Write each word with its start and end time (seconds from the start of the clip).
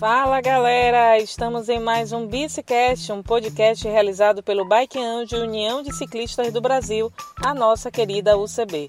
Fala 0.00 0.40
galera, 0.40 1.18
estamos 1.18 1.68
em 1.68 1.78
mais 1.78 2.10
um 2.10 2.26
Bicicast, 2.26 3.12
um 3.12 3.22
podcast 3.22 3.86
realizado 3.86 4.42
pelo 4.42 4.64
Bike 4.64 4.98
Anjo 4.98 5.36
União 5.36 5.82
de 5.82 5.94
Ciclistas 5.94 6.50
do 6.50 6.58
Brasil, 6.58 7.12
a 7.44 7.52
nossa 7.52 7.90
querida 7.90 8.38
UCB. 8.38 8.88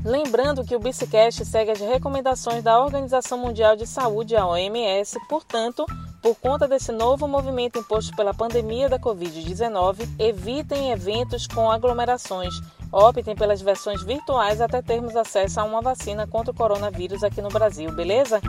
Lembrando 0.05 0.62
que 0.62 0.77
o 0.77 0.78
Bicicast 0.78 1.42
segue 1.47 1.70
as 1.70 1.80
recomendações 1.80 2.62
da 2.62 2.84
Organização 2.84 3.38
Mundial 3.38 3.74
de 3.74 3.86
Saúde, 3.86 4.36
a 4.36 4.47
OMS, 4.47 5.19
portanto, 5.27 5.86
por 6.26 6.34
conta 6.34 6.66
desse 6.66 6.90
novo 6.90 7.28
movimento 7.28 7.78
imposto 7.78 8.10
pela 8.16 8.34
pandemia 8.34 8.88
da 8.88 8.98
Covid-19, 8.98 10.08
evitem 10.18 10.90
eventos 10.90 11.46
com 11.46 11.70
aglomerações. 11.70 12.52
Optem 12.91 13.36
pelas 13.36 13.62
versões 13.62 14.02
virtuais 14.02 14.60
até 14.60 14.83
termos 14.83 15.14
acesso 15.14 15.60
a 15.60 15.62
uma 15.62 15.80
vacina 15.80 16.27
contra 16.27 16.50
o 16.50 16.56
coronavírus 16.56 17.22
aqui 17.22 17.41
no 17.41 17.48
Brasil, 17.48 17.92
beleza? 17.92 18.41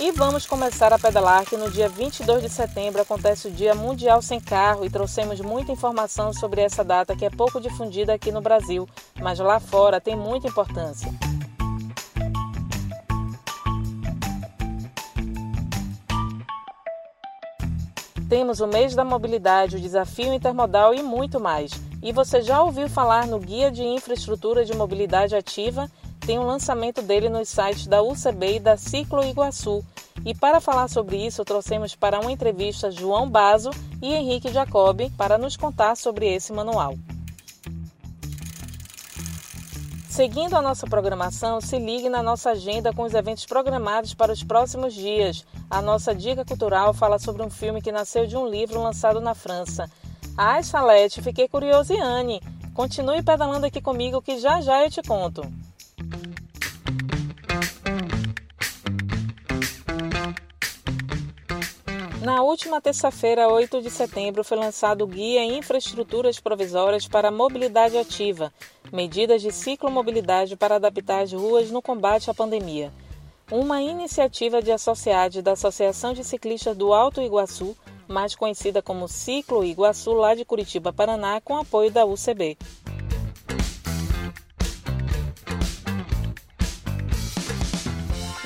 E 0.00 0.12
vamos 0.12 0.46
começar 0.46 0.92
a 0.92 0.98
pedalar 1.00 1.44
que 1.46 1.56
no 1.56 1.68
dia 1.68 1.88
22 1.88 2.42
de 2.42 2.48
setembro 2.48 3.02
acontece 3.02 3.48
o 3.48 3.50
Dia 3.50 3.74
Mundial 3.74 4.22
Sem 4.22 4.38
Carro 4.38 4.86
e 4.86 4.90
trouxemos 4.90 5.40
muita 5.40 5.72
informação 5.72 6.32
sobre 6.32 6.60
essa 6.60 6.84
data 6.84 7.16
que 7.16 7.24
é 7.24 7.30
pouco 7.30 7.60
difundida 7.60 8.14
aqui 8.14 8.30
no 8.30 8.40
Brasil, 8.40 8.88
mas 9.20 9.40
lá 9.40 9.58
fora 9.58 10.00
tem 10.00 10.14
muita 10.14 10.46
importância. 10.46 11.10
Temos 18.28 18.60
o 18.60 18.66
mês 18.66 18.94
da 18.94 19.04
mobilidade, 19.04 19.76
o 19.76 19.80
desafio 19.80 20.32
intermodal 20.32 20.94
e 20.94 21.02
muito 21.02 21.40
mais. 21.40 21.72
E 22.02 22.12
você 22.12 22.42
já 22.42 22.62
ouviu 22.62 22.88
falar 22.88 23.26
no 23.26 23.38
Guia 23.38 23.70
de 23.70 23.82
Infraestrutura 23.82 24.64
de 24.64 24.76
Mobilidade 24.76 25.34
Ativa 25.34 25.90
tem 26.28 26.38
um 26.38 26.44
lançamento 26.44 27.00
dele 27.00 27.30
nos 27.30 27.48
sites 27.48 27.86
da 27.86 28.02
UCB 28.02 28.56
e 28.56 28.60
da 28.60 28.76
Ciclo 28.76 29.24
Iguaçu. 29.24 29.82
E 30.26 30.34
para 30.34 30.60
falar 30.60 30.86
sobre 30.88 31.16
isso, 31.16 31.42
trouxemos 31.42 31.94
para 31.94 32.20
uma 32.20 32.30
entrevista 32.30 32.90
João 32.90 33.30
Bazo 33.30 33.70
e 34.02 34.12
Henrique 34.12 34.52
Jacobi 34.52 35.08
para 35.16 35.38
nos 35.38 35.56
contar 35.56 35.96
sobre 35.96 36.26
esse 36.26 36.52
manual. 36.52 36.94
Seguindo 40.18 40.56
a 40.56 40.60
nossa 40.60 40.84
programação, 40.84 41.60
se 41.60 41.78
ligue 41.78 42.08
na 42.08 42.24
nossa 42.24 42.50
agenda 42.50 42.92
com 42.92 43.02
os 43.02 43.14
eventos 43.14 43.46
programados 43.46 44.14
para 44.14 44.32
os 44.32 44.42
próximos 44.42 44.92
dias. 44.92 45.46
A 45.70 45.80
nossa 45.80 46.12
dica 46.12 46.44
cultural 46.44 46.92
fala 46.92 47.20
sobre 47.20 47.40
um 47.40 47.48
filme 47.48 47.80
que 47.80 47.92
nasceu 47.92 48.26
de 48.26 48.36
um 48.36 48.44
livro 48.44 48.82
lançado 48.82 49.20
na 49.20 49.32
França. 49.32 49.88
Ai, 50.36 50.64
Salete, 50.64 51.22
fiquei 51.22 51.46
curiosa 51.46 51.94
e 51.94 52.00
Anne. 52.00 52.42
Continue 52.74 53.22
pedalando 53.22 53.66
aqui 53.66 53.80
comigo 53.80 54.20
que 54.20 54.40
já 54.40 54.60
já 54.60 54.82
eu 54.82 54.90
te 54.90 55.00
conto. 55.02 55.42
Na 62.28 62.42
última 62.42 62.78
terça-feira, 62.78 63.48
8 63.48 63.80
de 63.80 63.88
setembro, 63.88 64.44
foi 64.44 64.58
lançado 64.58 65.00
o 65.00 65.06
Guia 65.06 65.42
Infraestruturas 65.42 66.38
Provisórias 66.38 67.08
para 67.08 67.28
a 67.28 67.30
Mobilidade 67.30 67.96
Ativa, 67.96 68.52
medidas 68.92 69.40
de 69.40 69.50
ciclomobilidade 69.50 70.54
para 70.54 70.76
adaptar 70.76 71.22
as 71.22 71.32
ruas 71.32 71.70
no 71.70 71.80
combate 71.80 72.30
à 72.30 72.34
pandemia. 72.34 72.92
Uma 73.50 73.80
iniciativa 73.80 74.60
de 74.60 74.70
associados 74.70 75.42
da 75.42 75.52
Associação 75.52 76.12
de 76.12 76.22
Ciclistas 76.22 76.76
do 76.76 76.92
Alto 76.92 77.22
Iguaçu, 77.22 77.74
mais 78.06 78.34
conhecida 78.34 78.82
como 78.82 79.08
Ciclo 79.08 79.64
Iguaçu, 79.64 80.12
lá 80.12 80.34
de 80.34 80.44
Curitiba, 80.44 80.92
Paraná, 80.92 81.40
com 81.40 81.56
apoio 81.56 81.90
da 81.90 82.04
UCB. 82.04 82.58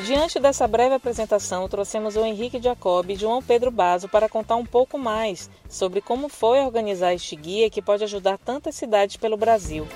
Diante 0.05 0.41
dessa 0.41 0.67
breve 0.67 0.97
apresentação, 0.97 1.69
trouxemos 1.69 2.17
o 2.17 2.25
Henrique 2.25 2.61
Jacob 2.61 3.09
e 3.09 3.15
João 3.15 3.41
Pedro 3.41 3.71
Bazo 3.71 4.09
para 4.09 4.29
contar 4.29 4.57
um 4.57 4.67
pouco 4.67 4.99
mais 4.99 5.49
sobre 5.69 6.01
como 6.01 6.29
foi 6.29 6.59
organizar 6.59 7.15
este 7.15 7.37
guia 7.37 7.71
que 7.71 7.81
pode 7.81 8.03
ajudar 8.03 8.37
tantas 8.37 8.75
cidades 8.75 9.17
pelo 9.17 9.37
Brasil. 9.37 9.87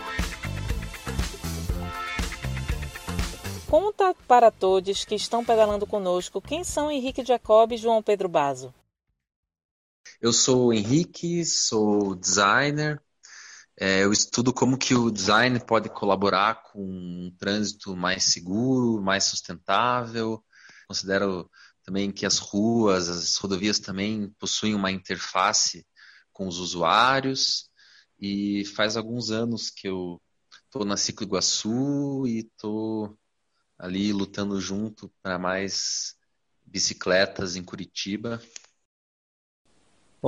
Conta 3.69 4.15
para 4.29 4.53
todos 4.53 5.05
que 5.05 5.17
estão 5.17 5.45
pedalando 5.45 5.87
conosco 5.89 6.41
quem 6.41 6.63
são 6.63 6.89
Henrique 6.89 7.25
Jacob 7.25 7.73
e 7.73 7.77
João 7.77 8.01
Pedro 8.01 8.29
Bazo. 8.29 8.73
Eu 10.21 10.33
sou 10.33 10.67
o 10.67 10.73
Henrique, 10.73 11.45
sou 11.45 12.15
designer, 12.15 13.03
é, 13.79 14.05
eu 14.05 14.13
estudo 14.13 14.55
como 14.55 14.79
que 14.79 14.95
o 14.95 15.11
design 15.11 15.59
pode 15.61 15.91
colaborar 15.91 16.63
com 16.63 16.83
um 16.83 17.35
trânsito 17.39 17.95
mais 17.95 18.25
seguro, 18.25 19.03
mais 19.03 19.25
sustentável. 19.25 20.43
Considero 20.89 21.51
também 21.83 22.11
que 22.11 22.25
as 22.25 22.39
ruas, 22.39 23.09
as 23.09 23.37
rodovias 23.37 23.79
também 23.79 24.31
possuem 24.39 24.75
uma 24.75 24.91
interface 24.91 25.87
com 26.33 26.49
os 26.49 26.59
usuários. 26.59 27.69
E 28.19 28.65
faz 28.75 28.97
alguns 28.97 29.31
anos 29.31 29.69
que 29.69 29.87
eu 29.89 30.21
estou 30.65 30.87
na 30.87 30.97
Ciclo 30.97 31.27
Iguaçu 31.27 32.27
e 32.27 32.41
estou 32.41 33.15
ali 33.79 34.11
lutando 34.11 34.59
junto 34.59 35.13
para 35.23 35.39
mais 35.39 36.17
bicicletas 36.65 37.57
em 37.57 37.63
Curitiba. 37.63 38.41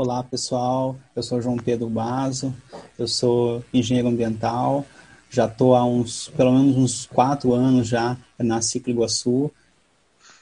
Olá 0.00 0.22
pessoal, 0.22 0.94
eu 1.16 1.24
sou 1.24 1.42
João 1.42 1.56
Pedro 1.56 1.90
Bazo, 1.90 2.54
eu 2.96 3.08
sou 3.08 3.64
engenheiro 3.74 4.06
ambiental, 4.06 4.86
já 5.28 5.46
estou 5.46 5.74
há 5.74 5.84
uns, 5.84 6.28
pelo 6.36 6.52
menos 6.52 6.76
uns 6.76 7.06
quatro 7.06 7.52
anos 7.52 7.88
já 7.88 8.16
na 8.38 8.62
Ciclo 8.62 8.92
Iguaçu. 8.92 9.50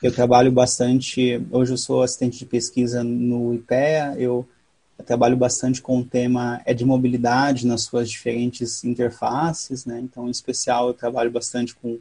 Eu 0.02 0.12
trabalho 0.12 0.52
bastante, 0.52 1.42
hoje 1.50 1.72
eu 1.72 1.78
sou 1.78 2.02
assistente 2.02 2.38
de 2.38 2.44
pesquisa 2.44 3.02
no 3.02 3.54
IPEA, 3.54 4.14
eu 4.18 4.46
trabalho 5.06 5.38
bastante 5.38 5.80
com 5.80 6.00
o 6.00 6.04
tema 6.04 6.60
é 6.66 6.74
de 6.74 6.84
mobilidade 6.84 7.66
nas 7.66 7.84
suas 7.84 8.10
diferentes 8.10 8.84
interfaces, 8.84 9.86
né? 9.86 9.98
então 10.00 10.28
em 10.28 10.32
especial 10.32 10.88
eu 10.88 10.92
trabalho 10.92 11.30
bastante 11.30 11.74
com 11.74 11.98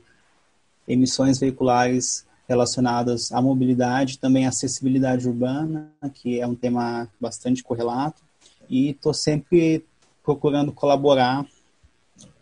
emissões 0.85 1.39
veiculares 1.39 2.25
relacionadas 2.47 3.31
à 3.31 3.41
mobilidade, 3.41 4.19
também 4.19 4.45
à 4.45 4.49
acessibilidade 4.49 5.27
urbana, 5.27 5.91
que 6.13 6.39
é 6.39 6.45
um 6.45 6.55
tema 6.55 7.09
bastante 7.19 7.63
correlato, 7.63 8.21
e 8.69 8.89
estou 8.89 9.13
sempre 9.13 9.85
procurando 10.23 10.71
colaborar 10.71 11.45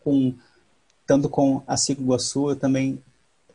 com 0.03 0.33
tanto 1.05 1.27
com 1.29 1.61
a 1.67 1.75
Ciclo 1.75 2.05
Iguaçu, 2.05 2.49
eu 2.49 2.55
também 2.55 3.01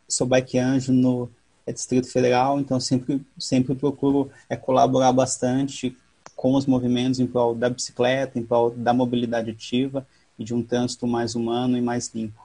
sou 0.07 0.27
bike 0.27 0.57
anjo 0.57 0.91
no 0.91 1.29
é, 1.65 1.71
Distrito 1.71 2.11
Federal, 2.11 2.59
então 2.59 2.79
sempre 2.79 3.21
sempre 3.37 3.75
procuro 3.75 4.29
é, 4.47 4.55
colaborar 4.55 5.11
bastante 5.11 5.95
com 6.35 6.53
os 6.53 6.65
movimentos 6.65 7.19
em 7.19 7.27
prol 7.27 7.53
da 7.53 7.69
bicicleta, 7.69 8.39
em 8.39 8.43
prol 8.43 8.71
da 8.71 8.93
mobilidade 8.93 9.51
ativa 9.51 10.07
e 10.37 10.43
de 10.43 10.53
um 10.53 10.63
trânsito 10.63 11.05
mais 11.05 11.35
humano 11.35 11.77
e 11.77 11.81
mais 11.81 12.13
limpo. 12.13 12.41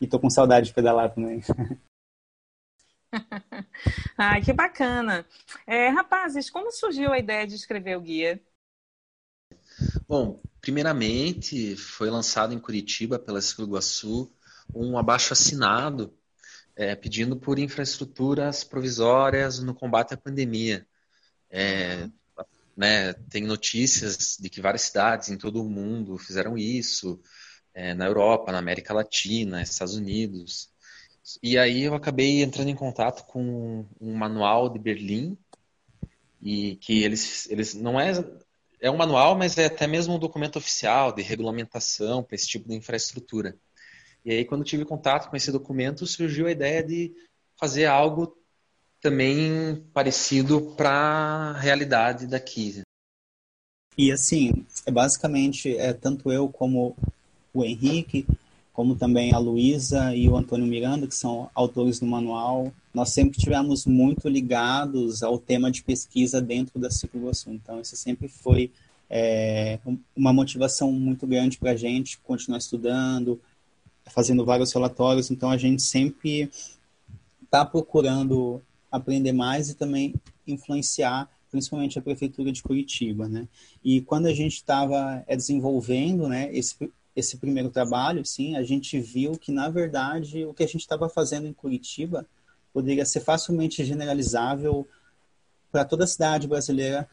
E 0.00 0.04
estou 0.04 0.18
com 0.18 0.30
saudade 0.30 0.68
de 0.68 0.72
pedalar 0.72 1.12
também. 1.12 1.42
Ai, 4.16 4.42
que 4.42 4.52
bacana. 4.52 5.26
É, 5.66 5.88
rapazes, 5.88 6.50
como 6.50 6.70
surgiu 6.70 7.12
a 7.12 7.18
ideia 7.18 7.46
de 7.46 7.54
escrever 7.54 7.96
o 7.96 8.00
guia? 8.00 8.40
Bom, 10.08 10.40
primeiramente 10.60 11.76
foi 11.76 12.10
lançado 12.10 12.52
em 12.54 12.58
Curitiba 12.58 13.18
pela 13.18 13.40
Iguaçu 13.58 14.32
um 14.74 14.96
abaixo 14.96 15.32
assinado 15.32 16.16
é, 16.74 16.94
pedindo 16.94 17.36
por 17.36 17.58
infraestruturas 17.58 18.64
provisórias 18.64 19.58
no 19.58 19.74
combate 19.74 20.14
à 20.14 20.16
pandemia. 20.16 20.86
É, 21.50 22.08
né, 22.76 23.12
tem 23.30 23.44
notícias 23.44 24.38
de 24.40 24.48
que 24.48 24.60
várias 24.60 24.82
cidades 24.82 25.28
em 25.28 25.36
todo 25.36 25.62
o 25.62 25.68
mundo 25.68 26.16
fizeram 26.16 26.56
isso, 26.56 27.20
é, 27.74 27.94
na 27.94 28.06
Europa, 28.06 28.52
na 28.52 28.58
América 28.58 28.94
Latina, 28.94 29.62
Estados 29.62 29.94
Unidos. 29.94 30.70
E 31.42 31.56
aí 31.56 31.82
eu 31.82 31.94
acabei 31.94 32.42
entrando 32.42 32.68
em 32.68 32.74
contato 32.74 33.24
com 33.26 33.86
um 34.00 34.14
manual 34.14 34.68
de 34.68 34.78
Berlim 34.78 35.38
e 36.40 36.76
que 36.76 37.02
eles, 37.02 37.48
eles 37.50 37.74
não 37.74 38.00
é 38.00 38.12
é 38.82 38.90
um 38.90 38.96
manual, 38.96 39.38
mas 39.38 39.56
é 39.56 39.66
até 39.66 39.86
mesmo 39.86 40.16
um 40.16 40.18
documento 40.18 40.56
oficial 40.56 41.12
de 41.12 41.22
regulamentação 41.22 42.20
para 42.20 42.34
esse 42.34 42.48
tipo 42.48 42.68
de 42.68 42.74
infraestrutura. 42.74 43.56
E 44.24 44.32
aí, 44.32 44.44
quando 44.44 44.64
tive 44.64 44.84
contato 44.84 45.30
com 45.30 45.36
esse 45.36 45.52
documento, 45.52 46.04
surgiu 46.04 46.48
a 46.48 46.50
ideia 46.50 46.82
de 46.82 47.14
fazer 47.56 47.86
algo 47.86 48.36
também 49.00 49.76
parecido 49.94 50.74
para 50.76 50.90
a 50.90 51.58
realidade 51.58 52.26
daqui. 52.26 52.82
E 53.96 54.10
assim, 54.10 54.66
é 54.84 54.90
basicamente, 54.90 55.76
é, 55.76 55.92
tanto 55.92 56.32
eu 56.32 56.48
como 56.48 56.96
o 57.54 57.64
Henrique, 57.64 58.26
como 58.72 58.96
também 58.96 59.34
a 59.34 59.38
Luísa 59.38 60.14
e 60.16 60.28
o 60.28 60.36
Antônio 60.36 60.66
Miranda, 60.66 61.06
que 61.06 61.14
são 61.14 61.50
autores 61.54 62.00
do 62.00 62.06
manual, 62.06 62.72
nós 62.94 63.10
sempre 63.10 63.38
tivemos 63.38 63.84
muito 63.84 64.28
ligados 64.28 65.22
ao 65.22 65.38
tema 65.38 65.70
de 65.70 65.82
pesquisa 65.82 66.40
dentro 66.40 66.78
da 66.80 66.90
Cicloação. 66.90 67.52
Então, 67.52 67.80
isso 67.80 67.96
sempre 67.96 68.28
foi 68.28 68.70
é, 69.10 69.78
uma 70.16 70.32
motivação 70.32 70.90
muito 70.90 71.26
grande 71.26 71.58
para 71.58 71.72
a 71.72 71.76
gente 71.76 72.18
continuar 72.20 72.58
estudando, 72.58 73.38
fazendo 74.06 74.44
vários 74.44 74.72
relatórios. 74.72 75.30
Então, 75.30 75.50
a 75.50 75.58
gente 75.58 75.82
sempre 75.82 76.50
está 77.44 77.64
procurando 77.64 78.62
aprender 78.90 79.32
mais 79.32 79.68
e 79.68 79.74
também 79.74 80.14
influenciar 80.46 81.28
principalmente 81.50 81.98
a 81.98 82.02
prefeitura 82.02 82.50
de 82.50 82.62
Curitiba, 82.62 83.28
né? 83.28 83.46
E 83.84 84.00
quando 84.00 84.24
a 84.24 84.32
gente 84.32 84.54
estava 84.54 85.22
é, 85.26 85.36
desenvolvendo, 85.36 86.26
né, 86.26 86.48
esse 86.50 86.74
esse 87.14 87.36
primeiro 87.36 87.68
trabalho, 87.68 88.24
sim, 88.24 88.56
a 88.56 88.62
gente 88.62 88.98
viu 88.98 89.32
que 89.32 89.52
na 89.52 89.68
verdade 89.68 90.44
o 90.44 90.54
que 90.54 90.62
a 90.62 90.66
gente 90.66 90.80
estava 90.80 91.08
fazendo 91.08 91.46
em 91.46 91.52
Curitiba 91.52 92.26
poderia 92.72 93.04
ser 93.04 93.20
facilmente 93.20 93.84
generalizável 93.84 94.86
para 95.70 95.84
toda 95.84 96.04
a 96.04 96.06
cidade 96.06 96.48
brasileira 96.48 97.08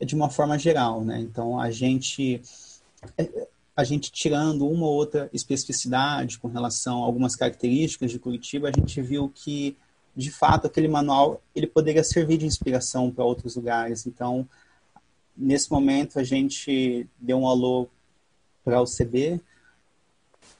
de 0.00 0.14
uma 0.14 0.30
forma 0.30 0.58
geral, 0.58 1.04
né? 1.04 1.20
Então 1.20 1.60
a 1.60 1.70
gente 1.70 2.40
a 3.76 3.84
gente 3.84 4.10
tirando 4.10 4.66
uma 4.68 4.86
ou 4.86 4.94
outra 4.94 5.28
especificidade 5.32 6.38
com 6.38 6.48
relação 6.48 7.02
a 7.02 7.06
algumas 7.06 7.34
características 7.34 8.10
de 8.10 8.18
Curitiba, 8.18 8.68
a 8.68 8.72
gente 8.72 9.00
viu 9.02 9.28
que 9.28 9.76
de 10.16 10.30
fato 10.30 10.66
aquele 10.66 10.88
manual 10.88 11.42
ele 11.54 11.66
poderia 11.66 12.04
servir 12.04 12.38
de 12.38 12.46
inspiração 12.46 13.10
para 13.10 13.24
outros 13.24 13.56
lugares. 13.56 14.06
Então 14.06 14.48
nesse 15.36 15.70
momento 15.70 16.18
a 16.18 16.24
gente 16.24 17.06
deu 17.18 17.38
um 17.38 17.48
alô 17.48 17.88
para 18.64 18.80
o 18.80 18.84
CB 18.84 19.40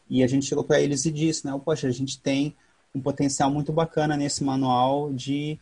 e 0.09 0.23
a 0.23 0.27
gente 0.27 0.47
chegou 0.47 0.65
para 0.65 0.81
eles 0.81 1.05
e 1.05 1.11
disse, 1.11 1.47
né, 1.47 1.61
poxa, 1.65 1.89
a 1.89 1.91
gente 1.91 2.21
tem 2.21 2.55
um 2.95 3.01
potencial 3.01 3.51
muito 3.51 3.73
bacana 3.73 4.17
nesse 4.17 4.45
manual 4.45 5.13
de 5.13 5.59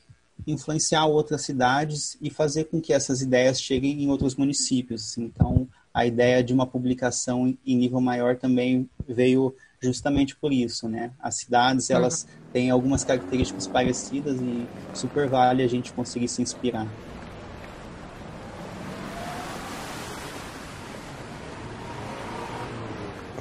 influenciar 0.47 1.06
outras 1.06 1.43
cidades 1.43 2.17
e 2.21 2.29
fazer 2.29 2.65
com 2.65 2.81
que 2.81 2.93
essas 2.93 3.23
ideias 3.23 3.61
cheguem 3.61 4.03
em 4.03 4.11
outros 4.11 4.35
municípios. 4.35 5.17
Então, 5.17 5.69
a 5.94 6.05
ideia 6.05 6.43
de 6.43 6.53
uma 6.53 6.67
publicação 6.67 7.56
em 7.65 7.77
nível 7.77 8.00
maior 8.00 8.37
também 8.37 8.89
veio 9.06 9.55
justamente 9.81 10.37
por 10.37 10.53
isso, 10.53 10.89
né? 10.89 11.12
As 11.21 11.37
cidades, 11.37 11.89
uhum. 11.89 11.97
elas 11.97 12.27
têm 12.53 12.71
algumas 12.71 13.05
características 13.05 13.67
parecidas 13.67 14.41
e 14.41 14.67
super 14.94 15.29
vale 15.29 15.62
a 15.62 15.69
gente 15.69 15.93
conseguir 15.93 16.29
se 16.29 16.43
inspirar. 16.43 16.89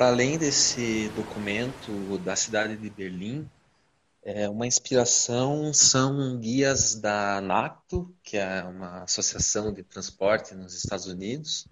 Para 0.02 0.10
além 0.10 0.36
desse 0.36 1.10
documento 1.10 2.18
da 2.26 2.36
cidade 2.36 2.76
de 2.76 2.90
Berlim, 2.90 3.48
é, 4.24 4.50
uma 4.50 4.66
inspiração 4.66 5.72
são 5.76 6.40
guias 6.40 6.96
da 6.96 7.40
NACTO, 7.40 8.12
que 8.24 8.36
é 8.36 8.64
uma 8.64 9.04
associação 9.04 9.72
de 9.72 9.84
transporte 9.84 10.56
nos 10.56 10.74
Estados 10.74 11.06
Unidos. 11.06 11.68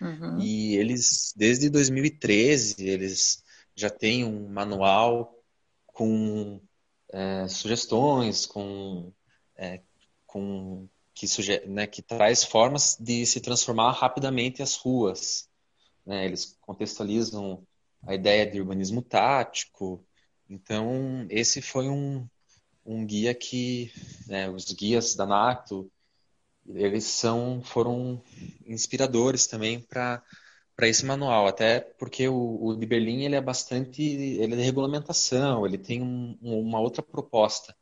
Uhum. 0.00 0.40
E 0.40 0.74
eles, 0.78 1.32
desde 1.36 1.70
2013, 1.70 2.74
eles 2.88 3.44
já 3.76 3.88
têm 3.88 4.24
um 4.24 4.48
manual 4.48 5.32
com 5.86 6.60
é, 7.12 7.46
sugestões, 7.46 8.46
com, 8.46 9.12
é, 9.56 9.80
com 10.26 10.88
que, 11.14 11.28
suge 11.28 11.64
né, 11.68 11.86
que 11.86 12.02
traz 12.02 12.42
formas 12.42 12.96
de 12.98 13.24
se 13.24 13.40
transformar 13.40 13.92
rapidamente 13.92 14.60
as 14.60 14.74
ruas. 14.74 15.48
Né? 16.10 16.26
Eles 16.26 16.58
contextualizam 16.60 17.66
a 18.06 18.14
ideia 18.14 18.50
de 18.50 18.60
urbanismo 18.60 19.02
tático, 19.02 20.04
então, 20.50 21.26
esse 21.30 21.62
foi 21.62 21.88
um, 21.88 22.28
um 22.84 23.06
guia 23.06 23.32
que 23.32 23.92
né, 24.26 24.50
os 24.50 24.72
guias 24.72 25.14
da 25.14 25.24
NATO 25.24 25.90
eles 26.66 27.04
são 27.04 27.62
foram 27.64 28.22
inspiradores 28.66 29.46
também 29.46 29.80
para 29.80 30.22
para 30.76 30.88
esse 30.88 31.04
manual. 31.04 31.46
Até 31.46 31.80
porque 31.80 32.26
o, 32.28 32.58
o, 32.64 32.76
de 32.76 32.86
Berlim 32.86 33.22
ele 33.24 33.36
é 33.36 33.40
bastante 33.40 34.02
ele 34.02 34.54
é 34.54 34.56
de 34.56 34.62
regulamentação 34.62 35.66
ele 35.66 35.78
tem 35.78 36.02
um, 36.02 36.36
uma 36.42 36.80
outra 36.80 37.02
proposta. 37.02 37.76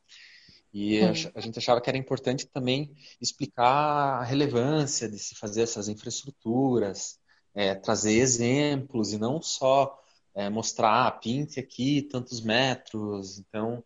E 0.71 1.01
a, 1.01 1.11
a, 1.35 1.41
gente 1.41 1.57
achava 1.57 1.81
que 1.81 1.89
era 1.89 1.97
importante 1.97 2.45
também 2.47 2.95
explicar 3.19 4.19
a 4.21 4.23
relevância 4.23 5.09
de 5.09 5.17
se 5.17 5.33
fazer 5.35 5.63
essas 5.63 5.87
infraestruturas 5.87 7.18
é, 7.53 7.75
trazer 7.75 8.13
exemplos 8.13 9.13
e 9.13 9.17
não 9.17 9.41
só 9.41 9.99
é, 10.35 10.49
mostrar, 10.49 11.07
ah, 11.07 11.11
pinte 11.11 11.59
aqui 11.59 12.01
tantos 12.03 12.41
metros. 12.41 13.39
Então, 13.39 13.83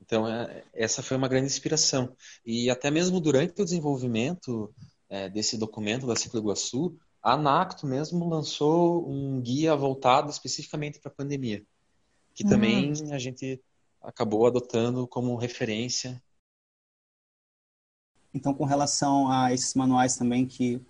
então 0.00 0.28
é, 0.28 0.64
essa 0.72 1.02
foi 1.02 1.16
uma 1.16 1.28
grande 1.28 1.46
inspiração. 1.46 2.14
E 2.44 2.70
até 2.70 2.90
mesmo 2.90 3.20
durante 3.20 3.60
o 3.60 3.64
desenvolvimento 3.64 4.74
é, 5.08 5.28
desse 5.28 5.56
documento 5.56 6.06
da 6.06 6.16
Ciclo 6.16 6.40
Iguaçu, 6.40 6.98
a 7.22 7.36
NACTO 7.36 7.86
mesmo 7.86 8.28
lançou 8.28 9.08
um 9.08 9.40
guia 9.40 9.74
voltado 9.74 10.30
especificamente 10.30 11.00
para 11.00 11.10
a 11.10 11.14
pandemia, 11.14 11.64
que 12.34 12.44
uhum. 12.44 12.50
também 12.50 12.92
a 13.10 13.18
gente 13.18 13.62
acabou 14.02 14.46
adotando 14.46 15.08
como 15.08 15.34
referência. 15.36 16.22
Então, 18.34 18.52
com 18.52 18.64
relação 18.64 19.30
a 19.30 19.54
esses 19.54 19.74
manuais 19.74 20.16
também 20.16 20.44
que 20.44 20.84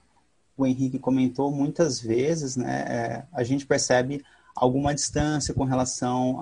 o 0.57 0.67
Henrique 0.67 0.99
comentou, 0.99 1.51
muitas 1.51 2.01
vezes 2.01 2.57
né, 2.57 2.85
é, 2.89 3.25
a 3.33 3.43
gente 3.43 3.67
percebe 3.67 4.25
alguma 4.55 4.95
distância 4.95 5.53
com 5.53 5.65
relação 5.65 6.39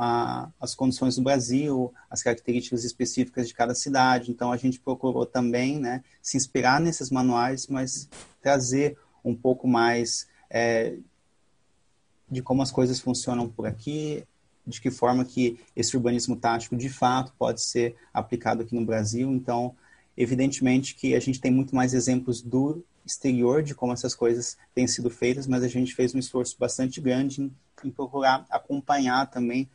às 0.61 0.75
condições 0.75 1.17
do 1.17 1.23
Brasil, 1.23 1.93
as 2.11 2.23
características 2.23 2.85
específicas 2.85 3.49
de 3.49 3.55
cada 3.55 3.75
cidade. 3.75 4.31
Então, 4.31 4.53
a 4.53 4.57
gente 4.57 4.79
procurou 4.79 5.25
também 5.25 5.79
né, 5.79 6.05
se 6.21 6.37
inspirar 6.37 6.79
nesses 6.79 7.11
manuais, 7.11 7.67
mas 7.69 8.09
trazer 8.43 8.99
um 9.25 9.35
pouco 9.35 9.67
mais 9.67 10.29
é, 10.51 10.97
de 12.31 12.43
como 12.43 12.61
as 12.61 12.71
coisas 12.71 13.01
funcionam 13.01 13.49
por 13.49 13.67
aqui, 13.67 14.25
de 14.67 14.81
que 14.81 14.91
forma 14.91 15.25
que 15.25 15.59
esse 15.75 15.97
urbanismo 15.97 16.37
tático, 16.37 16.77
de 16.77 16.91
fato, 16.91 17.33
pode 17.39 17.63
ser 17.63 17.97
aplicado 18.13 18.63
aqui 18.63 18.75
no 18.75 18.85
Brasil. 18.85 19.31
Então, 19.33 19.75
evidentemente 20.17 20.95
que 20.95 21.15
a 21.15 21.21
gente 21.21 21.41
tem 21.41 21.51
muito 21.51 21.75
mais 21.75 21.95
exemplos 21.95 22.43
do 22.43 22.85
exterior 23.05 23.63
de 23.63 23.75
como 23.75 23.93
essas 23.93 24.15
coisas 24.15 24.57
têm 24.75 24.87
sido 24.87 25.11
feitas, 25.11 25.47
mas 25.47 25.63
a 25.63 25.69
gente 25.69 25.95
fez 25.95 26.15
um 26.15 26.19
esforço 26.19 26.57
bastante 26.59 27.01
grande 27.01 27.43
em, 27.43 27.55
em 27.85 27.91
procurar 27.91 28.47
acompanhar 28.51 29.31
também 29.31 29.69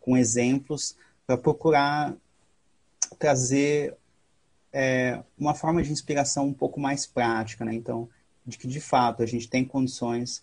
com 0.00 0.16
exemplos 0.16 0.96
para 1.26 1.36
procurar 1.36 2.14
trazer 3.18 3.96
é, 4.72 5.22
uma 5.38 5.54
forma 5.54 5.82
de 5.82 5.92
inspiração 5.92 6.46
um 6.46 6.54
pouco 6.54 6.80
mais 6.80 7.06
prática, 7.06 7.64
né? 7.64 7.74
Então, 7.74 8.08
de 8.44 8.58
que 8.58 8.66
de 8.66 8.80
fato 8.80 9.22
a 9.22 9.26
gente 9.26 9.48
tem 9.48 9.64
condições 9.64 10.42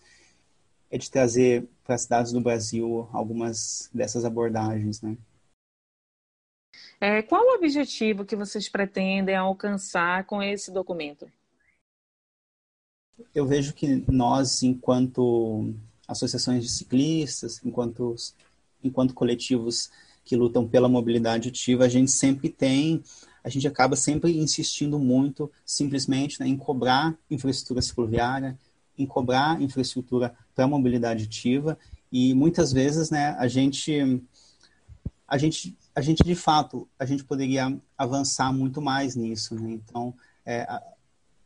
é 0.90 0.98
de 0.98 1.10
trazer 1.10 1.68
para 1.84 1.94
as 1.94 2.02
cidades 2.02 2.32
do 2.32 2.40
Brasil 2.40 3.08
algumas 3.12 3.88
dessas 3.94 4.24
abordagens, 4.24 5.00
né? 5.00 5.16
É, 7.00 7.22
qual 7.22 7.42
o 7.42 7.54
objetivo 7.54 8.24
que 8.24 8.36
vocês 8.36 8.68
pretendem 8.68 9.34
alcançar 9.34 10.24
com 10.24 10.42
esse 10.42 10.70
documento? 10.70 11.30
Eu 13.34 13.46
vejo 13.46 13.72
que 13.72 14.04
nós, 14.10 14.62
enquanto 14.62 15.72
associações 16.06 16.62
de 16.64 16.70
ciclistas, 16.70 17.60
enquanto, 17.64 18.14
enquanto 18.82 19.14
coletivos 19.14 19.90
que 20.24 20.36
lutam 20.36 20.66
pela 20.66 20.88
mobilidade 20.88 21.48
ativa, 21.48 21.84
a 21.84 21.88
gente 21.88 22.10
sempre 22.10 22.48
tem, 22.48 23.02
a 23.42 23.48
gente 23.48 23.66
acaba 23.66 23.96
sempre 23.96 24.38
insistindo 24.38 24.98
muito 24.98 25.50
simplesmente 25.64 26.38
né, 26.40 26.46
em 26.46 26.56
cobrar 26.56 27.16
infraestrutura 27.30 27.80
cicloviária, 27.80 28.58
em 28.98 29.06
cobrar 29.06 29.60
infraestrutura 29.62 30.34
para 30.54 30.64
a 30.64 30.68
mobilidade 30.68 31.24
ativa 31.24 31.78
e 32.12 32.34
muitas 32.34 32.72
vezes 32.72 33.10
né, 33.10 33.34
a 33.38 33.48
gente 33.48 34.22
a 35.26 35.38
gente 35.38 35.76
a 35.94 36.00
gente 36.00 36.22
de 36.22 36.34
fato 36.34 36.88
a 36.98 37.06
gente 37.06 37.24
poderia 37.24 37.74
avançar 37.96 38.52
muito 38.52 38.82
mais 38.82 39.16
nisso 39.16 39.54
né? 39.54 39.70
então 39.70 40.14
é, 40.44 40.66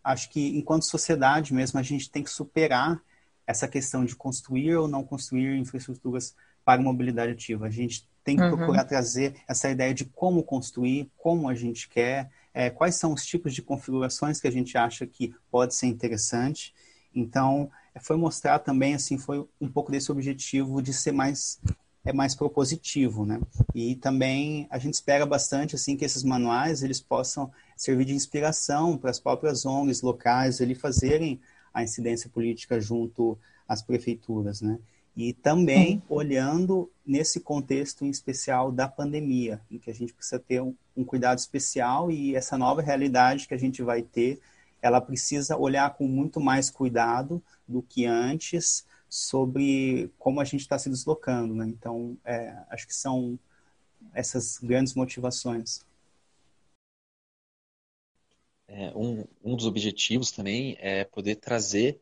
acho 0.05 0.29
que 0.31 0.57
enquanto 0.57 0.85
sociedade 0.85 1.55
mesmo 1.55 1.81
a 1.81 1.83
gente 1.83 2.11
tem 2.11 2.23
que 2.23 2.31
superar 2.31 3.01
essa 3.47 3.67
questão 3.67 4.05
de 4.05 4.15
construir 4.15 4.77
ou 4.77 4.87
não 4.87 5.03
construir 5.03 5.57
infraestruturas 5.59 6.35
para 6.65 6.81
mobilidade 6.81 7.33
ativa. 7.33 7.67
A 7.67 7.71
gente 7.71 8.09
tem 8.23 8.37
que 8.37 8.43
uhum. 8.43 8.57
procurar 8.57 8.85
trazer 8.85 9.35
essa 9.47 9.71
ideia 9.71 9.93
de 9.93 10.05
como 10.05 10.43
construir, 10.43 11.11
como 11.17 11.49
a 11.49 11.55
gente 11.55 11.89
quer, 11.89 12.31
é, 12.55 12.71
quais 12.71 12.97
são 12.97 13.13
os 13.13 13.25
tipos 13.25 13.55
de 13.55 13.61
configurações 13.61 14.41
que 14.41 14.49
a 14.49 14.53
gente 14.53 14.79
acha 14.79 15.07
que 15.07 15.35
pode 15.51 15.75
ser 15.75 15.87
interessante. 15.87 16.75
Então, 17.15 17.71
foi 18.01 18.17
mostrar 18.17 18.59
também, 18.61 18.95
assim, 18.95 19.19
foi 19.19 19.47
um 19.61 19.69
pouco 19.69 19.93
desse 19.93 20.11
objetivo 20.11 20.81
de 20.81 20.93
ser 20.93 21.13
mais 21.13 21.61
é 22.05 22.13
mais 22.13 22.35
propositivo, 22.35 23.25
né? 23.25 23.41
E 23.75 23.97
também 23.97 24.67
a 24.71 24.79
gente 24.79 24.95
espera 24.95 25.25
bastante 25.25 25.75
assim 25.75 25.97
que 25.97 26.05
esses 26.05 26.23
manuais 26.23 26.83
eles 26.83 27.01
possam 27.01 27.51
servir 27.77 28.05
de 28.05 28.15
inspiração 28.15 28.99
para 28.99 29.11
as 29.11 29.19
próprias 29.19 29.65
ONGs 29.65 30.03
locais 30.03 30.61
ele 30.61 30.75
fazerem 30.75 31.41
a 31.73 31.83
incidência 31.83 32.29
política 32.29 32.81
junto 32.81 33.39
às 33.67 33.83
prefeituras, 33.83 34.61
né? 34.61 34.79
E 35.17 35.33
também 35.33 36.03
olhando 36.09 36.91
nesse 37.07 37.41
contexto 37.41 38.05
em 38.05 38.11
especial 38.11 38.73
da 38.73 38.89
pandemia, 38.89 39.61
em 39.71 39.79
que 39.79 39.91
a 39.91 39.95
gente 39.95 40.13
precisa 40.13 40.41
ter 40.41 40.61
um, 40.61 40.75
um 40.97 41.05
cuidado 41.05 41.39
especial 41.39 42.11
e 42.11 42.35
essa 42.35 42.59
nova 42.59 42.83
realidade 42.83 43.47
que 43.47 43.55
a 43.55 43.59
gente 43.59 43.81
vai 43.83 44.03
ter, 44.03 44.41
ela 44.83 45.01
precisa 45.01 45.57
olhar 45.57 45.95
com 45.95 46.07
muito 46.07 46.41
mais 46.41 46.69
cuidado 46.69 47.43
do 47.67 47.81
que 47.81 48.05
antes 48.05 48.85
sobre 49.15 50.11
como 50.19 50.41
a 50.41 50.45
gente 50.45 50.63
está 50.63 50.77
se 50.79 50.91
deslocando. 50.91 51.55
Né? 51.55 51.67
Então, 51.67 52.19
é, 52.25 52.57
acho 52.69 52.87
que 52.87 52.95
são 52.95 53.39
essas 54.13 54.59
grandes 54.59 54.95
motivações. 54.95 55.85
É, 58.67 58.93
um, 58.97 59.25
um 59.43 59.55
dos 59.55 59.67
objetivos 59.67 60.33
também 60.33 60.77
é 60.81 61.05
poder 61.05 61.37
trazer 61.37 62.01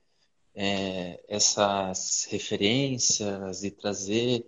é, 0.54 1.22
essas 1.28 2.26
referências 2.30 3.62
e 3.62 3.70
trazer 3.70 4.46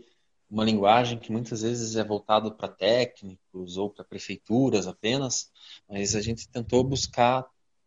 uma 0.50 0.64
linguagem 0.64 1.18
que 1.18 1.32
muitas 1.32 1.60
vezes 1.62 1.96
é 1.96 2.04
voltado 2.04 2.54
para 2.54 2.68
técnicos 2.68 3.76
ou 3.76 3.90
para 3.90 4.04
prefeituras 4.04 4.86
apenas, 4.86 5.50
mas 5.88 6.14
a 6.14 6.20
gente 6.22 6.48
tentou 6.48 6.82
buscar 6.82 7.46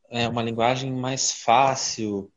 é, 0.09 0.27
uma 0.27 0.43
linguagem 0.43 0.91
mais 0.91 1.31
fácil, 1.31 2.31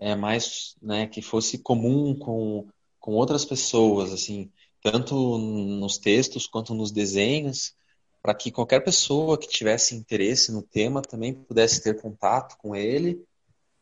é, 0.00 0.16
mais 0.16 0.74
né, 0.82 1.06
que 1.06 1.22
fosse 1.22 1.58
comum 1.58 2.18
com, 2.18 2.66
com 2.98 3.12
outras 3.12 3.44
pessoas, 3.44 4.12
assim, 4.12 4.50
tanto 4.82 5.38
nos 5.38 5.98
textos 5.98 6.46
quanto 6.46 6.74
nos 6.74 6.90
desenhos, 6.90 7.74
para 8.22 8.34
que 8.34 8.50
qualquer 8.50 8.80
pessoa 8.80 9.38
que 9.38 9.48
tivesse 9.48 9.94
interesse 9.94 10.50
no 10.52 10.62
tema 10.62 11.00
também 11.00 11.32
pudesse 11.32 11.82
ter 11.82 12.00
contato 12.00 12.56
com 12.58 12.74
ele. 12.74 13.22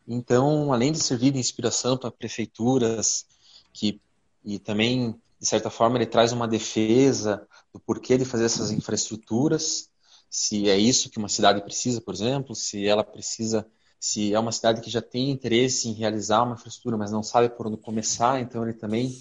Então, 0.06 0.72
além 0.72 0.92
de 0.92 1.00
servir 1.00 1.32
de 1.32 1.38
inspiração 1.38 1.96
para 1.96 2.10
prefeituras, 2.10 3.26
que, 3.72 4.00
e 4.44 4.58
também, 4.58 5.14
de 5.40 5.46
certa 5.46 5.70
forma, 5.70 5.98
ele 5.98 6.06
traz 6.06 6.32
uma 6.32 6.48
defesa 6.48 7.46
do 7.72 7.80
porquê 7.80 8.16
de 8.16 8.24
fazer 8.24 8.44
essas 8.44 8.70
infraestruturas, 8.70 9.90
se 10.30 10.68
é 10.68 10.76
isso 10.76 11.10
que 11.10 11.18
uma 11.18 11.28
cidade 11.28 11.62
precisa, 11.62 12.00
por 12.00 12.14
exemplo, 12.14 12.54
se 12.54 12.86
ela 12.86 13.02
precisa, 13.04 13.66
se 14.00 14.32
é 14.32 14.38
uma 14.38 14.52
cidade 14.52 14.80
que 14.80 14.90
já 14.90 15.02
tem 15.02 15.30
interesse 15.30 15.88
em 15.88 15.92
realizar 15.92 16.42
uma 16.42 16.54
infraestrutura, 16.54 16.96
mas 16.96 17.10
não 17.10 17.22
sabe 17.22 17.48
por 17.48 17.66
onde 17.66 17.76
começar, 17.76 18.40
então 18.40 18.62
ele 18.62 18.74
também 18.74 19.12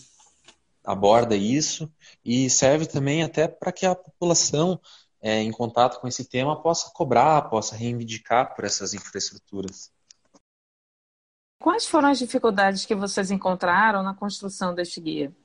aborda 0.84 1.36
isso 1.36 1.91
e 2.24 2.50
serve 2.50 2.86
também 2.86 3.24
até 3.24 3.48
para 3.48 3.72
que 3.72 3.86
a 3.86 3.96
população 3.96 4.79
é, 5.19 5.41
em 5.41 5.51
contato 5.51 6.00
com 6.00 6.07
esse 6.07 6.24
tema 6.25 6.62
possa 6.62 6.91
cobrar, 6.91 7.50
possa 7.50 7.75
reivindicar 7.75 8.55
por 8.55 8.63
essas 8.63 8.93
infraestruturas. 8.93 9.91
Quais 11.60 11.88
foram 11.88 12.10
as 12.10 12.19
dificuldades 12.19 12.86
que 12.86 12.96
vocês 12.96 13.31
encontraram 13.31 14.03
na 14.03 14.13
construção 14.13 14.74
deste 14.75 15.01
guia? 15.01 15.36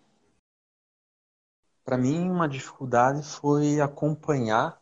Para 1.84 1.96
mim, 1.96 2.30
uma 2.30 2.48
dificuldade 2.48 3.22
foi 3.24 3.80
acompanhar 3.80 4.80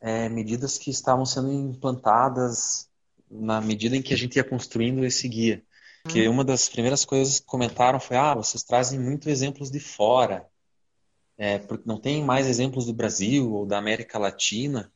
é, 0.00 0.28
medidas 0.28 0.76
que 0.76 0.90
estavam 0.90 1.24
sendo 1.24 1.50
implantadas 1.50 2.89
na 3.30 3.60
medida 3.60 3.96
em 3.96 4.02
que 4.02 4.12
a 4.12 4.16
gente 4.16 4.36
ia 4.36 4.44
construindo 4.44 5.04
esse 5.04 5.28
guia. 5.28 5.62
Porque 6.02 6.28
hum. 6.28 6.32
uma 6.32 6.44
das 6.44 6.68
primeiras 6.68 7.04
coisas 7.04 7.40
que 7.40 7.46
comentaram 7.46 8.00
foi: 8.00 8.16
ah, 8.16 8.34
vocês 8.34 8.62
trazem 8.62 8.98
muito 8.98 9.28
exemplos 9.28 9.70
de 9.70 9.78
fora, 9.78 10.46
é, 11.38 11.58
porque 11.58 11.84
não 11.86 12.00
tem 12.00 12.24
mais 12.24 12.46
exemplos 12.46 12.86
do 12.86 12.92
Brasil 12.92 13.52
ou 13.52 13.66
da 13.66 13.78
América 13.78 14.18
Latina. 14.18 14.92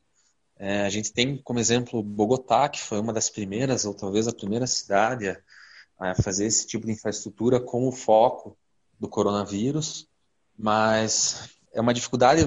É, 0.57 0.83
a 0.83 0.91
gente 0.91 1.13
tem 1.13 1.37
como 1.39 1.59
exemplo 1.59 2.03
Bogotá, 2.03 2.69
que 2.69 2.81
foi 2.81 3.01
uma 3.01 3.13
das 3.13 3.29
primeiras, 3.29 3.85
ou 3.85 3.95
talvez 3.95 4.27
a 4.29 4.33
primeira 4.33 4.67
cidade 4.67 5.29
a, 5.29 5.41
a 5.99 6.15
fazer 6.15 6.47
esse 6.47 6.67
tipo 6.67 6.87
de 6.87 6.93
infraestrutura 6.93 7.61
com 7.61 7.87
o 7.87 7.93
foco 7.93 8.57
do 8.99 9.09
coronavírus, 9.09 10.09
mas 10.57 11.51
é 11.73 11.81
uma 11.81 11.93
dificuldade 11.93 12.43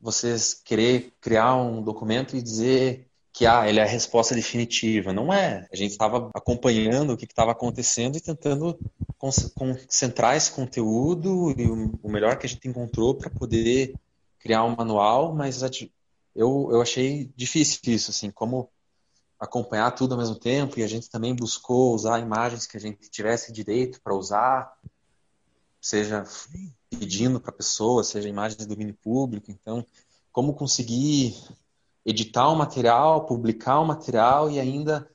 vocês 0.00 0.54
querer 0.54 1.12
criar 1.20 1.54
um 1.54 1.82
documento 1.82 2.36
e 2.36 2.42
dizer 2.42 3.08
que 3.32 3.46
ah, 3.46 3.66
ele 3.66 3.80
é 3.80 3.82
a 3.82 3.86
resposta 3.86 4.34
definitiva. 4.34 5.12
Não 5.12 5.32
é. 5.32 5.66
A 5.72 5.76
gente 5.76 5.92
estava 5.92 6.30
acompanhando 6.34 7.12
o 7.12 7.16
que 7.16 7.24
estava 7.24 7.52
acontecendo 7.52 8.16
e 8.16 8.20
tentando 8.20 8.78
concentrar 9.16 10.36
esse 10.36 10.52
conteúdo 10.52 11.54
e 11.56 11.66
o 12.02 12.10
melhor 12.10 12.36
que 12.36 12.46
a 12.46 12.48
gente 12.48 12.68
encontrou 12.68 13.14
para 13.14 13.30
poder 13.30 13.94
criar 14.38 14.64
um 14.64 14.76
manual, 14.76 15.34
mas 15.34 15.62
eu, 16.34 16.68
eu 16.72 16.82
achei 16.82 17.30
difícil 17.36 17.80
isso, 17.86 18.10
assim, 18.10 18.30
como 18.30 18.68
acompanhar 19.38 19.90
tudo 19.92 20.12
ao 20.12 20.18
mesmo 20.18 20.34
tempo 20.36 20.78
e 20.78 20.82
a 20.82 20.88
gente 20.88 21.08
também 21.08 21.34
buscou 21.34 21.94
usar 21.94 22.20
imagens 22.20 22.66
que 22.66 22.76
a 22.76 22.80
gente 22.80 23.08
tivesse 23.08 23.52
direito 23.52 24.00
para 24.02 24.14
usar, 24.14 24.72
seja 25.80 26.24
pedindo 26.90 27.40
para 27.40 27.50
a 27.50 27.56
pessoa, 27.56 28.04
seja 28.04 28.28
imagens 28.28 28.58
de 28.58 28.66
domínio 28.66 28.94
público. 28.94 29.50
Então, 29.50 29.86
como 30.32 30.54
conseguir 30.54 31.36
editar 32.04 32.48
o 32.48 32.56
material, 32.56 33.26
publicar 33.26 33.80
o 33.80 33.86
material 33.86 34.50
e 34.50 34.58
ainda 34.58 35.08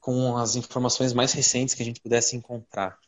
com 0.00 0.36
as 0.36 0.56
informações 0.56 1.12
mais 1.12 1.32
recentes 1.32 1.74
que 1.74 1.82
a 1.82 1.84
gente 1.84 2.00
pudesse 2.00 2.36
encontrar. 2.36 2.98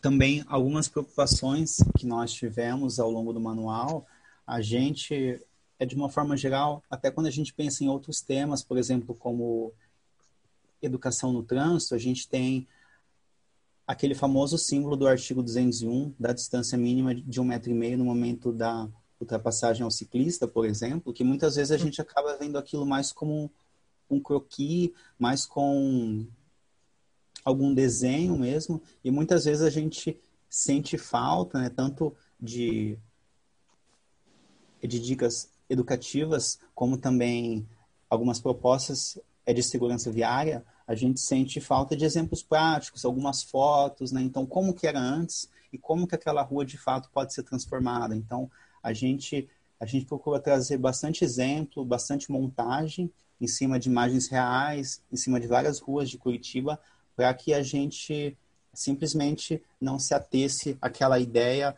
Também 0.00 0.44
algumas 0.46 0.88
preocupações 0.88 1.78
que 1.98 2.06
nós 2.06 2.32
tivemos 2.32 2.98
ao 2.98 3.10
longo 3.10 3.32
do 3.32 3.40
manual, 3.40 4.06
a 4.46 4.60
gente 4.60 5.40
é 5.78 5.84
de 5.84 5.94
uma 5.94 6.08
forma 6.08 6.36
geral, 6.36 6.82
até 6.88 7.10
quando 7.10 7.26
a 7.26 7.30
gente 7.30 7.52
pensa 7.52 7.84
em 7.84 7.88
outros 7.88 8.20
temas, 8.20 8.62
por 8.62 8.78
exemplo, 8.78 9.14
como 9.14 9.72
educação 10.80 11.32
no 11.32 11.42
trânsito, 11.42 11.94
a 11.94 11.98
gente 11.98 12.28
tem 12.28 12.66
aquele 13.86 14.14
famoso 14.14 14.56
símbolo 14.56 14.96
do 14.96 15.06
artigo 15.06 15.42
201 15.42 16.14
da 16.18 16.32
distância 16.32 16.78
mínima 16.78 17.14
de 17.14 17.40
um 17.40 17.44
metro 17.44 17.70
e 17.70 17.74
meio 17.74 17.98
no 17.98 18.04
momento 18.04 18.52
da 18.52 18.88
ultrapassagem 19.20 19.82
ao 19.82 19.90
ciclista, 19.90 20.46
por 20.46 20.64
exemplo, 20.66 21.12
que 21.12 21.24
muitas 21.24 21.56
vezes 21.56 21.70
a 21.70 21.78
gente 21.78 22.00
acaba 22.00 22.36
vendo 22.36 22.58
aquilo 22.58 22.84
mais 22.84 23.12
como 23.12 23.50
um 24.10 24.20
croquis, 24.20 24.90
mais 25.18 25.46
com 25.46 26.26
algum 27.44 27.72
desenho 27.74 28.36
mesmo, 28.38 28.82
e 29.04 29.10
muitas 29.10 29.44
vezes 29.44 29.62
a 29.62 29.70
gente 29.70 30.18
sente 30.48 30.98
falta, 30.98 31.58
né, 31.58 31.70
tanto 31.70 32.14
de 32.40 32.98
de 34.82 35.00
dicas 35.00 35.50
educativas, 35.68 36.60
como 36.72 36.96
também 36.96 37.66
algumas 38.08 38.38
propostas 38.38 39.18
é 39.44 39.52
de 39.52 39.62
segurança 39.62 40.12
viária, 40.12 40.64
a 40.86 40.94
gente 40.94 41.20
sente 41.20 41.60
falta 41.60 41.96
de 41.96 42.04
exemplos 42.04 42.42
práticos, 42.42 43.04
algumas 43.04 43.42
fotos, 43.42 44.12
né? 44.12 44.22
Então, 44.22 44.46
como 44.46 44.72
que 44.72 44.86
era 44.86 45.00
antes 45.00 45.50
e 45.72 45.78
como 45.78 46.06
que 46.06 46.14
aquela 46.14 46.42
rua 46.42 46.64
de 46.64 46.78
fato 46.78 47.10
pode 47.10 47.34
ser 47.34 47.42
transformada. 47.42 48.14
Então, 48.14 48.48
a 48.86 48.92
gente 48.92 49.48
a 49.78 49.84
gente 49.84 50.06
procura 50.06 50.40
trazer 50.40 50.78
bastante 50.78 51.22
exemplo, 51.22 51.84
bastante 51.84 52.32
montagem 52.32 53.12
em 53.38 53.46
cima 53.46 53.78
de 53.78 53.90
imagens 53.90 54.26
reais, 54.26 55.02
em 55.12 55.16
cima 55.16 55.38
de 55.38 55.46
várias 55.46 55.80
ruas 55.80 56.08
de 56.08 56.16
Curitiba, 56.16 56.80
para 57.14 57.34
que 57.34 57.52
a 57.52 57.62
gente 57.62 58.34
simplesmente 58.72 59.62
não 59.78 59.98
se 59.98 60.14
atesse 60.14 60.78
àquela 60.80 61.18
ideia 61.18 61.76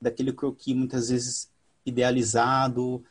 daquele 0.00 0.32
croquis 0.32 0.76
muitas 0.76 1.08
vezes 1.08 1.50
idealizado, 1.84 3.02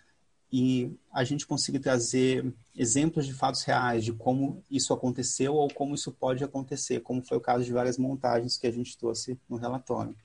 e 0.51 0.91
a 1.11 1.23
gente 1.23 1.47
conseguir 1.47 1.79
trazer 1.79 2.53
exemplos 2.75 3.25
de 3.25 3.33
fatos 3.33 3.63
reais 3.63 4.03
de 4.03 4.11
como 4.11 4.63
isso 4.69 4.93
aconteceu 4.93 5.55
ou 5.55 5.73
como 5.73 5.95
isso 5.95 6.11
pode 6.11 6.43
acontecer, 6.43 6.99
como 6.99 7.21
foi 7.21 7.37
o 7.37 7.41
caso 7.41 7.63
de 7.63 7.71
várias 7.71 7.97
montagens 7.97 8.57
que 8.57 8.67
a 8.67 8.71
gente 8.71 8.97
trouxe 8.97 9.39
no 9.49 9.55
relatório. 9.55 10.15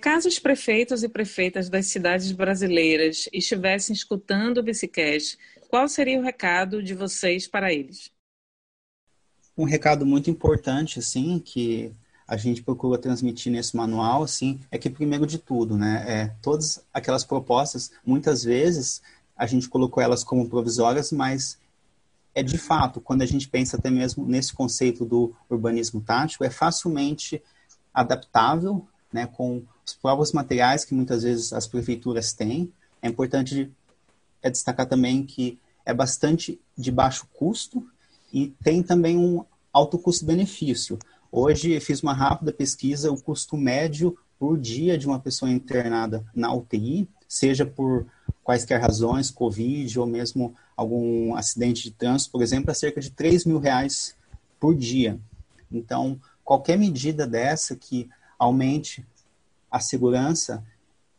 Caso 0.00 0.28
os 0.28 0.38
prefeitos 0.38 1.02
e 1.02 1.08
prefeitas 1.08 1.68
das 1.68 1.86
cidades 1.86 2.32
brasileiras 2.32 3.28
estivessem 3.32 3.94
escutando 3.94 4.58
o 4.58 4.62
Bicicast, 4.62 5.38
qual 5.68 5.86
seria 5.88 6.18
o 6.18 6.22
recado 6.22 6.82
de 6.82 6.94
vocês 6.94 7.46
para 7.46 7.72
eles? 7.72 8.10
Um 9.56 9.64
recado 9.64 10.06
muito 10.06 10.30
importante, 10.30 10.98
assim, 10.98 11.38
que 11.38 11.92
a 12.26 12.36
gente 12.36 12.62
procura 12.62 12.98
transmitir 12.98 13.52
nesse 13.52 13.76
manual, 13.76 14.22
assim, 14.22 14.58
é 14.70 14.78
que 14.78 14.88
primeiro 14.88 15.26
de 15.26 15.36
tudo, 15.36 15.76
né, 15.76 16.04
é, 16.08 16.34
todas 16.40 16.82
aquelas 16.94 17.24
propostas, 17.24 17.90
muitas 18.06 18.42
vezes 18.42 19.02
a 19.36 19.46
gente 19.46 19.68
colocou 19.68 20.02
elas 20.02 20.24
como 20.24 20.48
provisórias, 20.48 21.12
mas 21.12 21.58
é 22.34 22.42
de 22.42 22.56
fato, 22.56 23.00
quando 23.00 23.22
a 23.22 23.26
gente 23.26 23.48
pensa 23.48 23.76
até 23.76 23.90
mesmo 23.90 24.26
nesse 24.26 24.54
conceito 24.54 25.04
do 25.04 25.34
urbanismo 25.48 26.00
tático, 26.00 26.44
é 26.44 26.50
facilmente 26.50 27.42
adaptável, 27.92 28.86
né, 29.12 29.26
com 29.26 29.62
os 29.84 29.94
próprios 29.94 30.32
materiais 30.32 30.84
que 30.84 30.94
muitas 30.94 31.22
vezes 31.22 31.52
as 31.52 31.66
prefeituras 31.66 32.32
têm. 32.32 32.72
É 33.02 33.08
importante 33.08 33.70
é 34.42 34.50
destacar 34.50 34.86
também 34.86 35.24
que 35.24 35.58
é 35.84 35.92
bastante 35.92 36.60
de 36.76 36.90
baixo 36.90 37.26
custo 37.34 37.86
e 38.32 38.48
tem 38.62 38.82
também 38.82 39.18
um 39.18 39.44
alto 39.72 39.98
custo-benefício. 39.98 40.98
Hoje 41.30 41.78
fiz 41.80 42.02
uma 42.02 42.12
rápida 42.12 42.52
pesquisa, 42.52 43.10
o 43.10 43.20
custo 43.20 43.56
médio 43.56 44.16
por 44.38 44.58
dia 44.58 44.96
de 44.96 45.06
uma 45.06 45.20
pessoa 45.20 45.50
internada 45.50 46.24
na 46.34 46.52
UTI, 46.52 47.08
seja 47.28 47.66
por 47.66 48.06
quaisquer 48.42 48.80
razões, 48.80 49.30
Covid 49.30 49.98
ou 49.98 50.06
mesmo 50.06 50.54
algum 50.76 51.34
acidente 51.34 51.82
de 51.84 51.90
trânsito, 51.90 52.32
por 52.32 52.42
exemplo, 52.42 52.70
é 52.70 52.74
cerca 52.74 53.00
de 53.00 53.10
3 53.10 53.44
mil 53.44 53.58
reais 53.58 54.16
por 54.58 54.74
dia. 54.74 55.20
Então, 55.70 56.18
qualquer 56.42 56.76
medida 56.76 57.26
dessa 57.26 57.76
que 57.76 58.08
aumente 58.40 59.06
a 59.70 59.78
segurança 59.78 60.64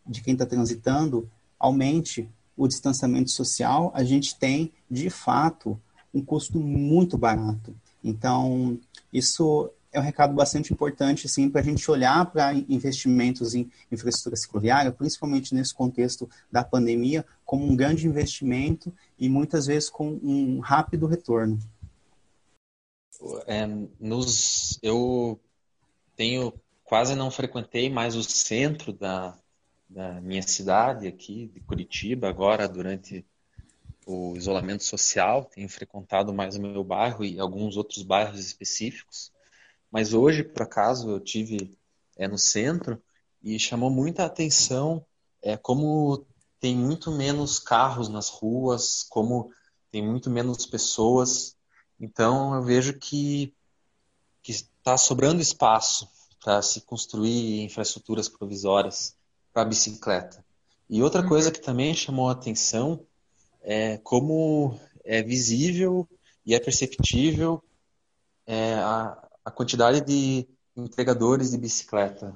de 0.05 0.21
quem 0.21 0.33
está 0.33 0.45
transitando, 0.45 1.29
aumente 1.59 2.27
o 2.57 2.67
distanciamento 2.67 3.29
social, 3.29 3.91
a 3.93 4.03
gente 4.03 4.37
tem, 4.37 4.73
de 4.89 5.09
fato, 5.11 5.79
um 6.11 6.25
custo 6.25 6.59
muito 6.59 7.19
barato. 7.19 7.75
Então, 8.03 8.79
isso 9.13 9.71
é 9.93 9.99
um 9.99 10.03
recado 10.03 10.33
bastante 10.33 10.73
importante 10.73 11.27
assim, 11.27 11.47
para 11.47 11.61
a 11.61 11.63
gente 11.63 11.89
olhar 11.91 12.25
para 12.31 12.53
investimentos 12.53 13.53
em 13.53 13.69
infraestrutura 13.91 14.35
cicloviária, 14.35 14.91
principalmente 14.91 15.53
nesse 15.53 15.75
contexto 15.75 16.27
da 16.51 16.63
pandemia, 16.63 17.23
como 17.45 17.65
um 17.65 17.75
grande 17.75 18.07
investimento 18.07 18.91
e 19.19 19.29
muitas 19.29 19.67
vezes 19.67 19.89
com 19.89 20.19
um 20.23 20.59
rápido 20.59 21.05
retorno. 21.05 21.59
É, 23.45 23.67
nos, 23.99 24.79
eu 24.81 25.39
tenho 26.15 26.51
quase 26.91 27.15
não 27.15 27.31
frequentei 27.31 27.89
mais 27.89 28.17
o 28.17 28.21
centro 28.21 28.91
da, 28.91 29.33
da 29.89 30.19
minha 30.19 30.41
cidade 30.41 31.07
aqui, 31.07 31.47
de 31.47 31.61
Curitiba, 31.61 32.27
agora 32.27 32.67
durante 32.67 33.25
o 34.05 34.35
isolamento 34.35 34.83
social, 34.83 35.45
tenho 35.45 35.69
frequentado 35.69 36.33
mais 36.33 36.57
o 36.57 36.61
meu 36.61 36.83
bairro 36.83 37.23
e 37.23 37.39
alguns 37.39 37.77
outros 37.77 38.03
bairros 38.03 38.41
específicos. 38.41 39.31
Mas 39.89 40.13
hoje, 40.13 40.43
por 40.43 40.63
acaso, 40.63 41.09
eu 41.09 41.21
tive 41.21 41.77
é, 42.17 42.27
no 42.27 42.37
centro 42.37 43.01
e 43.41 43.57
chamou 43.57 43.89
muita 43.89 44.25
atenção 44.25 45.05
é, 45.41 45.55
como 45.55 46.25
tem 46.59 46.75
muito 46.75 47.09
menos 47.09 47.57
carros 47.57 48.09
nas 48.09 48.27
ruas, 48.27 49.01
como 49.03 49.49
tem 49.89 50.05
muito 50.05 50.29
menos 50.29 50.65
pessoas. 50.65 51.55
Então 51.97 52.53
eu 52.53 52.61
vejo 52.61 52.99
que 52.99 53.55
está 54.43 54.97
sobrando 54.97 55.41
espaço 55.41 56.05
para 56.43 56.61
se 56.61 56.81
construir 56.81 57.61
infraestruturas 57.61 58.27
provisórias 58.27 59.15
para 59.53 59.61
a 59.61 59.65
bicicleta. 59.65 60.43
E 60.89 61.01
outra 61.01 61.25
coisa 61.25 61.47
uhum. 61.47 61.53
que 61.53 61.61
também 61.61 61.93
chamou 61.93 62.29
a 62.29 62.33
atenção 62.33 63.05
é 63.61 63.97
como 63.97 64.77
é 65.03 65.21
visível 65.21 66.07
e 66.45 66.55
é 66.55 66.59
perceptível 66.59 67.63
é, 68.45 68.73
a, 68.75 69.29
a 69.45 69.51
quantidade 69.51 70.01
de 70.01 70.47
entregadores 70.75 71.51
de 71.51 71.57
bicicleta 71.57 72.33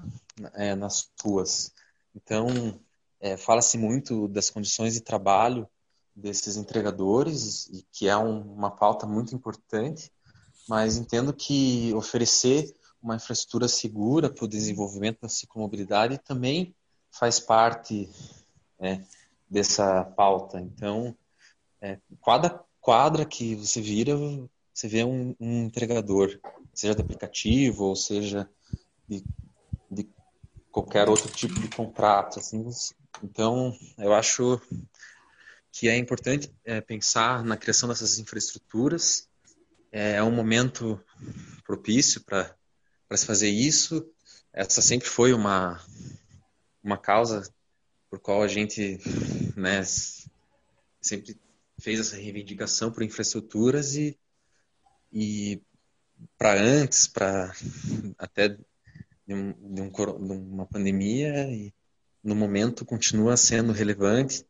é, 0.53 0.75
nas 0.75 1.09
ruas. 1.23 1.73
Então, 2.15 2.79
é, 3.19 3.35
fala-se 3.35 3.77
muito 3.77 4.27
das 4.27 4.49
condições 4.49 4.93
de 4.93 5.01
trabalho 5.01 5.67
desses 6.15 6.55
entregadores, 6.55 7.67
e 7.67 7.85
que 7.91 8.07
é 8.07 8.15
um, 8.15 8.41
uma 8.53 8.71
pauta 8.71 9.05
muito 9.05 9.35
importante, 9.35 10.11
mas 10.67 10.95
entendo 10.95 11.33
que 11.33 11.93
oferecer 11.93 12.73
uma 13.05 13.15
infraestrutura 13.15 13.67
segura 13.67 14.31
para 14.31 14.45
o 14.45 14.47
desenvolvimento 14.47 15.21
da 15.21 15.29
ciclomobilidade 15.29 16.17
também 16.17 16.75
faz 17.11 17.39
parte 17.39 18.09
é, 18.79 18.99
dessa 19.47 20.03
pauta. 20.03 20.59
Então, 20.59 21.15
é, 21.79 21.99
cada 22.25 22.63
quadra 22.81 23.23
que 23.23 23.55
você 23.55 23.79
vira, 23.79 24.17
você 24.73 24.87
vê 24.87 25.03
um, 25.03 25.35
um 25.39 25.65
entregador, 25.65 26.39
seja 26.73 26.95
de 26.95 27.01
aplicativo 27.01 27.85
ou 27.85 27.95
seja 27.95 28.49
de, 29.07 29.23
de, 29.89 30.09
qualquer 30.71 31.07
outro 31.07 31.31
tipo 31.31 31.59
de 31.59 31.69
contrato. 31.69 32.39
Assim. 32.39 32.65
Então, 33.23 33.71
eu 33.99 34.13
acho 34.15 34.59
que 35.71 35.87
é 35.87 35.95
importante 35.95 36.51
é, 36.65 36.81
pensar 36.81 37.43
na 37.43 37.55
criação 37.55 37.87
dessas 37.87 38.17
infraestruturas. 38.17 39.29
É, 39.91 40.13
é 40.13 40.23
um 40.23 40.31
momento 40.31 40.99
propício 41.65 42.23
para 42.25 42.55
se 43.11 43.25
fazer 43.25 43.49
isso. 43.49 44.09
Essa 44.51 44.81
sempre 44.81 45.07
foi 45.07 45.33
uma, 45.33 45.83
uma 46.83 46.97
causa 46.97 47.43
por 48.09 48.19
qual 48.19 48.41
a 48.41 48.47
gente 48.47 48.99
né, 49.55 49.83
sempre 51.01 51.37
fez 51.79 51.99
essa 51.99 52.15
reivindicação 52.15 52.91
por 52.91 53.03
infraestruturas 53.03 53.95
e, 53.95 54.17
e 55.11 55.61
para 56.37 56.53
antes, 56.53 57.07
para 57.07 57.53
até 58.17 58.49
de, 58.49 58.57
de, 59.27 59.33
um, 59.33 59.51
de, 59.51 60.33
uma 60.33 60.65
pandemia 60.65 61.49
e 61.51 61.73
no 62.23 62.35
momento 62.35 62.85
continua 62.85 63.37
sendo 63.37 63.71
relevante. 63.71 64.45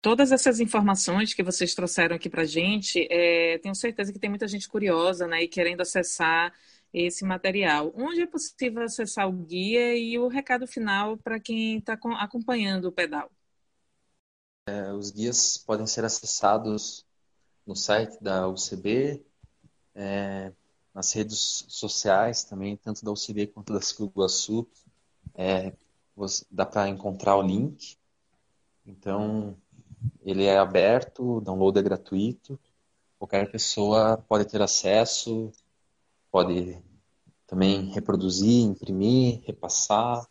Todas 0.00 0.32
essas 0.32 0.60
informações 0.60 1.32
que 1.34 1.42
vocês 1.42 1.74
trouxeram 1.74 2.14
aqui 2.14 2.28
para 2.28 2.42
a 2.42 2.46
gente, 2.46 3.06
é, 3.10 3.58
tenho 3.58 3.74
certeza 3.74 4.12
que 4.12 4.18
tem 4.18 4.30
muita 4.30 4.46
gente 4.46 4.68
curiosa 4.68 5.26
né, 5.26 5.42
e 5.42 5.48
querendo 5.48 5.80
acessar 5.80 6.52
esse 6.94 7.24
material. 7.24 7.92
Onde 7.96 8.22
é 8.22 8.26
possível 8.26 8.84
acessar 8.84 9.28
o 9.28 9.32
guia 9.32 9.96
e 9.96 10.16
o 10.16 10.28
recado 10.28 10.64
final 10.66 11.18
para 11.18 11.40
quem 11.40 11.78
está 11.78 11.98
acompanhando 12.20 12.86
o 12.86 12.92
pedal? 12.92 13.28
É, 14.68 14.92
os 14.92 15.10
guias 15.10 15.58
podem 15.58 15.86
ser 15.86 16.04
acessados 16.04 17.04
no 17.66 17.74
site 17.74 18.22
da 18.22 18.48
UCB, 18.48 19.22
é, 19.94 20.52
nas 20.94 21.12
redes 21.12 21.64
sociais 21.68 22.44
também, 22.44 22.76
tanto 22.76 23.04
da 23.04 23.10
UCB 23.10 23.48
quanto 23.48 23.72
da 23.72 23.80
Iguaçu. 24.00 24.66
É, 25.34 25.72
dá 26.50 26.64
para 26.64 26.88
encontrar 26.88 27.36
o 27.36 27.42
link. 27.42 27.98
Então, 28.86 29.56
ele 30.22 30.44
é 30.44 30.56
aberto, 30.58 31.38
o 31.38 31.40
download 31.40 31.78
é 31.78 31.82
gratuito. 31.82 32.58
Qualquer 33.18 33.50
pessoa 33.50 34.18
pode 34.28 34.44
ter 34.44 34.62
acesso, 34.62 35.50
pode 36.34 36.76
também 37.46 37.92
reproduzir, 37.92 38.64
imprimir, 38.64 39.40
repassar. 39.46 40.26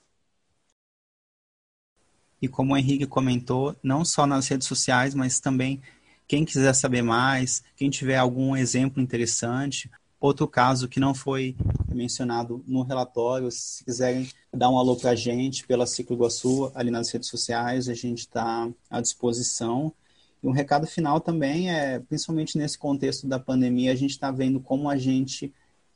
E 2.41 2.47
como 2.49 2.73
o 2.73 2.77
Henrique 2.77 3.07
comentou, 3.07 3.73
não 3.81 4.03
só 4.03 4.27
nas 4.27 4.49
redes 4.49 4.67
sociais, 4.67 5.15
mas 5.15 5.39
também 5.39 5.81
quem 6.27 6.43
quiser 6.43 6.73
saber 6.75 7.01
mais, 7.01 7.63
quem 7.77 7.89
tiver 7.89 8.17
algum 8.17 8.53
exemplo 8.53 9.01
interessante, 9.01 9.89
outro 10.19 10.45
caso 10.45 10.89
que 10.89 10.99
não 10.99 11.15
foi 11.15 11.55
mencionado 11.87 12.61
no 12.67 12.83
relatório, 12.83 13.49
se 13.49 13.85
quiserem 13.85 14.29
dar 14.53 14.69
um 14.69 14.77
alô 14.77 14.97
para 14.97 15.11
a 15.11 15.15
gente 15.15 15.65
pela 15.65 15.85
Ciclo 15.85 16.17
Iguaçu, 16.17 16.69
ali 16.75 16.91
nas 16.91 17.09
redes 17.11 17.29
sociais, 17.29 17.87
a 17.87 17.93
gente 17.93 18.19
está 18.19 18.69
à 18.89 18.99
disposição. 18.99 19.93
E 20.43 20.47
um 20.49 20.51
recado 20.51 20.85
final 20.85 21.21
também 21.21 21.71
é, 21.71 21.97
principalmente 21.97 22.57
nesse 22.57 22.77
contexto 22.77 23.25
da 23.25 23.39
pandemia, 23.39 23.93
a 23.93 23.95
gente 23.95 24.11
está 24.11 24.31
vendo 24.31 24.59
como 24.59 24.89
a 24.89 24.97
gente 24.97 25.53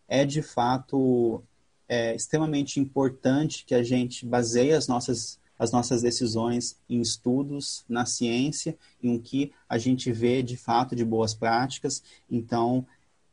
é 0.07 0.25
de 0.25 0.41
fato 0.41 1.43
é, 1.87 2.15
extremamente 2.15 2.79
importante 2.79 3.65
que 3.65 3.75
a 3.75 3.83
gente 3.83 4.25
baseie 4.25 4.73
as 4.73 4.87
nossas, 4.87 5.39
as 5.57 5.71
nossas 5.71 6.01
decisões 6.01 6.77
em 6.89 7.01
estudos, 7.01 7.83
na 7.87 8.05
ciência, 8.05 8.77
em 9.01 9.15
o 9.15 9.19
que 9.19 9.51
a 9.67 9.77
gente 9.77 10.11
vê 10.11 10.41
de 10.43 10.57
fato 10.57 10.95
de 10.95 11.05
boas 11.05 11.33
práticas. 11.33 12.03
Então, 12.29 12.85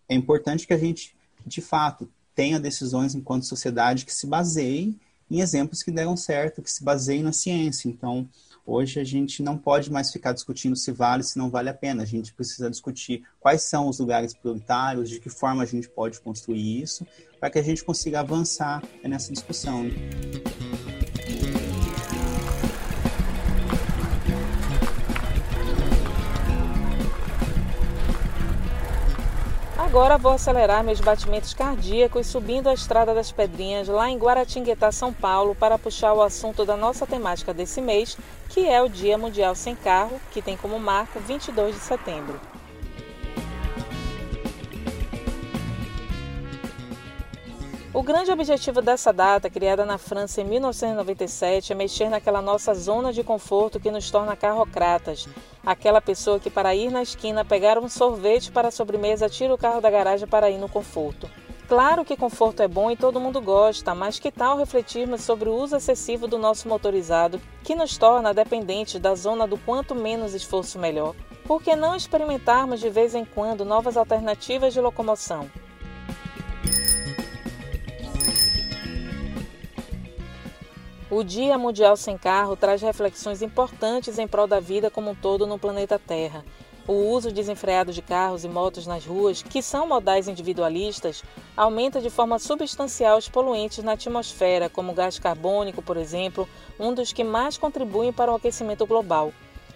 é 0.09 0.15
importante 0.15 0.67
que 0.67 0.73
a 0.73 0.79
gente, 0.79 1.15
de 1.47 1.61
fato, 1.61 2.09
tenha 2.35 2.59
decisões 2.59 3.15
enquanto 3.15 3.45
sociedade 3.45 4.05
que 4.05 4.15
se 4.15 4.27
baseiem 4.27 4.99
em 5.31 5.41
exemplos 5.41 5.83
que 5.83 5.91
deram 5.91 6.17
certo, 6.17 6.63
que 6.63 6.71
se 6.71 6.85
baseiem 6.85 7.23
na 7.23 7.33
ciência. 7.33 7.89
Então, 7.89 8.29
Hoje 8.67 8.99
a 8.99 9.05
gente 9.05 9.43
não 9.43 9.59
pode 9.59 9.93
mais 9.93 10.11
ficar 10.11 10.33
discutindo 10.33 10.75
se 10.75 10.91
vale, 10.91 11.23
se 11.23 11.37
não 11.37 11.51
vale 11.51 11.69
a 11.69 11.75
pena. 11.75 12.03
A 12.03 12.07
gente 12.07 12.33
precisa 12.33 12.71
discutir 12.71 13.23
quais 13.39 13.63
são 13.63 13.89
os 13.89 13.99
lugares 13.99 14.33
prioritários, 14.33 15.11
de 15.11 15.21
que 15.21 15.29
forma 15.29 15.63
a 15.63 15.67
gente 15.67 15.89
pode 15.89 16.19
construir 16.21 16.81
isso, 16.81 17.07
para 17.39 17.51
que 17.51 17.59
a 17.59 17.63
gente 17.63 17.85
consiga 17.85 18.21
avançar 18.21 18.83
nessa 19.03 19.31
discussão. 19.31 19.85
Agora 29.95 30.19
vou 30.19 30.33
acelerar 30.33 30.83
meus 30.83 31.01
batimentos 31.01 31.55
cardíacos 31.55 32.27
subindo 32.27 32.69
a 32.69 32.75
Estrada 32.75 33.15
das 33.15 33.31
Pedrinhas 33.31 33.87
lá 33.87 34.11
em 34.11 34.19
Guaratinguetá, 34.19 34.91
São 34.91 35.13
Paulo, 35.13 35.55
para 35.55 35.79
puxar 35.79 36.13
o 36.15 36.21
assunto 36.21 36.65
da 36.65 36.77
nossa 36.77 37.07
temática 37.07 37.55
desse 37.55 37.81
mês, 37.81 38.19
que 38.49 38.67
é 38.67 38.83
o 38.83 38.89
Dia 38.89 39.17
Mundial 39.17 39.55
Sem 39.55 39.77
Carro, 39.77 40.21
que 40.33 40.43
tem 40.43 40.57
como 40.57 40.81
marco 40.81 41.21
22 41.21 41.77
de 41.77 41.81
setembro. 41.81 42.41
O 47.95 48.03
grande 48.03 48.33
objetivo 48.33 48.83
dessa 48.83 49.13
data, 49.13 49.49
criada 49.49 49.85
na 49.85 49.99
França 49.99 50.41
em 50.41 50.45
1997, 50.45 51.71
é 51.71 51.77
mexer 51.77 52.09
naquela 52.09 52.43
nossa 52.43 52.75
zona 52.75 53.13
de 53.13 53.23
conforto 53.23 53.79
que 53.79 53.89
nos 53.89 54.11
torna 54.11 54.35
carrocratas. 54.35 55.29
Aquela 55.65 56.01
pessoa 56.01 56.41
que, 56.41 56.51
para 56.51 56.75
ir 56.75 56.91
na 56.91 57.05
esquina, 57.05 57.45
pegar 57.45 57.79
um 57.79 57.89
sorvete 57.89 58.51
para 58.51 58.67
a 58.67 58.73
sobremesa, 58.73 59.29
tira 59.29 59.55
o 59.55 59.57
carro 59.57 59.81
da 59.81 59.93
garagem 59.93 60.27
para 60.27 60.51
ir 60.51 60.59
no 60.59 60.69
conforto. 60.69 61.31
Claro 61.69 62.05
que 62.05 62.17
conforto 62.17 62.65
é 62.65 62.67
bom 62.67 62.91
e 62.91 62.97
todo 62.97 63.21
mundo 63.21 63.41
gosta, 63.41 63.95
mas 63.95 64.19
que 64.19 64.33
tal 64.33 64.59
refletirmos 64.59 65.21
sobre 65.21 65.49
o 65.49 65.55
uso 65.55 65.77
excessivo 65.77 66.27
do 66.27 66.37
nosso 66.37 66.69
motorizado, 66.69 67.41
que 67.63 67.77
nos 67.77 67.97
torna 67.97 68.35
dependentes 68.35 69.01
da 69.01 69.15
zona 69.15 69.47
do 69.47 69.57
quanto 69.57 69.95
menos 69.95 70.35
esforço 70.35 70.81
melhor? 70.81 71.15
Por 71.45 71.63
que 71.63 71.77
não 71.77 71.95
experimentarmos 71.95 72.81
de 72.81 72.91
vez 72.91 73.15
em 73.15 73.25
quando 73.25 73.65
novas 73.65 73.97
alternativas 73.97 74.75
de 74.75 74.81
locomoção? 74.81 75.49
O 81.17 81.23
Dia 81.23 81.57
Mundial 81.57 81.97
Sem 81.97 82.19
Carro 82.19 82.57
traz 82.57 82.83
reflexões 82.83 83.41
importantes 83.41 84.19
em 84.19 84.27
prol 84.27 84.49
da 84.49 84.59
vida 84.59 84.91
como 84.91 85.13
um 85.13 85.15
todo 85.15 85.47
no 85.47 85.61
planeta 85.61 85.97
Terra. 85.97 86.45
O 86.89 86.93
uso 86.93 87.31
desenfreado 87.31 87.93
de 87.93 88.03
carros 88.03 88.43
e 88.43 88.49
motos 88.49 88.85
nas 88.85 89.07
ruas, 89.07 89.41
que 89.41 89.63
são 89.63 89.87
modais 89.87 90.27
individualistas, 90.27 91.23
aumenta 91.57 92.01
de 92.01 92.11
forma 92.11 92.41
substancial 92.41 93.17
os 93.17 93.29
poluentes 93.29 93.85
na 93.85 93.93
atmosfera, 93.93 94.69
como 94.69 94.91
o 94.91 94.95
gás 94.95 95.17
carbônico, 95.17 95.81
por 95.81 95.97
exemplo, 95.97 96.49
um 96.81 96.93
dos 96.93 97.13
que 97.13 97.23
mais 97.23 97.57
contribuem 97.57 98.13
para 98.13 98.33
o 98.33 98.35
aquecimento 98.35 98.85
global. 98.85 99.33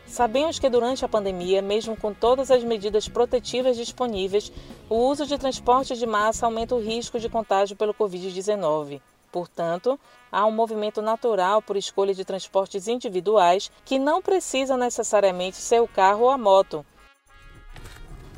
Sabemos 0.09 0.59
que 0.59 0.68
durante 0.68 1.05
a 1.05 1.09
pandemia, 1.09 1.62
mesmo 1.62 1.96
com 1.96 2.12
todas 2.12 2.51
as 2.51 2.64
medidas 2.64 3.09
protetivas 3.09 3.77
disponíveis, 3.77 4.51
o 4.90 4.96
uso 4.96 5.24
de 5.24 5.38
transportes 5.38 6.01
de 6.01 6.07
massa 6.07 6.46
aumenta 6.46 6.74
o 6.74 6.83
risco 6.83 7.20
de 7.20 7.29
contágio 7.29 7.77
pelo 7.77 7.94
Covid-19. 7.94 9.01
Portanto, 9.31 9.99
há 10.33 10.47
um 10.47 10.51
movimento 10.51 11.03
natural 11.03 11.61
por 11.61 11.77
escolha 11.77 12.14
de 12.14 12.25
transportes 12.25 12.88
individuais 12.88 13.71
que 13.85 13.99
não 13.99 14.23
precisa 14.23 14.77
necessariamente 14.77 15.57
ser 15.57 15.81
o 15.81 15.88
carro 15.88 16.25
ou 16.25 16.31
a 16.31 16.38
moto. 16.38 16.85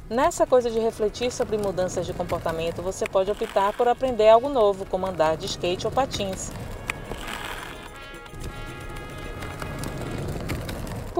Nessa 0.09 0.44
coisa 0.44 0.68
de 0.68 0.81
refletir 0.81 1.31
sobre 1.31 1.57
mudanças 1.57 2.05
de 2.05 2.12
comportamento, 2.12 2.83
você 2.83 3.07
pode 3.07 3.31
optar 3.31 3.72
por 3.74 3.87
aprender 3.87 4.29
algo 4.29 4.48
novo, 4.48 4.85
como 4.87 5.07
andar 5.07 5.37
de 5.37 5.46
skate 5.46 5.87
ou 5.87 5.92
patins. 5.92 6.50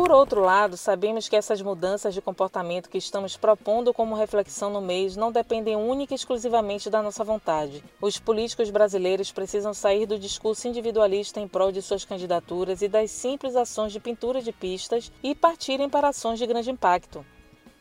Por 0.01 0.13
outro 0.13 0.41
lado, 0.41 0.79
sabemos 0.79 1.29
que 1.29 1.37
essas 1.37 1.61
mudanças 1.61 2.15
de 2.15 2.23
comportamento 2.23 2.89
que 2.89 2.97
estamos 2.97 3.37
propondo 3.37 3.93
como 3.93 4.15
reflexão 4.15 4.71
no 4.71 4.81
mês 4.81 5.15
não 5.15 5.31
dependem 5.31 5.77
única 5.77 6.15
e 6.15 6.17
exclusivamente 6.17 6.89
da 6.89 7.03
nossa 7.03 7.23
vontade. 7.23 7.85
Os 8.01 8.19
políticos 8.19 8.71
brasileiros 8.71 9.31
precisam 9.31 9.75
sair 9.75 10.07
do 10.07 10.19
discurso 10.19 10.67
individualista 10.67 11.39
em 11.39 11.47
prol 11.47 11.71
de 11.71 11.83
suas 11.83 12.03
candidaturas 12.03 12.81
e 12.81 12.89
das 12.89 13.11
simples 13.11 13.55
ações 13.55 13.93
de 13.93 14.01
pintura 14.01 14.41
de 14.41 14.53
pistas 14.53 15.13
e 15.23 15.35
partirem 15.35 15.91
para 15.91 16.09
ações 16.09 16.39
de 16.39 16.47
grande 16.47 16.71
impacto. 16.71 17.23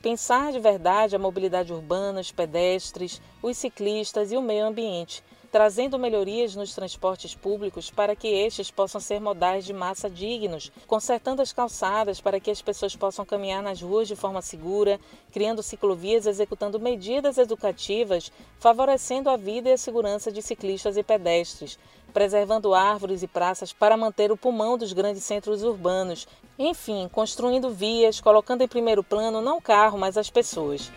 Pensar 0.01 0.51
de 0.51 0.59
verdade 0.59 1.15
a 1.15 1.19
mobilidade 1.19 1.71
urbana, 1.71 2.19
os 2.19 2.33
pedestres, 2.33 3.21
os 3.41 3.57
ciclistas 3.57 4.33
e 4.33 4.35
o 4.35 4.41
meio 4.41 4.65
ambiente 4.65 5.23
trazendo 5.51 5.97
melhorias 5.97 6.55
nos 6.55 6.73
transportes 6.73 7.33
públicos 7.33 7.89
para 7.89 8.15
que 8.15 8.27
estes 8.27 8.69
possam 8.69 9.01
ser 9.01 9.19
modais 9.19 9.65
de 9.65 9.73
massa 9.73 10.09
dignos, 10.09 10.71
consertando 10.87 11.41
as 11.41 11.51
calçadas 11.51 12.21
para 12.21 12.39
que 12.39 12.51
as 12.51 12.61
pessoas 12.61 12.95
possam 12.95 13.25
caminhar 13.25 13.63
nas 13.63 13.81
ruas 13.81 14.07
de 14.07 14.15
forma 14.15 14.41
segura, 14.41 14.99
criando 15.31 15.63
ciclovias, 15.63 16.25
executando 16.25 16.79
medidas 16.79 17.37
educativas, 17.37 18.31
favorecendo 18.59 19.29
a 19.29 19.37
vida 19.37 19.69
e 19.69 19.73
a 19.73 19.77
segurança 19.77 20.31
de 20.31 20.41
ciclistas 20.41 20.97
e 20.97 21.03
pedestres, 21.03 21.79
preservando 22.13 22.73
árvores 22.73 23.23
e 23.23 23.27
praças 23.27 23.73
para 23.73 23.97
manter 23.97 24.31
o 24.31 24.37
pulmão 24.37 24.77
dos 24.77 24.93
grandes 24.93 25.23
centros 25.23 25.63
urbanos, 25.63 26.27
enfim, 26.57 27.09
construindo 27.11 27.69
vias, 27.69 28.19
colocando 28.19 28.61
em 28.61 28.67
primeiro 28.67 29.03
plano 29.03 29.41
não 29.41 29.57
o 29.57 29.61
carro, 29.61 29.97
mas 29.97 30.17
as 30.17 30.29
pessoas. 30.29 30.91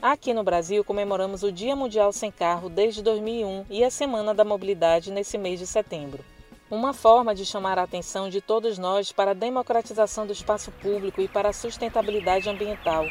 Aqui 0.00 0.32
no 0.32 0.44
Brasil, 0.44 0.84
comemoramos 0.84 1.42
o 1.42 1.50
Dia 1.50 1.74
Mundial 1.74 2.12
Sem 2.12 2.30
Carro 2.30 2.68
desde 2.68 3.02
2001 3.02 3.66
e 3.68 3.82
a 3.82 3.90
Semana 3.90 4.32
da 4.32 4.44
Mobilidade 4.44 5.10
nesse 5.10 5.36
mês 5.36 5.58
de 5.58 5.66
setembro. 5.66 6.24
Uma 6.70 6.94
forma 6.94 7.34
de 7.34 7.44
chamar 7.44 7.80
a 7.80 7.82
atenção 7.82 8.28
de 8.28 8.40
todos 8.40 8.78
nós 8.78 9.10
para 9.10 9.32
a 9.32 9.34
democratização 9.34 10.24
do 10.24 10.32
espaço 10.32 10.70
público 10.80 11.20
e 11.20 11.26
para 11.26 11.48
a 11.48 11.52
sustentabilidade 11.52 12.48
ambiental, 12.48 13.06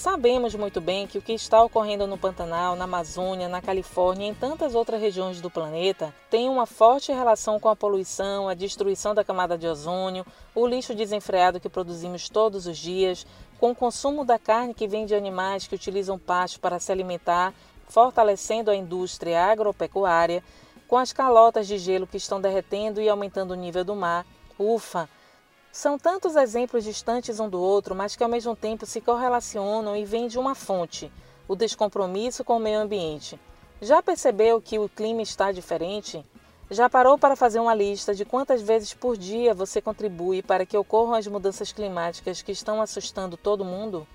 Sabemos 0.00 0.54
muito 0.54 0.80
bem 0.80 1.06
que 1.06 1.18
o 1.18 1.20
que 1.20 1.34
está 1.34 1.62
ocorrendo 1.62 2.06
no 2.06 2.16
Pantanal, 2.16 2.74
na 2.74 2.84
Amazônia, 2.84 3.50
na 3.50 3.60
Califórnia 3.60 4.24
e 4.24 4.30
em 4.30 4.34
tantas 4.34 4.74
outras 4.74 4.98
regiões 4.98 5.42
do 5.42 5.50
planeta 5.50 6.14
tem 6.30 6.48
uma 6.48 6.64
forte 6.64 7.12
relação 7.12 7.60
com 7.60 7.68
a 7.68 7.76
poluição, 7.76 8.48
a 8.48 8.54
destruição 8.54 9.14
da 9.14 9.22
camada 9.22 9.58
de 9.58 9.66
ozônio, 9.66 10.24
o 10.54 10.66
lixo 10.66 10.94
desenfreado 10.94 11.60
que 11.60 11.68
produzimos 11.68 12.30
todos 12.30 12.66
os 12.66 12.78
dias, 12.78 13.26
com 13.58 13.72
o 13.72 13.76
consumo 13.76 14.24
da 14.24 14.38
carne 14.38 14.72
que 14.72 14.88
vem 14.88 15.04
de 15.04 15.14
animais 15.14 15.66
que 15.66 15.74
utilizam 15.74 16.18
pasto 16.18 16.58
para 16.60 16.80
se 16.80 16.90
alimentar, 16.90 17.52
fortalecendo 17.86 18.70
a 18.70 18.74
indústria 18.74 19.44
agropecuária, 19.44 20.42
com 20.88 20.96
as 20.96 21.12
calotas 21.12 21.68
de 21.68 21.76
gelo 21.76 22.06
que 22.06 22.16
estão 22.16 22.40
derretendo 22.40 23.02
e 23.02 23.08
aumentando 23.10 23.50
o 23.50 23.54
nível 23.54 23.84
do 23.84 23.94
mar. 23.94 24.24
Ufa! 24.58 25.10
São 25.72 25.96
tantos 25.96 26.34
exemplos 26.34 26.82
distantes 26.82 27.38
um 27.38 27.48
do 27.48 27.60
outro, 27.60 27.94
mas 27.94 28.16
que 28.16 28.24
ao 28.24 28.28
mesmo 28.28 28.56
tempo 28.56 28.84
se 28.84 29.00
correlacionam 29.00 29.96
e 29.96 30.04
vêm 30.04 30.26
de 30.26 30.38
uma 30.38 30.54
fonte: 30.54 31.12
o 31.46 31.54
descompromisso 31.54 32.44
com 32.44 32.56
o 32.56 32.60
meio 32.60 32.80
ambiente. 32.80 33.38
Já 33.80 34.02
percebeu 34.02 34.60
que 34.60 34.78
o 34.78 34.88
clima 34.88 35.22
está 35.22 35.52
diferente? 35.52 36.26
Já 36.70 36.90
parou 36.90 37.16
para 37.16 37.34
fazer 37.34 37.60
uma 37.60 37.74
lista 37.74 38.14
de 38.14 38.24
quantas 38.24 38.60
vezes 38.60 38.92
por 38.94 39.16
dia 39.16 39.54
você 39.54 39.80
contribui 39.80 40.42
para 40.42 40.66
que 40.66 40.76
ocorram 40.76 41.14
as 41.14 41.26
mudanças 41.26 41.72
climáticas 41.72 42.42
que 42.42 42.52
estão 42.52 42.82
assustando 42.82 43.36
todo 43.36 43.64
mundo? 43.64 44.06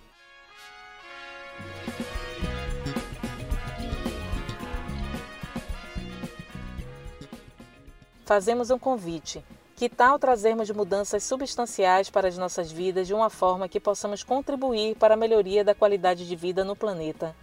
Fazemos 8.25 8.71
um 8.71 8.79
convite. 8.79 9.43
Que 9.75 9.89
tal 9.89 10.17
trazermos 10.17 10.71
mudanças 10.71 11.21
substanciais 11.25 12.09
para 12.09 12.29
as 12.29 12.37
nossas 12.37 12.71
vidas 12.71 13.07
de 13.07 13.13
uma 13.13 13.29
forma 13.29 13.67
que 13.67 13.77
possamos 13.77 14.23
contribuir 14.23 14.95
para 14.95 15.15
a 15.15 15.17
melhoria 15.17 15.65
da 15.65 15.75
qualidade 15.75 16.25
de 16.25 16.33
vida 16.33 16.63
no 16.63 16.77
planeta? 16.77 17.35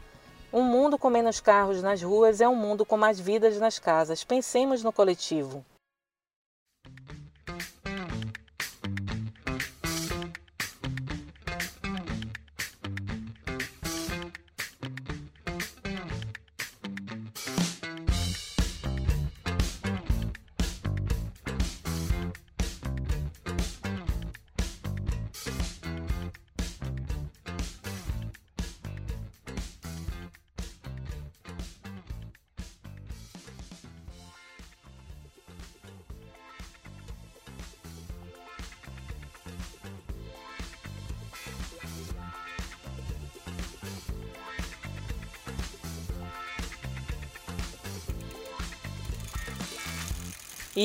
Um 0.50 0.62
mundo 0.62 0.96
com 0.96 1.10
menos 1.10 1.42
carros 1.42 1.82
nas 1.82 2.02
ruas 2.02 2.40
é 2.40 2.48
um 2.48 2.56
mundo 2.56 2.86
com 2.86 2.96
mais 2.96 3.20
vidas 3.20 3.58
nas 3.58 3.78
casas. 3.78 4.24
Pensemos 4.24 4.82
no 4.82 4.90
coletivo. 4.90 5.62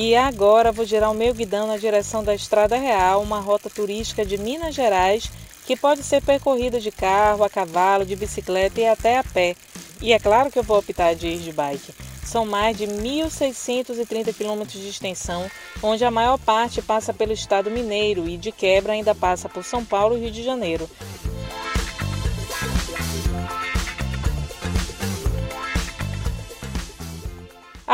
E 0.00 0.14
agora 0.14 0.70
vou 0.70 0.84
girar 0.84 1.10
o 1.10 1.14
meu 1.14 1.34
guidão 1.34 1.66
na 1.66 1.76
direção 1.76 2.22
da 2.22 2.32
Estrada 2.32 2.76
Real, 2.76 3.20
uma 3.20 3.40
rota 3.40 3.68
turística 3.68 4.24
de 4.24 4.38
Minas 4.38 4.72
Gerais 4.72 5.28
que 5.66 5.74
pode 5.74 6.04
ser 6.04 6.22
percorrida 6.22 6.78
de 6.78 6.92
carro, 6.92 7.42
a 7.42 7.50
cavalo, 7.50 8.06
de 8.06 8.14
bicicleta 8.14 8.80
e 8.80 8.86
até 8.86 9.18
a 9.18 9.24
pé. 9.24 9.56
E 10.00 10.12
é 10.12 10.18
claro 10.20 10.52
que 10.52 10.58
eu 10.60 10.62
vou 10.62 10.78
optar 10.78 11.16
de 11.16 11.26
ir 11.26 11.40
de 11.40 11.50
bike. 11.50 11.92
São 12.24 12.46
mais 12.46 12.78
de 12.78 12.86
1.630 12.86 14.32
quilômetros 14.32 14.80
de 14.80 14.88
extensão, 14.88 15.50
onde 15.82 16.04
a 16.04 16.12
maior 16.12 16.38
parte 16.38 16.80
passa 16.80 17.12
pelo 17.12 17.32
estado 17.32 17.68
mineiro 17.68 18.28
e 18.28 18.36
de 18.36 18.52
quebra 18.52 18.92
ainda 18.92 19.16
passa 19.16 19.48
por 19.48 19.64
São 19.64 19.84
Paulo 19.84 20.16
e 20.16 20.20
Rio 20.20 20.30
de 20.30 20.44
Janeiro. 20.44 20.88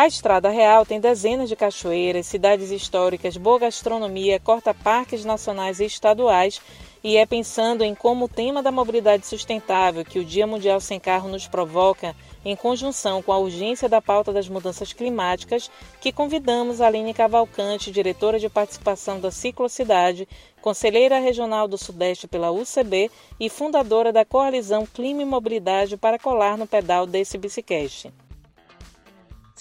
A 0.04 0.06
Estrada 0.06 0.50
Real 0.50 0.84
tem 0.84 1.00
dezenas 1.00 1.48
de 1.48 1.56
cachoeiras, 1.56 2.26
cidades 2.26 2.70
históricas, 2.70 3.38
boa 3.38 3.58
gastronomia, 3.58 4.38
corta 4.38 4.74
parques 4.74 5.24
nacionais 5.24 5.80
e 5.80 5.86
estaduais 5.86 6.60
E 7.02 7.16
é 7.16 7.24
pensando 7.24 7.82
em 7.82 7.94
como 7.94 8.26
o 8.26 8.28
tema 8.28 8.62
da 8.62 8.70
mobilidade 8.70 9.26
sustentável 9.26 10.04
que 10.04 10.18
o 10.18 10.24
Dia 10.24 10.46
Mundial 10.46 10.78
Sem 10.78 11.00
Carro 11.00 11.30
nos 11.30 11.48
provoca, 11.48 12.14
em 12.44 12.54
conjunção 12.54 13.22
com 13.22 13.32
a 13.32 13.38
urgência 13.38 13.88
da 13.88 14.02
pauta 14.02 14.30
das 14.30 14.46
mudanças 14.46 14.92
climáticas, 14.92 15.70
que 16.02 16.12
convidamos 16.12 16.82
a 16.82 16.86
Aline 16.86 17.14
Cavalcante, 17.14 17.90
diretora 17.90 18.38
de 18.38 18.50
participação 18.50 19.18
da 19.18 19.30
Ciclocidade, 19.30 20.28
conselheira 20.60 21.18
regional 21.18 21.66
do 21.66 21.78
Sudeste 21.78 22.28
pela 22.28 22.50
UCB 22.50 23.10
e 23.40 23.48
fundadora 23.48 24.12
da 24.12 24.22
Coalizão 24.22 24.84
Clima 24.84 25.22
e 25.22 25.24
Mobilidade 25.24 25.96
para 25.96 26.18
colar 26.18 26.58
no 26.58 26.66
pedal 26.66 27.06
desse 27.06 27.38
biciclete. 27.38 28.12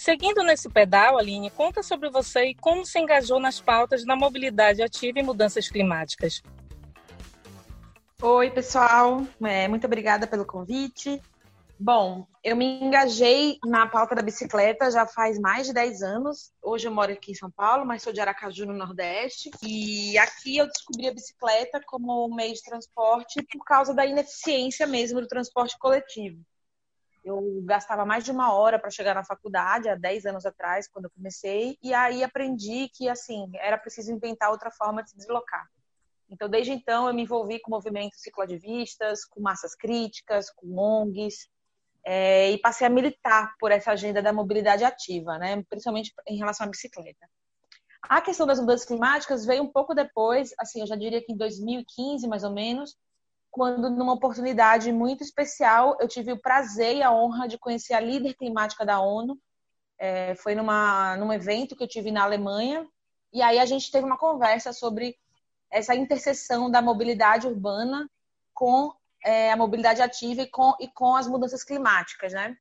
Seguindo 0.04 0.44
nesse 0.44 0.68
pedal, 0.68 1.18
Aline, 1.18 1.50
conta 1.50 1.82
sobre 1.82 2.10
você 2.10 2.48
e 2.48 2.56
como 2.56 2.86
se 2.86 3.00
engajou 3.00 3.40
nas 3.40 3.62
pautas 3.62 4.04
da 4.04 4.18
mobilidade 4.18 4.84
ativa 4.84 5.18
e 5.20 5.24
mudanças 5.24 5.70
climáticas. 5.70 6.44
Oi, 8.22 8.52
pessoal. 8.52 9.26
É, 9.42 9.66
muito 9.70 9.88
obrigada 9.88 10.28
pelo 10.28 10.46
convite. 10.46 11.22
Bom, 11.80 12.28
eu 12.44 12.54
me 12.54 12.84
engajei 12.84 13.58
na 13.64 13.88
pauta 13.88 14.14
da 14.14 14.22
bicicleta 14.22 14.92
já 14.92 15.08
faz 15.08 15.40
mais 15.40 15.68
de 15.68 15.74
10 15.74 16.02
anos. 16.02 16.52
Hoje 16.62 16.86
eu 16.86 16.92
moro 16.92 17.14
aqui 17.14 17.32
em 17.32 17.36
São 17.36 17.50
Paulo, 17.50 17.86
mas 17.86 18.04
sou 18.04 18.12
de 18.12 18.20
Aracaju, 18.20 18.66
no 18.66 18.74
Nordeste. 18.74 19.52
E 19.66 20.18
aqui 20.18 20.58
eu 20.58 20.68
descobri 20.68 21.08
a 21.08 21.14
bicicleta 21.14 21.80
como 21.88 22.28
meio 22.28 22.54
de 22.54 22.62
transporte 22.62 23.42
por 23.50 23.64
causa 23.64 23.94
da 23.94 24.06
ineficiência 24.06 24.86
mesmo 24.86 25.22
do 25.22 25.28
transporte 25.30 25.80
coletivo. 25.80 26.44
Eu 27.24 27.62
gastava 27.64 28.06
mais 28.06 28.24
de 28.24 28.32
uma 28.32 28.54
hora 28.54 28.78
para 28.78 28.90
chegar 28.90 29.16
na 29.16 29.24
faculdade, 29.24 29.88
há 29.88 29.96
10 29.96 30.26
anos 30.26 30.46
atrás, 30.46 30.88
quando 30.88 31.06
eu 31.06 31.12
comecei, 31.12 31.78
e 31.82 31.94
aí 31.94 32.24
aprendi 32.24 32.90
que, 32.94 33.08
assim, 33.08 33.50
era 33.56 33.78
preciso 33.78 34.12
inventar 34.12 34.52
outra 34.52 34.70
forma 34.72 35.02
de 35.02 35.12
se 35.12 35.18
deslocar. 35.18 35.66
Então, 36.30 36.50
desde 36.50 36.72
então, 36.72 37.08
eu 37.08 37.14
me 37.14 37.24
envolvi 37.24 37.60
com 37.60 37.72
movimentos 37.72 38.20
ciclodivistas, 38.22 39.24
com 39.24 39.40
massas 39.40 39.76
críticas, 39.76 40.50
com 40.50 40.78
ONGs, 40.78 41.48
é, 42.06 42.52
e 42.52 42.58
passei 42.58 42.86
a 42.86 42.90
militar 42.90 43.54
por 43.60 43.72
essa 43.72 43.92
agenda 43.92 44.22
da 44.22 44.34
mobilidade 44.34 44.84
ativa, 44.84 45.38
né? 45.38 45.64
principalmente 45.70 46.12
em 46.28 46.38
relação 46.38 46.68
à 46.68 46.70
bicicleta. 46.70 47.30
A 48.02 48.20
questão 48.20 48.46
das 48.46 48.60
mudanças 48.60 48.86
climáticas 48.86 49.46
veio 49.46 49.64
um 49.64 49.72
pouco 49.72 49.94
depois, 49.94 50.54
assim, 50.60 50.82
eu 50.82 50.88
já 50.88 50.96
diria 50.96 51.24
que 51.24 51.32
em 51.32 51.38
2015, 51.38 52.28
mais 52.28 52.44
ou 52.44 52.52
menos, 52.52 52.98
quando, 53.54 53.88
numa 53.88 54.14
oportunidade 54.14 54.92
muito 54.92 55.24
especial, 55.24 55.96
eu 56.00 56.08
tive 56.08 56.32
o 56.32 56.42
prazer 56.42 56.98
e 56.98 57.04
a 57.04 57.12
honra 57.12 57.48
de 57.48 57.56
conhecer 57.56 57.94
a 57.94 58.00
líder 58.00 58.34
climática 58.34 58.84
da 58.84 59.00
ONU. 59.00 59.40
É, 60.00 60.34
foi 60.34 60.56
numa, 60.56 61.16
num 61.18 61.32
evento 61.32 61.76
que 61.76 61.84
eu 61.84 61.88
tive 61.88 62.10
na 62.10 62.24
Alemanha, 62.24 62.84
e 63.32 63.44
aí 63.44 63.60
a 63.60 63.66
gente 63.66 63.92
teve 63.92 64.08
uma 64.08 64.18
conversa 64.18 64.74
sobre 64.74 65.16
essa 65.70 65.94
interseção 65.96 66.70
da 66.70 66.82
mobilidade 66.82 67.46
urbana 67.46 68.10
com 68.56 68.92
é, 69.24 69.52
a 69.52 69.56
mobilidade 69.56 70.02
ativa 70.02 70.42
e 70.42 70.48
com, 70.50 70.74
e 70.80 70.88
com 70.88 71.16
as 71.16 71.28
mudanças 71.28 71.64
climáticas, 71.64 72.34
né? 72.34 72.58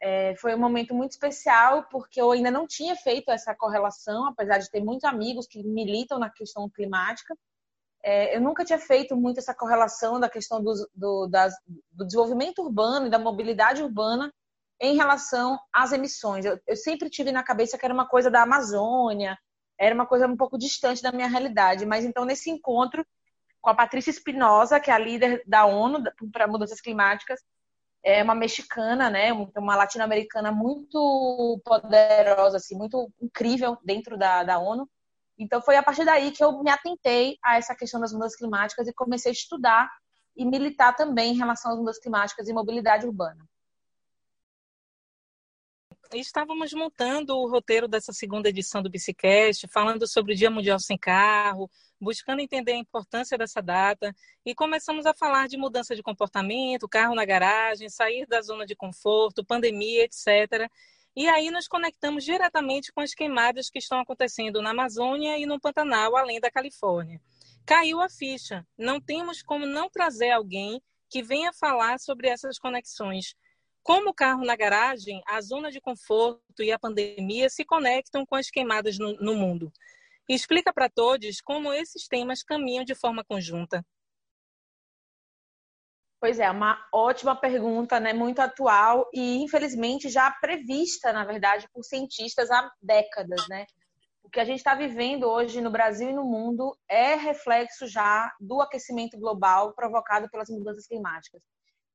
É, 0.00 0.36
foi 0.36 0.54
um 0.54 0.60
momento 0.60 0.94
muito 0.94 1.10
especial 1.10 1.88
porque 1.90 2.20
eu 2.20 2.30
ainda 2.30 2.52
não 2.52 2.68
tinha 2.68 2.94
feito 2.94 3.32
essa 3.32 3.52
correlação, 3.52 4.26
apesar 4.28 4.58
de 4.58 4.70
ter 4.70 4.80
muitos 4.80 5.04
amigos 5.04 5.48
que 5.48 5.60
militam 5.64 6.20
na 6.20 6.30
questão 6.30 6.70
climática. 6.70 7.36
É, 8.10 8.34
eu 8.34 8.40
nunca 8.40 8.64
tinha 8.64 8.78
feito 8.78 9.14
muito 9.14 9.36
essa 9.36 9.54
correlação 9.54 10.18
da 10.18 10.30
questão 10.30 10.62
do, 10.62 10.72
do, 10.94 11.26
das, 11.26 11.52
do 11.92 12.06
desenvolvimento 12.06 12.62
urbano 12.62 13.06
e 13.06 13.10
da 13.10 13.18
mobilidade 13.18 13.82
urbana 13.82 14.32
em 14.80 14.96
relação 14.96 15.58
às 15.70 15.92
emissões. 15.92 16.46
Eu, 16.46 16.58
eu, 16.66 16.74
sempre 16.74 17.10
tive 17.10 17.30
na 17.30 17.42
cabeça 17.42 17.76
que 17.76 17.84
era 17.84 17.92
uma 17.92 18.08
coisa 18.08 18.30
da 18.30 18.40
Amazônia, 18.40 19.36
era 19.78 19.94
uma 19.94 20.06
coisa 20.06 20.26
um 20.26 20.38
pouco 20.38 20.56
distante 20.56 21.02
da 21.02 21.12
minha 21.12 21.28
realidade. 21.28 21.84
Mas 21.84 22.02
então, 22.02 22.24
nesse 22.24 22.48
encontro, 22.48 23.04
com 23.60 23.68
a 23.68 23.74
Patrícia 23.74 24.10
Espinosa, 24.10 24.80
que 24.80 24.90
é 24.90 24.94
a 24.94 24.98
líder 24.98 25.42
da 25.46 25.66
ONU 25.66 26.02
para 26.32 26.48
mudanças 26.48 26.80
climáticas, 26.80 27.38
é 28.02 28.22
uma 28.22 28.34
mexicana, 28.34 29.10
né, 29.10 29.34
uma 29.54 29.76
latino-americana 29.76 30.50
muito 30.50 31.60
poderosa, 31.62 32.56
assim, 32.56 32.74
muito 32.74 33.12
incrível 33.20 33.76
dentro 33.84 34.16
da, 34.16 34.44
da 34.44 34.58
ONU. 34.58 34.88
Então 35.38 35.62
foi 35.62 35.76
a 35.76 35.82
partir 35.82 36.04
daí 36.04 36.32
que 36.32 36.42
eu 36.42 36.62
me 36.62 36.70
atentei 36.70 37.38
a 37.44 37.56
essa 37.56 37.74
questão 37.74 38.00
das 38.00 38.12
mudanças 38.12 38.36
climáticas 38.36 38.88
e 38.88 38.92
comecei 38.92 39.30
a 39.30 39.32
estudar 39.32 39.88
e 40.36 40.44
militar 40.44 40.94
também 40.94 41.32
em 41.32 41.36
relação 41.36 41.72
às 41.72 41.78
mudanças 41.78 42.02
climáticas 42.02 42.48
e 42.48 42.52
mobilidade 42.52 43.06
urbana. 43.06 43.48
Estávamos 46.14 46.72
montando 46.72 47.36
o 47.36 47.50
roteiro 47.50 47.86
dessa 47.86 48.14
segunda 48.14 48.48
edição 48.48 48.82
do 48.82 48.88
Bicicast, 48.88 49.68
falando 49.68 50.08
sobre 50.08 50.32
o 50.32 50.36
Dia 50.36 50.50
Mundial 50.50 50.80
Sem 50.80 50.96
Carro, 50.96 51.70
buscando 52.00 52.40
entender 52.40 52.72
a 52.72 52.76
importância 52.76 53.36
dessa 53.36 53.60
data 53.60 54.14
e 54.44 54.54
começamos 54.54 55.04
a 55.04 55.12
falar 55.12 55.48
de 55.48 55.58
mudança 55.58 55.94
de 55.94 56.02
comportamento, 56.02 56.88
carro 56.88 57.14
na 57.14 57.26
garagem, 57.26 57.90
sair 57.90 58.26
da 58.26 58.40
zona 58.40 58.64
de 58.64 58.74
conforto, 58.74 59.44
pandemia, 59.44 60.04
etc. 60.04 60.70
E 61.16 61.28
aí 61.28 61.50
nos 61.50 61.66
conectamos 61.66 62.24
diretamente 62.24 62.92
com 62.92 63.00
as 63.00 63.14
queimadas 63.14 63.68
que 63.70 63.78
estão 63.78 64.00
acontecendo 64.00 64.62
na 64.62 64.70
Amazônia 64.70 65.36
e 65.38 65.46
no 65.46 65.60
Pantanal, 65.60 66.16
além 66.16 66.40
da 66.40 66.50
Califórnia. 66.50 67.20
Caiu 67.66 68.00
a 68.00 68.08
ficha. 68.08 68.66
Não 68.78 69.00
temos 69.00 69.42
como 69.42 69.66
não 69.66 69.90
trazer 69.90 70.30
alguém 70.30 70.80
que 71.10 71.22
venha 71.22 71.52
falar 71.52 71.98
sobre 71.98 72.28
essas 72.28 72.58
conexões. 72.58 73.34
Como 73.82 74.10
o 74.10 74.14
carro 74.14 74.44
na 74.44 74.54
garagem, 74.54 75.22
a 75.26 75.40
zona 75.40 75.70
de 75.70 75.80
conforto 75.80 76.62
e 76.62 76.70
a 76.70 76.78
pandemia 76.78 77.48
se 77.48 77.64
conectam 77.64 78.24
com 78.26 78.36
as 78.36 78.50
queimadas 78.50 78.98
no, 78.98 79.14
no 79.14 79.34
mundo. 79.34 79.72
Explica 80.28 80.72
para 80.72 80.90
todos 80.90 81.40
como 81.40 81.72
esses 81.72 82.06
temas 82.06 82.42
caminham 82.42 82.84
de 82.84 82.94
forma 82.94 83.24
conjunta. 83.24 83.84
Pois 86.20 86.40
é, 86.40 86.50
uma 86.50 86.76
ótima 86.92 87.36
pergunta, 87.36 88.00
né? 88.00 88.12
Muito 88.12 88.40
atual 88.40 89.08
e 89.12 89.42
infelizmente 89.42 90.08
já 90.08 90.30
prevista, 90.30 91.12
na 91.12 91.24
verdade, 91.24 91.68
por 91.72 91.84
cientistas 91.84 92.50
há 92.50 92.68
décadas, 92.82 93.46
né? 93.48 93.66
O 94.22 94.28
que 94.28 94.40
a 94.40 94.44
gente 94.44 94.58
está 94.58 94.74
vivendo 94.74 95.24
hoje 95.24 95.60
no 95.60 95.70
Brasil 95.70 96.10
e 96.10 96.12
no 96.12 96.24
mundo 96.24 96.76
é 96.88 97.14
reflexo 97.14 97.86
já 97.86 98.30
do 98.40 98.60
aquecimento 98.60 99.18
global 99.18 99.72
provocado 99.74 100.28
pelas 100.28 100.50
mudanças 100.50 100.86
climáticas. 100.86 101.40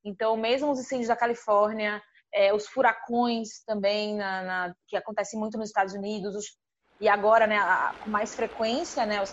Então, 0.04 0.36
mesmo 0.38 0.72
os 0.72 0.80
incêndios 0.80 1.10
da 1.10 1.16
Califórnia, 1.16 2.02
é, 2.34 2.54
os 2.54 2.66
furacões 2.68 3.64
também, 3.66 4.16
na, 4.16 4.42
na, 4.42 4.76
que 4.88 4.98
acontecem 4.98 5.40
muito 5.40 5.58
nos 5.58 5.70
Estados 5.70 5.94
Unidos, 5.94 6.36
os, 6.36 6.58
e 7.00 7.08
agora, 7.08 7.46
né, 7.46 7.60
com 8.00 8.10
mais 8.10 8.34
frequência, 8.34 9.06
né, 9.06 9.22
os, 9.22 9.32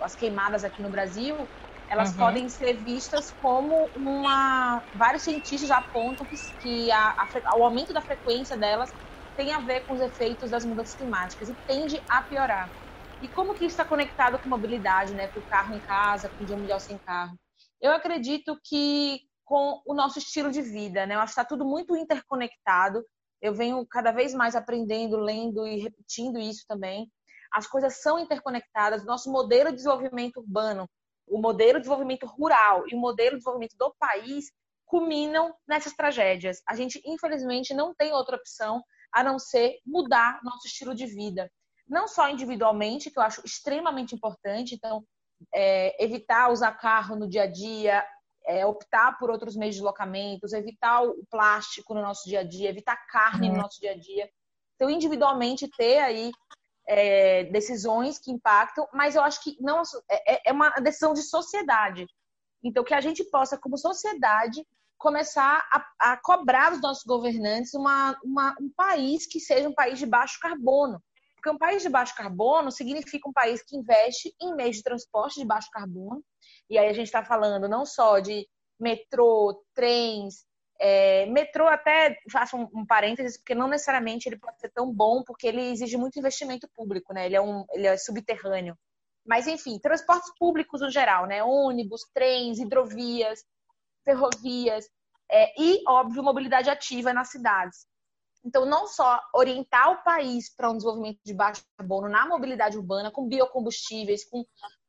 as 0.00 0.14
queimadas 0.14 0.64
aqui 0.64 0.80
no 0.80 0.90
Brasil, 0.90 1.50
elas 1.88 2.10
uhum. 2.10 2.16
podem 2.16 2.48
ser 2.48 2.82
vistas 2.82 3.30
como 3.30 3.90
uma. 3.94 4.82
Vários 4.92 5.22
cientistas 5.22 5.68
já 5.68 5.78
apontam 5.78 6.26
que, 6.26 6.36
que 6.60 6.90
a, 6.90 7.10
a, 7.10 7.58
o 7.58 7.64
aumento 7.64 7.92
da 7.92 8.00
frequência 8.00 8.56
delas 8.56 8.90
tem 9.36 9.52
a 9.52 9.60
ver 9.60 9.80
com 9.82 9.94
os 9.94 10.00
efeitos 10.00 10.50
das 10.50 10.64
mudanças 10.64 10.94
climáticas 10.94 11.48
e 11.48 11.56
tende 11.66 12.00
a 12.08 12.22
piorar. 12.22 12.70
E 13.20 13.28
como 13.28 13.54
que 13.54 13.64
isso 13.64 13.74
está 13.74 13.84
conectado 13.84 14.38
com 14.38 14.48
mobilidade, 14.48 15.14
né, 15.14 15.28
com 15.28 15.40
o 15.40 15.44
carro 15.44 15.74
em 15.74 15.80
casa, 15.80 16.30
com 16.36 16.42
o 16.42 16.46
dia 16.46 16.56
mundial 16.56 16.80
sem 16.80 16.98
carro? 17.00 17.36
Eu 17.80 17.92
acredito 17.92 18.58
que 18.64 19.20
com 19.44 19.82
o 19.86 19.94
nosso 19.94 20.18
estilo 20.18 20.50
de 20.50 20.62
vida, 20.62 21.06
né? 21.06 21.14
Eu 21.14 21.18
acho 21.20 21.34
que 21.34 21.40
está 21.40 21.44
tudo 21.44 21.64
muito 21.64 21.96
interconectado 21.96 23.04
eu 23.44 23.52
venho 23.54 23.86
cada 23.86 24.10
vez 24.10 24.32
mais 24.32 24.56
aprendendo, 24.56 25.18
lendo 25.18 25.66
e 25.66 25.76
repetindo 25.76 26.38
isso 26.38 26.64
também. 26.66 27.12
As 27.52 27.66
coisas 27.66 28.00
são 28.00 28.18
interconectadas. 28.18 29.04
Nosso 29.04 29.30
modelo 29.30 29.68
de 29.68 29.76
desenvolvimento 29.76 30.38
urbano, 30.38 30.88
o 31.26 31.40
modelo 31.40 31.74
de 31.74 31.80
desenvolvimento 31.80 32.26
rural 32.26 32.84
e 32.88 32.94
o 32.94 32.98
modelo 32.98 33.30
de 33.30 33.38
desenvolvimento 33.38 33.76
do 33.76 33.94
país 33.98 34.46
culminam 34.84 35.54
nessas 35.66 35.92
tragédias. 35.94 36.62
A 36.68 36.76
gente, 36.76 37.00
infelizmente, 37.04 37.74
não 37.74 37.94
tem 37.94 38.12
outra 38.12 38.36
opção 38.36 38.82
a 39.12 39.22
não 39.22 39.38
ser 39.38 39.78
mudar 39.86 40.40
nosso 40.42 40.66
estilo 40.66 40.94
de 40.94 41.06
vida. 41.06 41.50
Não 41.88 42.06
só 42.06 42.28
individualmente, 42.28 43.10
que 43.10 43.18
eu 43.18 43.22
acho 43.22 43.42
extremamente 43.44 44.14
importante, 44.14 44.74
então, 44.74 45.04
é, 45.54 46.02
evitar 46.02 46.50
usar 46.50 46.72
carro 46.72 47.16
no 47.16 47.28
dia 47.28 47.42
a 47.42 47.50
dia, 47.50 48.04
é, 48.46 48.64
optar 48.66 49.18
por 49.18 49.30
outros 49.30 49.56
meios 49.56 49.74
de 49.74 49.80
deslocamentos, 49.80 50.52
evitar 50.52 51.02
o 51.02 51.24
plástico 51.30 51.94
no 51.94 52.02
nosso 52.02 52.28
dia 52.28 52.40
a 52.40 52.44
dia, 52.44 52.68
evitar 52.68 52.96
carne 53.06 53.48
no 53.48 53.54
uhum. 53.54 53.62
nosso 53.62 53.80
dia 53.80 53.92
a 53.92 53.98
dia. 53.98 54.28
Então, 54.74 54.90
individualmente, 54.90 55.68
ter 55.76 55.98
aí 55.98 56.30
é, 56.86 57.44
decisões 57.44 58.18
que 58.18 58.30
impactam, 58.30 58.86
mas 58.92 59.14
eu 59.14 59.22
acho 59.22 59.42
que 59.42 59.56
não 59.60 59.82
é, 60.10 60.34
é, 60.34 60.42
é 60.46 60.52
uma 60.52 60.70
decisão 60.70 61.12
de 61.12 61.22
sociedade. 61.22 62.06
Então, 62.62 62.84
que 62.84 62.94
a 62.94 63.00
gente 63.00 63.22
possa, 63.24 63.58
como 63.58 63.76
sociedade, 63.76 64.66
começar 64.96 65.66
a, 65.70 66.12
a 66.12 66.16
cobrar 66.16 66.70
dos 66.70 66.80
nossos 66.80 67.04
governantes 67.04 67.74
uma, 67.74 68.18
uma, 68.24 68.54
um 68.60 68.70
país 68.74 69.26
que 69.26 69.38
seja 69.38 69.68
um 69.68 69.74
país 69.74 69.98
de 69.98 70.06
baixo 70.06 70.38
carbono. 70.40 71.02
Porque 71.34 71.50
um 71.50 71.58
país 71.58 71.82
de 71.82 71.90
baixo 71.90 72.14
carbono 72.14 72.70
significa 72.70 73.28
um 73.28 73.32
país 73.32 73.62
que 73.62 73.76
investe 73.76 74.34
em 74.40 74.54
meios 74.54 74.76
de 74.76 74.82
transporte 74.82 75.38
de 75.38 75.44
baixo 75.44 75.68
carbono, 75.70 76.24
e 76.70 76.78
aí 76.78 76.88
a 76.88 76.92
gente 76.94 77.06
está 77.06 77.22
falando 77.22 77.68
não 77.68 77.84
só 77.84 78.18
de 78.18 78.48
metrô, 78.80 79.62
trens, 79.74 80.46
é, 80.80 81.26
metrô 81.26 81.66
até 81.68 82.18
faço 82.30 82.56
um, 82.56 82.68
um, 82.74 82.86
parênteses, 82.86 83.36
porque 83.38 83.54
não 83.54 83.68
necessariamente 83.68 84.28
ele 84.28 84.38
pode 84.38 84.60
ser 84.60 84.70
tão 84.70 84.92
bom, 84.92 85.22
porque 85.22 85.46
ele 85.46 85.70
exige 85.70 85.96
muito 85.96 86.18
investimento 86.18 86.68
público, 86.74 87.12
né? 87.12 87.26
Ele 87.26 87.36
é, 87.36 87.40
um, 87.40 87.64
ele 87.72 87.86
é 87.86 87.96
subterrâneo. 87.96 88.76
Mas, 89.24 89.46
enfim, 89.46 89.78
transportes 89.78 90.30
públicos 90.38 90.80
no 90.80 90.90
geral, 90.90 91.26
né? 91.26 91.42
Ônibus, 91.42 92.02
trens, 92.12 92.58
hidrovias, 92.58 93.44
ferrovias 94.04 94.88
é, 95.30 95.60
e, 95.60 95.82
óbvio, 95.88 96.22
mobilidade 96.22 96.68
ativa 96.68 97.12
nas 97.12 97.30
cidades. 97.30 97.86
Então, 98.44 98.66
não 98.66 98.86
só 98.86 99.18
orientar 99.34 99.90
o 99.90 100.02
país 100.02 100.54
para 100.54 100.70
um 100.70 100.76
desenvolvimento 100.76 101.18
de 101.24 101.32
baixo 101.32 101.64
carbono 101.78 102.08
na 102.10 102.28
mobilidade 102.28 102.76
urbana, 102.76 103.10
com 103.10 103.26
biocombustíveis, 103.26 104.28
com, 104.28 104.44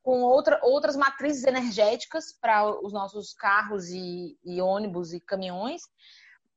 com 0.05 0.21
outra, 0.21 0.59
outras 0.61 0.95
matrizes 0.95 1.45
energéticas 1.45 2.25
para 2.39 2.63
os 2.85 2.93
nossos 2.93 3.33
carros 3.33 3.89
e, 3.89 4.37
e 4.45 4.61
ônibus 4.61 5.11
e 5.11 5.19
caminhões, 5.19 5.81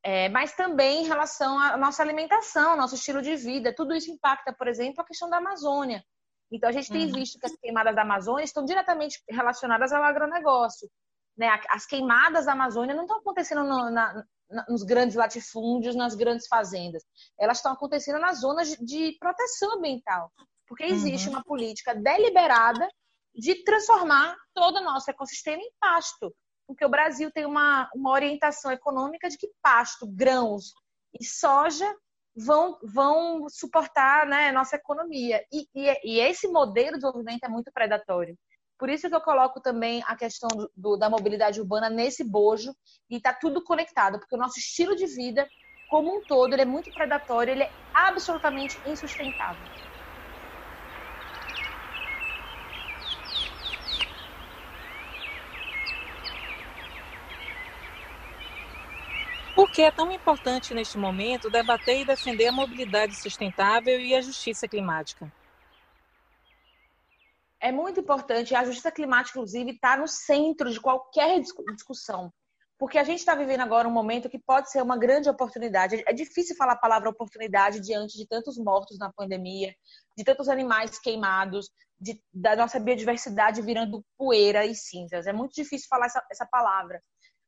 é, 0.03 0.29
mas 0.29 0.55
também 0.55 1.03
em 1.03 1.07
relação 1.07 1.59
à 1.59 1.75
nossa 1.79 2.03
alimentação, 2.03 2.77
nosso 2.77 2.95
estilo 2.95 3.23
de 3.23 3.37
vida. 3.37 3.75
Tudo 3.75 3.95
isso 3.95 4.11
impacta, 4.11 4.53
por 4.53 4.69
exemplo, 4.69 5.01
a 5.01 5.07
questão 5.07 5.31
da 5.31 5.39
Amazônia. 5.39 6.05
Então, 6.53 6.69
a 6.69 6.73
gente 6.73 6.93
tem 6.93 7.07
uhum. 7.07 7.13
visto 7.15 7.39
que 7.39 7.47
as 7.47 7.57
queimadas 7.57 7.97
da 7.97 8.03
Amazônia 8.03 8.45
estão 8.45 8.67
diretamente 8.67 9.19
relacionadas 9.31 9.95
ao 9.95 10.03
agronegócio. 10.03 10.87
Né? 11.35 11.49
As 11.71 11.87
queimadas 11.87 12.45
da 12.45 12.53
Amazônia 12.53 12.95
não 12.95 13.05
estão 13.05 13.17
acontecendo 13.17 13.65
no, 13.65 13.91
na, 13.91 14.25
nos 14.69 14.83
grandes 14.83 15.17
latifúndios, 15.17 15.97
nas 15.97 16.15
grandes 16.15 16.47
fazendas. 16.47 17.03
Elas 17.41 17.59
estão 17.59 17.73
acontecendo 17.73 18.19
nas 18.19 18.41
zonas 18.41 18.77
de 18.77 19.17
proteção 19.19 19.79
ambiental. 19.79 20.31
Porque 20.67 20.85
existe 20.85 21.29
uhum. 21.29 21.37
uma 21.37 21.43
política 21.43 21.95
deliberada 21.95 22.87
de 23.39 23.63
transformar 23.63 24.37
todo 24.53 24.79
o 24.79 24.85
nosso 24.85 25.09
ecossistema 25.09 25.63
em 25.63 25.71
pasto. 25.79 26.35
Porque 26.67 26.85
o 26.85 26.89
Brasil 26.89 27.31
tem 27.31 27.47
uma, 27.47 27.89
uma 27.95 28.11
orientação 28.11 28.73
econômica 28.73 29.29
de 29.31 29.39
que 29.39 29.49
pasto, 29.63 30.07
grãos 30.07 30.75
e 31.19 31.25
soja 31.25 31.89
vão, 32.37 32.79
vão 32.83 33.49
suportar 33.49 34.27
né, 34.27 34.51
nossa 34.51 34.77
economia. 34.77 35.43
E, 35.53 35.67
e, 35.75 36.17
e, 36.17 36.21
esse 36.21 36.49
modelo 36.49 36.93
de 36.93 37.01
desenvolvimento 37.01 37.45
é 37.45 37.49
muito 37.49 37.71
predatório. 37.73 38.37
Por 38.77 38.89
isso 38.89 39.09
que 39.09 39.15
eu 39.15 39.21
coloco 39.21 39.61
também 39.61 40.03
a 40.07 40.17
questão 40.17 40.49
do, 40.77 40.97
da 40.97 41.09
mobilidade 41.09 41.61
urbana 41.61 41.89
nesse 41.89 42.23
bojo 42.23 42.75
e 43.09 43.17
está 43.17 43.33
tudo 43.33 43.63
conectado, 43.65 44.19
porque 44.19 44.35
o 44.35 44.39
nosso 44.39 44.59
estilo 44.59 44.95
de 44.95 45.07
vida, 45.07 45.49
como 45.91 46.17
um 46.17 46.23
todo, 46.23 46.53
ele 46.53 46.63
é 46.63 46.67
muito 46.67 46.93
predatório, 46.93 47.53
ele 47.53 47.65
é 47.65 47.71
absolutamente 47.95 48.79
insustentável. 48.87 49.88
Por 59.59 59.73
que 59.73 59.83
é 59.83 59.91
tão 59.91 60.13
importante 60.13 60.73
neste 60.73 60.97
momento 60.97 61.51
debater 61.51 62.03
e 62.03 62.05
defender 62.05 62.47
a 62.47 62.53
mobilidade 62.53 63.21
sustentável 63.21 63.99
e 63.99 64.15
a 64.15 64.21
justiça 64.21 64.69
climática? 64.69 65.33
É 67.59 67.73
muito 67.73 67.99
importante, 67.99 68.55
a 68.55 68.65
justiça 68.65 68.93
climática, 68.93 69.37
inclusive, 69.37 69.73
está 69.73 69.97
no 69.97 70.07
centro 70.07 70.71
de 70.71 70.81
qualquer 70.81 71.41
discussão. 71.75 72.33
Porque 72.79 72.99
a 72.99 73.03
gente 73.03 73.19
está 73.19 73.35
vivendo 73.35 73.63
agora 73.63 73.89
um 73.89 73.91
momento 73.91 74.31
que 74.31 74.39
pode 74.39 74.71
ser 74.71 74.81
uma 74.81 74.97
grande 74.97 75.29
oportunidade. 75.29 76.05
É 76.07 76.13
difícil 76.13 76.55
falar 76.55 76.75
a 76.75 76.79
palavra 76.79 77.11
oportunidade 77.11 77.81
diante 77.81 78.17
de 78.17 78.29
tantos 78.29 78.57
mortos 78.57 78.97
na 78.97 79.13
pandemia, 79.13 79.75
de 80.17 80.23
tantos 80.23 80.49
animais 80.49 81.01
queimados, 81.01 81.69
de, 82.01 82.23
da 82.33 82.55
nossa 82.55 82.79
biodiversidade 82.79 83.61
virando 83.61 84.05
poeira 84.17 84.65
e 84.65 84.77
cinzas. 84.77 85.27
É 85.27 85.33
muito 85.33 85.53
difícil 85.53 85.89
falar 85.91 86.07
essa, 86.07 86.25
essa 86.31 86.47
palavra 86.47 87.03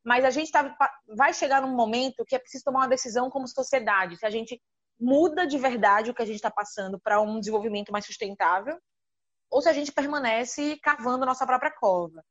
mas 0.05 0.25
a 0.25 0.31
gente 0.31 0.51
tá, 0.51 0.75
vai 1.17 1.33
chegar 1.33 1.63
num 1.63 1.75
momento 1.75 2.25
que 2.25 2.35
é 2.35 2.39
preciso 2.39 2.65
tomar 2.65 2.81
uma 2.81 2.89
decisão 2.89 3.29
como 3.31 3.47
sociedade. 3.47 4.17
Se 4.17 4.27
a 4.27 4.31
gente 4.31 4.61
muda 4.99 5.47
de 5.47 5.59
verdade 5.59 6.11
o 6.11 6.15
que 6.15 6.23
a 6.23 6.27
gente 6.27 6.37
está 6.37 6.51
passando 6.51 7.01
para 7.01 7.21
um 7.21 7.39
desenvolvimento 7.39 7.91
mais 7.91 8.05
sustentável, 8.05 8.79
ou 9.51 9.61
se 9.61 9.69
a 9.69 9.73
gente 9.73 9.93
permanece 9.93 10.79
cavando 10.83 11.27
nossa 11.27 11.47
própria 11.47 11.73
cova. 11.73 12.23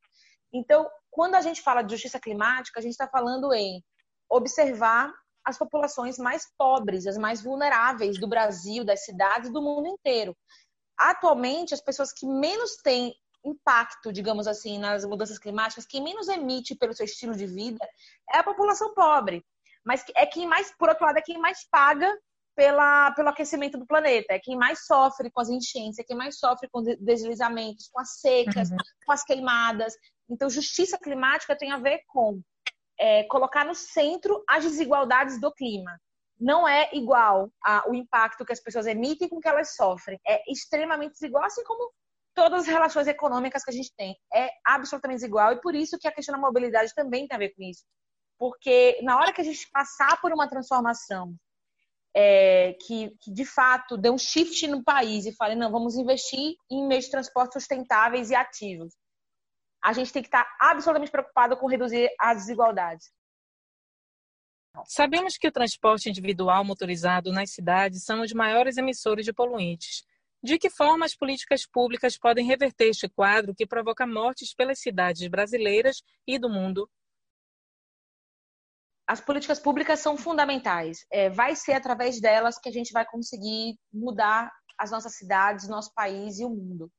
Então, 0.54 0.90
quando 1.12 1.36
a 1.36 1.42
gente 1.42 1.62
fala 1.62 1.82
de 1.82 1.92
justiça 1.94 2.20
climática, 2.20 2.80
a 2.80 2.84
gente 2.84 2.92
está 2.92 3.08
falando 3.08 3.54
em 3.54 3.84
observar 4.30 5.14
as 5.44 5.58
populações 5.58 6.18
mais 6.18 6.48
pobres, 6.58 7.08
as 7.08 7.18
mais 7.18 7.42
vulneráveis 7.42 8.20
do 8.20 8.28
Brasil, 8.28 8.86
das 8.86 9.04
cidades, 9.04 9.52
do 9.52 9.62
mundo 9.62 9.88
inteiro. 9.88 10.36
Atualmente, 10.98 11.74
as 11.74 11.82
pessoas 11.82 12.12
que 12.14 12.26
menos 12.26 12.76
têm 12.78 13.14
impacto, 13.44 14.12
digamos 14.12 14.48
assim, 14.48 14.78
nas 14.78 15.06
mudanças 15.06 15.40
climáticas, 15.40 15.86
quem 15.86 16.04
menos 16.04 16.28
emite 16.28 16.76
pelo 16.76 16.94
seu 16.94 17.06
estilo 17.06 17.36
de 17.36 17.46
vida 17.46 17.88
é 18.34 18.38
a 18.38 18.44
população 18.44 18.94
pobre. 18.94 19.46
Mas 19.86 20.04
é 20.16 20.26
quem 20.26 20.46
mais, 20.46 20.72
por 20.78 20.90
outro 20.90 21.06
lado, 21.06 21.18
é 21.18 21.22
quem 21.22 21.38
mais 21.38 21.68
paga 21.70 22.14
pela, 22.56 23.12
pelo 23.12 23.30
aquecimento 23.30 23.78
do 23.78 23.88
planeta, 23.88 24.34
é 24.34 24.40
quem 24.40 24.58
mais 24.58 24.86
sofre 24.86 25.32
com 25.32 25.40
as 25.40 25.50
enchentes, 25.50 25.98
é 25.98 26.04
quem 26.04 26.18
mais 26.18 26.38
sofre 26.38 26.68
com 26.70 26.84
deslizamentos, 27.00 27.88
com 27.90 28.02
as 28.02 28.20
secas, 28.20 28.70
uhum. 28.70 28.78
com 29.06 29.12
as 29.14 29.24
queimadas. 29.24 29.94
Então, 30.30 30.50
justiça 30.50 30.98
climática 30.98 31.58
tem 31.58 31.72
a 31.72 31.78
ver 31.78 32.02
com 32.08 32.42
é, 33.00 33.24
colocar 33.24 33.66
no 33.66 33.74
centro 33.74 34.44
as 34.48 34.66
desigualdades 34.66 35.40
do 35.40 35.54
clima. 35.54 35.98
Não 36.38 36.68
é 36.68 36.90
igual 36.94 37.50
a, 37.64 37.90
o 37.90 37.96
impacto 37.96 38.46
que 38.46 38.54
as 38.54 38.60
pessoas 38.60 38.88
emitem 38.88 39.30
com 39.30 39.38
o 39.38 39.40
que 39.40 39.48
elas 39.48 39.76
sofrem. 39.76 40.20
É 40.28 40.42
extremamente 40.52 41.14
desigual, 41.14 41.46
assim 41.46 41.64
como 41.64 41.92
todas 42.40 42.62
as 42.62 42.68
relações 42.68 43.06
econômicas 43.06 43.66
que 43.66 43.70
a 43.70 43.74
gente 43.74 43.94
tem. 43.98 44.16
É 44.34 44.50
absolutamente 44.66 45.20
desigual 45.20 45.52
e 45.52 45.60
por 45.60 45.76
isso 45.76 46.00
que 46.00 46.08
a 46.08 46.12
questão 46.12 46.34
da 46.34 46.40
mobilidade 46.40 46.96
também 46.96 47.28
tem 47.28 47.36
a 47.36 47.40
ver 47.40 47.54
com 47.54 47.62
isso. 47.62 47.84
Porque 48.38 48.98
na 49.04 49.18
hora 49.18 49.34
que 49.34 49.42
a 49.42 49.44
gente 49.44 49.70
passar 49.70 50.22
por 50.22 50.32
uma 50.32 50.48
transformação 50.48 51.36
é, 52.16 52.74
que, 52.86 53.14
que, 53.20 53.34
de 53.34 53.44
fato 53.44 53.98
dê 53.98 54.10
um 54.10 54.18
shift 54.18 54.66
no 54.68 54.82
país 54.82 55.26
e 55.26 55.36
fale, 55.36 55.54
não, 55.54 55.70
vamos 55.70 55.96
investir 55.96 56.56
em 56.72 56.88
meios 56.88 57.06
de 57.06 57.12
transporte 57.12 57.54
sustentáveis 57.54 58.30
e 58.30 58.36
ativos. 58.36 58.96
A 59.84 59.92
gente 59.92 60.14
tem 60.14 60.22
que 60.22 60.30
estar 60.30 60.48
absolutamente 60.62 61.12
preocupado 61.12 61.58
com 61.58 61.68
reduzir 61.68 62.10
as 62.18 62.38
desigualdades. 62.38 63.12
Sabemos 64.86 65.38
que 65.38 65.48
o 65.48 65.52
transporte 65.52 66.10
individual 66.10 66.64
motorizado 66.64 67.34
nas 67.34 67.52
cidades 67.52 68.06
são 68.06 68.22
os 68.22 68.32
maiores 68.32 68.78
emissores 68.78 69.26
de 69.26 69.34
poluentes. 69.34 70.08
De 70.42 70.58
que 70.58 70.70
forma 70.70 71.06
as 71.06 71.14
políticas 71.14 71.66
públicas 71.66 72.18
podem 72.18 72.46
reverter 72.46 72.90
este 72.90 73.10
quadro 73.10 73.54
que 73.54 73.68
provoca 73.68 74.08
mortes 74.08 74.54
pelas 74.54 74.80
cidades 74.80 75.28
brasileiras 75.28 76.02
e 76.26 76.40
do 76.40 76.50
mundo? 76.50 76.90
As 79.06 79.20
políticas 79.20 79.60
públicas 79.60 80.00
são 80.00 80.16
fundamentais. 80.16 81.06
É, 81.12 81.30
vai 81.30 81.56
ser 81.58 81.74
através 81.74 82.22
delas 82.22 82.58
que 82.58 82.70
a 82.70 82.72
gente 82.72 82.94
vai 82.94 83.06
conseguir 83.06 83.78
mudar 83.92 84.50
as 84.78 84.92
nossas 84.92 85.16
cidades, 85.16 85.68
nosso 85.68 85.94
país 85.94 86.40
e 86.40 86.46
o 86.46 86.50
mundo. 86.50 86.90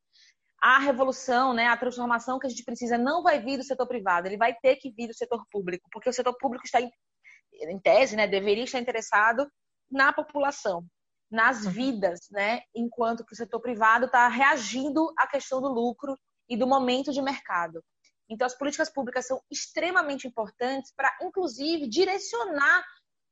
A 0.63 0.79
revolução, 0.79 1.55
né, 1.55 1.67
a 1.69 1.77
transformação 1.79 2.39
que 2.39 2.47
a 2.47 2.51
gente 2.51 2.65
precisa 2.65 2.99
não 2.99 3.23
vai 3.23 3.41
vir 3.41 3.57
do 3.57 3.65
setor 3.65 3.87
privado, 3.87 4.27
ele 4.27 4.37
vai 4.37 4.55
ter 4.55 4.77
que 4.77 4.91
vir 4.91 5.07
do 5.07 5.15
setor 5.15 5.43
público, 5.51 5.89
porque 5.91 6.11
o 6.11 6.13
setor 6.13 6.37
público 6.37 6.67
está, 6.67 6.79
em 6.83 7.81
tese, 7.83 8.15
né, 8.17 8.27
deveria 8.27 8.65
estar 8.65 8.79
interessado 8.79 9.51
na 9.91 10.13
população 10.13 10.85
nas 11.31 11.65
uhum. 11.65 11.71
vidas, 11.71 12.21
né? 12.31 12.63
Enquanto 12.75 13.25
que 13.25 13.33
o 13.33 13.37
setor 13.37 13.61
privado 13.61 14.07
está 14.07 14.27
reagindo 14.29 15.13
à 15.17 15.27
questão 15.27 15.61
do 15.61 15.69
lucro 15.69 16.17
e 16.49 16.57
do 16.57 16.67
momento 16.67 17.13
de 17.13 17.23
mercado. 17.23 17.83
Então, 18.29 18.47
as 18.47 18.57
políticas 18.57 18.91
públicas 18.91 19.27
são 19.27 19.41
extremamente 19.51 20.27
importantes 20.27 20.93
para, 20.97 21.17
inclusive, 21.23 21.89
direcionar 21.89 22.85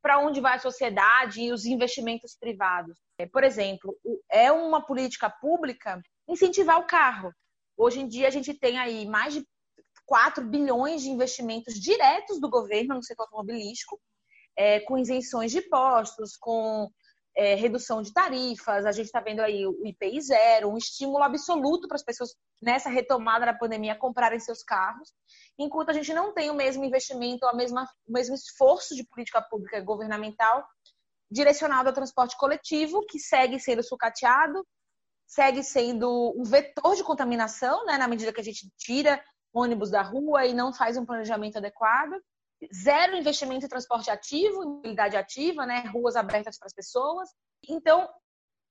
para 0.03 0.19
onde 0.21 0.41
vai 0.41 0.57
a 0.57 0.61
sociedade 0.61 1.41
e 1.41 1.53
os 1.53 1.65
investimentos 1.65 2.37
privados. 2.39 2.97
É, 3.19 3.27
por 3.27 3.43
exemplo, 3.43 3.97
é 4.31 4.51
uma 4.51 4.85
política 4.85 5.29
pública 5.29 6.01
incentivar 6.29 6.79
o 6.79 6.87
carro. 6.87 7.33
Hoje 7.77 8.01
em 8.01 8.09
dia, 8.09 8.29
a 8.29 8.31
gente 8.31 8.55
tem 8.55 8.79
aí 8.79 9.07
mais 9.07 9.35
de 9.35 9.45
4 10.07 10.45
bilhões 10.45 11.03
de 11.03 11.11
investimentos 11.11 11.75
diretos 11.75 12.41
do 12.41 12.49
governo 12.49 12.95
no 12.95 13.03
setor 13.03 13.25
automobilístico, 13.25 14.01
é, 14.57 14.81
com 14.81 14.99
isenções 14.99 15.53
de 15.53 15.59
impostos, 15.59 16.37
com 16.37 16.89
é, 17.39 17.55
redução 17.55 18.03
de 18.03 18.13
tarifas, 18.13 18.85
a 18.85 18.91
gente 18.91 19.07
está 19.07 19.21
vendo 19.21 19.39
aí 19.39 19.65
o 19.65 19.87
IPI 19.87 20.21
zero, 20.21 20.71
um 20.71 20.77
estímulo 20.77 21.23
absoluto 21.23 21.87
para 21.87 21.95
as 21.95 22.03
pessoas 22.03 22.35
nessa 22.61 22.91
retomada 22.91 23.47
da 23.47 23.55
pandemia 23.55 23.95
comprarem 23.95 24.41
seus 24.41 24.61
carros, 24.65 25.15
enquanto 25.57 25.91
a 25.91 25.93
gente 25.93 26.13
não 26.13 26.35
tem 26.35 26.51
o 26.51 26.55
mesmo 26.55 26.85
investimento, 26.85 27.47
a 27.47 27.55
mesma, 27.55 27.89
o 28.09 28.13
mesmo 28.13 28.35
esforço 28.35 28.97
de 28.97 29.07
política 29.07 29.41
pública 29.41 29.81
governamental 29.81 30.67
direcionado 31.31 31.89
ao 31.89 31.95
transporte 31.95 32.37
coletivo, 32.37 33.07
que 33.07 33.21
segue 33.21 33.61
sendo 33.61 33.85
sucateado, 33.85 34.67
segue 35.25 35.63
sendo 35.63 36.35
um 36.37 36.43
vetor 36.43 36.97
de 36.97 37.05
contaminação, 37.05 37.87
né, 37.87 37.97
na 37.97 38.09
medida 38.09 38.33
que 38.33 38.41
a 38.41 38.45
gente 38.45 38.69
tira 38.77 39.23
ônibus 39.55 39.93
da 39.93 40.03
rua 40.03 40.45
e 40.45 40.53
não 40.53 40.73
faz 40.73 40.97
um 40.97 41.07
planejamento 41.07 41.59
adequado 41.59 42.21
zero 42.75 43.17
investimento 43.17 43.65
em 43.65 43.69
transporte 43.69 44.11
ativo, 44.11 44.63
em 44.63 44.67
mobilidade 44.67 45.17
ativa, 45.17 45.65
né? 45.65 45.85
ruas 45.93 46.17
abertas 46.17 46.59
para 46.59 46.67
as 46.67 46.75
pessoas. 46.75 47.29
Então, 47.69 48.09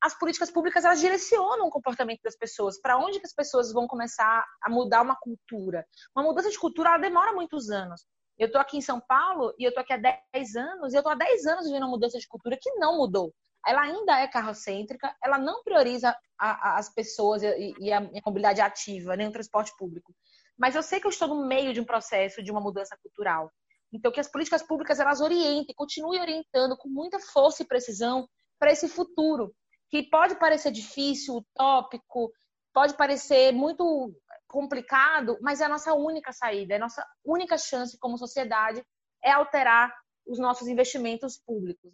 as 0.02 0.18
políticas 0.18 0.52
públicas 0.52 0.86
elas 0.86 1.00
direcionam 1.00 1.68
o 1.68 1.72
comportamento 1.72 2.22
das 2.24 2.38
pessoas. 2.38 2.80
Para 2.80 2.98
onde 2.98 3.20
que 3.20 3.26
as 3.26 3.34
pessoas 3.34 3.72
vão 3.72 3.88
começar 3.88 4.46
a 4.62 4.70
mudar 4.70 5.02
uma 5.02 5.16
cultura? 5.16 5.86
Uma 6.16 6.24
mudança 6.24 6.50
de 6.50 6.60
cultura 6.60 6.90
ela 6.90 6.98
demora 6.98 7.34
muitos 7.34 7.70
anos. 7.70 8.06
Eu 8.38 8.48
estou 8.48 8.62
aqui 8.62 8.78
em 8.78 8.82
São 8.82 9.00
Paulo 9.00 9.54
e 9.58 9.64
eu 9.64 9.70
estou 9.70 9.82
aqui 9.82 9.94
há 9.94 10.22
10 10.34 10.56
anos 10.56 10.94
e 10.94 10.96
eu 10.96 11.00
estou 11.00 11.12
há 11.12 11.16
10 11.16 11.46
anos 11.48 11.66
vivendo 11.66 11.84
uma 11.84 11.90
mudança 11.90 12.20
de 12.20 12.28
cultura 12.28 12.58
que 12.62 12.72
não 12.76 12.98
mudou. 12.98 13.34
ela 13.66 13.82
ainda 13.82 14.20
é 14.20 14.28
carrocêntrica, 14.28 15.14
ela 15.24 15.40
não 15.40 15.64
prioriza 15.64 16.16
a, 16.40 16.70
a, 16.70 16.78
as 16.78 16.94
pessoas 16.94 17.42
e, 17.42 17.74
e 17.80 17.92
a, 17.92 17.98
a 17.98 18.22
mobilidade 18.26 18.62
ativa, 18.62 19.16
nem 19.16 19.28
o 19.28 19.32
transporte 19.32 19.74
público. 19.76 20.14
Mas 20.56 20.76
eu 20.76 20.84
sei 20.84 21.00
que 21.00 21.08
eu 21.08 21.12
estou 21.12 21.28
no 21.28 21.48
meio 21.48 21.74
de 21.74 21.82
um 21.82 21.86
processo 21.86 22.44
de 22.44 22.52
uma 22.52 22.62
mudança 22.62 22.96
cultural. 23.02 23.52
Então, 23.92 24.12
que 24.12 24.20
as 24.20 24.30
políticas 24.30 24.62
públicas 24.64 25.00
elas 25.00 25.22
orientem, 25.22 25.74
continuem 25.76 26.22
orientando 26.22 26.78
com 26.78 26.90
muita 26.90 27.20
força 27.20 27.64
e 27.64 27.68
precisão 27.68 28.28
para 28.60 28.72
esse 28.72 28.88
futuro, 28.88 29.54
que 29.90 30.04
pode 30.04 30.38
parecer 30.38 30.72
difícil, 30.72 31.38
utópico, 31.38 32.32
pode 32.74 32.96
parecer 32.96 33.54
muito 33.54 34.14
complicado, 34.48 35.38
mas 35.42 35.62
é 35.62 35.66
a 35.66 35.70
nossa 35.70 35.94
única 35.94 36.32
saída, 36.32 36.74
é 36.74 36.78
a 36.78 36.82
nossa 36.82 37.06
única 37.24 37.58
chance 37.58 37.98
como 37.98 38.18
sociedade 38.18 38.84
é 39.24 39.32
alterar 39.32 39.94
os 40.26 40.40
nossos 40.40 40.68
investimentos 40.68 41.38
públicos. 41.38 41.92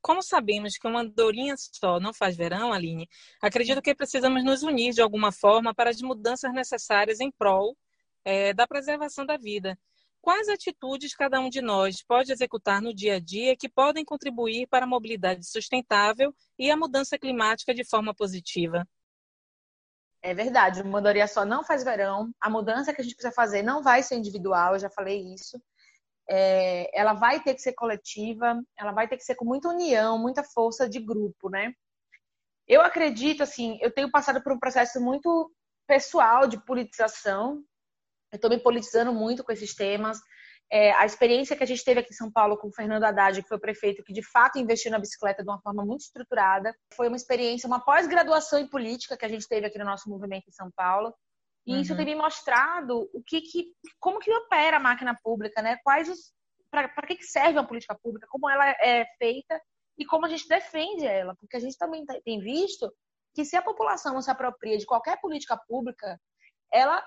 Como 0.00 0.22
sabemos 0.22 0.78
que 0.78 0.86
uma 0.86 1.00
andorinha 1.00 1.54
só 1.56 1.98
não 1.98 2.14
faz 2.14 2.36
verão, 2.36 2.72
Aline, 2.72 3.08
acredito 3.42 3.82
que 3.82 3.94
precisamos 3.94 4.44
nos 4.44 4.62
unir 4.62 4.94
de 4.94 5.02
alguma 5.02 5.32
forma 5.32 5.74
para 5.74 5.90
as 5.90 6.00
mudanças 6.00 6.52
necessárias 6.52 7.20
em 7.20 7.30
prol 7.30 7.76
é, 8.28 8.52
da 8.52 8.66
preservação 8.66 9.24
da 9.24 9.36
vida. 9.36 9.78
Quais 10.20 10.48
atitudes 10.48 11.14
cada 11.14 11.40
um 11.40 11.48
de 11.48 11.62
nós 11.62 12.02
pode 12.02 12.32
executar 12.32 12.82
no 12.82 12.92
dia 12.92 13.16
a 13.16 13.20
dia 13.20 13.56
que 13.56 13.68
podem 13.68 14.04
contribuir 14.04 14.66
para 14.66 14.84
a 14.84 14.88
mobilidade 14.88 15.48
sustentável 15.48 16.34
e 16.58 16.70
a 16.70 16.76
mudança 16.76 17.18
climática 17.18 17.72
de 17.72 17.84
forma 17.84 18.14
positiva? 18.14 18.86
É 20.20 20.34
verdade, 20.34 20.82
uma 20.82 20.98
andorinha 20.98 21.28
só 21.28 21.44
não 21.44 21.62
faz 21.62 21.84
verão. 21.84 22.30
A 22.40 22.50
mudança 22.50 22.92
que 22.92 23.00
a 23.00 23.04
gente 23.04 23.14
precisa 23.14 23.32
fazer 23.32 23.62
não 23.62 23.82
vai 23.82 24.02
ser 24.02 24.16
individual, 24.16 24.74
eu 24.74 24.80
já 24.80 24.90
falei 24.90 25.32
isso 25.32 25.58
é, 26.28 26.90
ela 26.98 27.14
vai 27.14 27.42
ter 27.42 27.54
que 27.54 27.62
ser 27.62 27.72
coletiva, 27.72 28.60
ela 28.78 28.92
vai 28.92 29.08
ter 29.08 29.16
que 29.16 29.24
ser 29.24 29.34
com 29.34 29.44
muita 29.44 29.70
união, 29.70 30.18
muita 30.18 30.44
força 30.44 30.88
de 30.88 31.00
grupo, 31.00 31.48
né? 31.48 31.72
Eu 32.66 32.82
acredito, 32.82 33.42
assim, 33.42 33.78
eu 33.80 33.90
tenho 33.90 34.10
passado 34.10 34.42
por 34.42 34.52
um 34.52 34.58
processo 34.58 35.00
muito 35.00 35.50
pessoal 35.86 36.46
de 36.46 36.62
politização, 36.64 37.64
eu 38.32 38.36
estou 38.36 38.50
me 38.50 38.58
politizando 38.58 39.12
muito 39.12 39.44
com 39.44 39.52
esses 39.52 39.74
temas. 39.74 40.18
É, 40.70 40.92
a 40.92 41.06
experiência 41.06 41.56
que 41.56 41.62
a 41.62 41.66
gente 41.66 41.82
teve 41.82 42.00
aqui 42.00 42.12
em 42.12 42.16
São 42.16 42.30
Paulo 42.30 42.58
com 42.58 42.68
o 42.68 42.72
Fernando 42.72 43.04
Haddad, 43.04 43.42
que 43.42 43.48
foi 43.48 43.56
o 43.56 43.60
prefeito 43.60 44.02
que 44.04 44.12
de 44.12 44.22
fato 44.22 44.58
investiu 44.58 44.90
na 44.90 44.98
bicicleta 44.98 45.42
de 45.42 45.48
uma 45.48 45.60
forma 45.60 45.84
muito 45.84 46.02
estruturada, 46.02 46.74
foi 46.94 47.08
uma 47.08 47.16
experiência, 47.16 47.66
uma 47.66 47.82
pós-graduação 47.82 48.58
em 48.58 48.68
política 48.68 49.16
que 49.16 49.24
a 49.24 49.28
gente 49.28 49.48
teve 49.48 49.66
aqui 49.66 49.78
no 49.78 49.84
nosso 49.86 50.10
movimento 50.10 50.44
em 50.48 50.52
São 50.52 50.70
Paulo. 50.76 51.14
E 51.66 51.74
uhum. 51.74 51.80
isso 51.80 51.96
tem 51.96 52.04
me 52.04 52.14
mostrado 52.14 53.08
o 53.12 53.22
que, 53.22 53.40
que 53.40 53.72
como 53.98 54.18
que 54.18 54.32
opera 54.32 54.76
a 54.76 54.80
máquina 54.80 55.16
pública, 55.22 55.62
né? 55.62 55.78
Quais 55.82 56.08
os 56.08 56.32
para 56.70 57.06
que 57.06 57.22
serve 57.22 57.58
a 57.58 57.64
política 57.64 57.98
pública, 58.02 58.26
como 58.30 58.48
ela 58.48 58.68
é 58.68 59.06
feita 59.18 59.60
e 59.98 60.04
como 60.04 60.26
a 60.26 60.28
gente 60.28 60.46
defende 60.46 61.06
ela, 61.06 61.34
porque 61.36 61.56
a 61.56 61.60
gente 61.60 61.76
também 61.78 62.04
tem 62.24 62.38
visto 62.40 62.92
que 63.34 63.44
se 63.44 63.56
a 63.56 63.62
população 63.62 64.12
não 64.12 64.22
se 64.22 64.30
apropria 64.30 64.76
de 64.76 64.86
qualquer 64.86 65.18
política 65.20 65.58
pública, 65.66 66.20
ela 66.72 67.02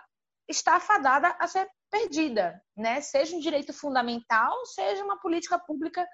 está 0.51 0.75
afadada 0.75 1.35
a 1.39 1.47
ser 1.47 1.67
perdida, 1.89 2.61
né? 2.75 3.01
Seja 3.01 3.35
um 3.35 3.39
direito 3.39 3.73
fundamental, 3.73 4.65
seja 4.67 5.03
uma 5.03 5.19
política 5.19 5.59
pública 5.59 6.07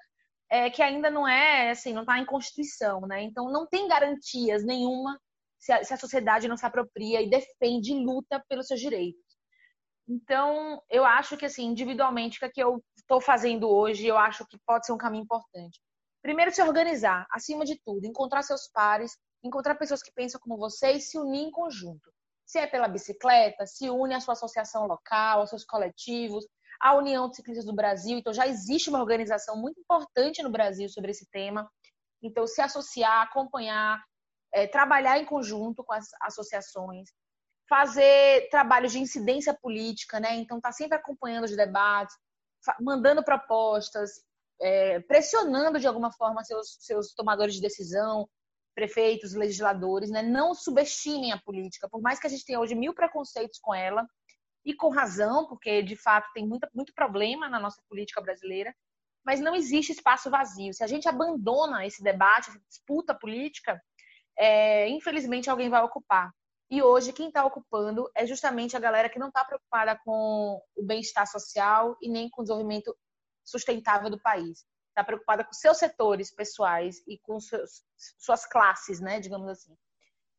é, 0.50 0.70
que 0.70 0.82
ainda 0.82 1.10
não 1.10 1.28
é 1.28 1.70
assim, 1.70 1.92
não 1.92 2.02
está 2.02 2.18
em 2.18 2.26
constituição, 2.26 3.02
né? 3.02 3.22
Então 3.22 3.50
não 3.50 3.66
tem 3.66 3.86
garantias 3.86 4.64
nenhuma 4.64 5.18
se 5.58 5.72
a, 5.72 5.84
se 5.84 5.92
a 5.92 5.96
sociedade 5.96 6.48
não 6.48 6.56
se 6.56 6.66
apropria 6.66 7.20
e 7.20 7.28
defende 7.28 7.92
e 7.92 8.04
luta 8.04 8.42
pelos 8.48 8.66
seus 8.66 8.80
direitos. 8.80 9.28
Então, 10.08 10.82
eu 10.88 11.04
acho 11.04 11.36
que, 11.36 11.44
assim, 11.44 11.66
individualmente, 11.66 12.42
o 12.42 12.50
que, 12.50 12.60
é 12.60 12.64
eu 12.64 12.82
estou 12.96 13.20
fazendo 13.20 13.68
hoje, 13.68 14.06
eu 14.06 14.16
acho 14.16 14.46
que 14.46 14.58
pode 14.66 14.86
ser 14.86 14.92
um 14.92 14.98
caminho 14.98 15.24
importante. 15.24 15.78
Primeiro, 16.22 16.50
se 16.50 16.62
organizar, 16.62 17.26
acima 17.30 17.64
de 17.64 17.78
tudo, 17.84 18.06
encontrar 18.06 18.42
seus 18.42 18.68
pares, 18.72 19.18
encontrar 19.44 19.74
pessoas 19.74 20.02
que 20.02 20.10
pensam 20.12 20.40
como 20.40 20.56
você 20.56 20.92
e 20.92 21.00
se 21.00 21.18
unir 21.18 21.42
em 21.42 21.50
conjunto. 21.50 22.10
Se 22.48 22.58
é 22.58 22.66
pela 22.66 22.88
bicicleta, 22.88 23.66
se 23.66 23.90
une 23.90 24.14
à 24.14 24.20
sua 24.20 24.32
associação 24.32 24.86
local, 24.86 25.40
aos 25.40 25.50
seus 25.50 25.66
coletivos, 25.66 26.46
à 26.80 26.94
União 26.94 27.28
de 27.28 27.36
Ciclistas 27.36 27.66
do 27.66 27.74
Brasil. 27.74 28.16
Então, 28.16 28.32
já 28.32 28.46
existe 28.46 28.88
uma 28.88 29.00
organização 29.00 29.54
muito 29.54 29.78
importante 29.78 30.42
no 30.42 30.48
Brasil 30.48 30.88
sobre 30.88 31.10
esse 31.10 31.28
tema. 31.30 31.70
Então, 32.22 32.46
se 32.46 32.62
associar, 32.62 33.20
acompanhar, 33.22 34.02
é, 34.54 34.66
trabalhar 34.66 35.18
em 35.18 35.26
conjunto 35.26 35.84
com 35.84 35.92
as 35.92 36.06
associações, 36.22 37.10
fazer 37.68 38.48
trabalhos 38.50 38.92
de 38.92 38.98
incidência 38.98 39.52
política, 39.52 40.18
né? 40.18 40.34
Então, 40.36 40.58
tá 40.58 40.72
sempre 40.72 40.96
acompanhando 40.96 41.44
os 41.44 41.54
debates, 41.54 42.16
mandando 42.80 43.22
propostas, 43.22 44.22
é, 44.58 45.00
pressionando 45.00 45.78
de 45.78 45.86
alguma 45.86 46.10
forma 46.10 46.42
seus, 46.44 46.78
seus 46.80 47.12
tomadores 47.12 47.54
de 47.54 47.60
decisão, 47.60 48.26
prefeitos, 48.78 49.34
legisladores, 49.34 50.08
né? 50.08 50.22
Não 50.22 50.54
subestimem 50.54 51.32
a 51.32 51.38
política, 51.38 51.88
por 51.88 52.00
mais 52.00 52.20
que 52.20 52.28
a 52.28 52.30
gente 52.30 52.44
tenha 52.44 52.60
hoje 52.60 52.76
mil 52.76 52.94
preconceitos 52.94 53.58
com 53.58 53.74
ela, 53.74 54.06
e 54.64 54.74
com 54.74 54.90
razão, 54.90 55.48
porque 55.48 55.82
de 55.82 55.96
fato 55.96 56.28
tem 56.34 56.46
muito, 56.46 56.92
problema 56.94 57.48
na 57.48 57.58
nossa 57.58 57.82
política 57.88 58.20
brasileira, 58.20 58.74
mas 59.24 59.40
não 59.40 59.54
existe 59.54 59.92
espaço 59.92 60.30
vazio. 60.30 60.74
Se 60.74 60.84
a 60.84 60.86
gente 60.86 61.08
abandona 61.08 61.86
esse 61.86 62.02
debate, 62.02 62.50
essa 62.50 62.60
disputa 62.68 63.14
política, 63.14 63.80
é, 64.38 64.88
infelizmente 64.90 65.48
alguém 65.50 65.68
vai 65.68 65.82
ocupar. 65.82 66.30
E 66.70 66.82
hoje 66.82 67.14
quem 67.14 67.28
está 67.28 67.44
ocupando 67.44 68.10
é 68.14 68.26
justamente 68.26 68.76
a 68.76 68.80
galera 68.80 69.08
que 69.08 69.18
não 69.18 69.28
está 69.28 69.42
preocupada 69.44 69.98
com 70.04 70.60
o 70.76 70.82
bem-estar 70.84 71.26
social 71.26 71.96
e 72.02 72.08
nem 72.08 72.28
com 72.28 72.42
o 72.42 72.44
desenvolvimento 72.44 72.94
sustentável 73.42 74.10
do 74.10 74.20
país. 74.20 74.64
Está 74.98 75.04
preocupada 75.04 75.44
com 75.44 75.52
seus 75.52 75.78
setores 75.78 76.34
pessoais 76.34 76.96
e 77.06 77.20
com 77.20 77.38
seus, 77.38 77.84
suas 78.18 78.44
classes, 78.44 78.98
né, 78.98 79.20
digamos 79.20 79.48
assim. 79.48 79.72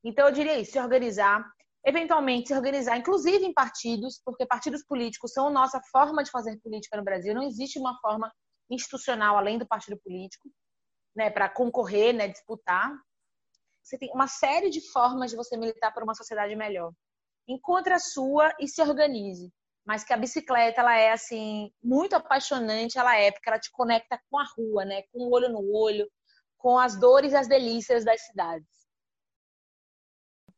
Então 0.03 0.27
eu 0.27 0.33
diria 0.33 0.59
isso, 0.59 0.73
se 0.73 0.79
organizar, 0.79 1.49
eventualmente 1.85 2.49
se 2.49 2.53
organizar, 2.53 2.97
inclusive 2.97 3.45
em 3.45 3.53
partidos, 3.53 4.21
porque 4.21 4.45
partidos 4.45 4.83
políticos 4.83 5.31
são 5.31 5.47
a 5.47 5.49
nossa 5.49 5.79
forma 5.89 6.25
de 6.25 6.29
fazer 6.29 6.59
política 6.59 6.97
no 6.97 7.05
Brasil. 7.05 7.33
Não 7.33 7.43
existe 7.43 7.79
uma 7.79 7.97
forma 8.01 8.29
institucional 8.69 9.37
além 9.37 9.57
do 9.57 9.65
partido 9.65 9.97
político, 10.03 10.49
né, 11.15 11.29
para 11.29 11.47
concorrer, 11.47 12.13
né, 12.13 12.27
disputar. 12.27 12.91
Você 13.81 13.97
tem 13.97 14.11
uma 14.13 14.27
série 14.27 14.69
de 14.69 14.81
formas 14.91 15.31
de 15.31 15.37
você 15.37 15.55
militar 15.55 15.93
por 15.93 16.03
uma 16.03 16.15
sociedade 16.15 16.53
melhor. 16.53 16.91
Encontre 17.47 17.93
a 17.93 17.99
sua 17.99 18.53
e 18.59 18.67
se 18.67 18.81
organize. 18.81 19.53
Mas 19.85 20.03
que 20.03 20.13
a 20.13 20.17
bicicleta, 20.17 20.81
ela 20.81 20.97
é, 20.97 21.11
assim, 21.11 21.71
muito 21.81 22.15
apaixonante, 22.15 22.97
ela 22.97 23.17
é, 23.17 23.31
porque 23.31 23.49
ela 23.49 23.59
te 23.59 23.71
conecta 23.71 24.21
com 24.29 24.37
a 24.37 24.43
rua, 24.43 24.85
né? 24.85 25.03
Com 25.11 25.23
o 25.23 25.31
olho 25.31 25.49
no 25.49 25.73
olho, 25.73 26.09
com 26.57 26.77
as 26.77 26.99
dores 26.99 27.33
e 27.33 27.35
as 27.35 27.47
delícias 27.47 28.05
das 28.05 28.21
cidades. 28.21 28.67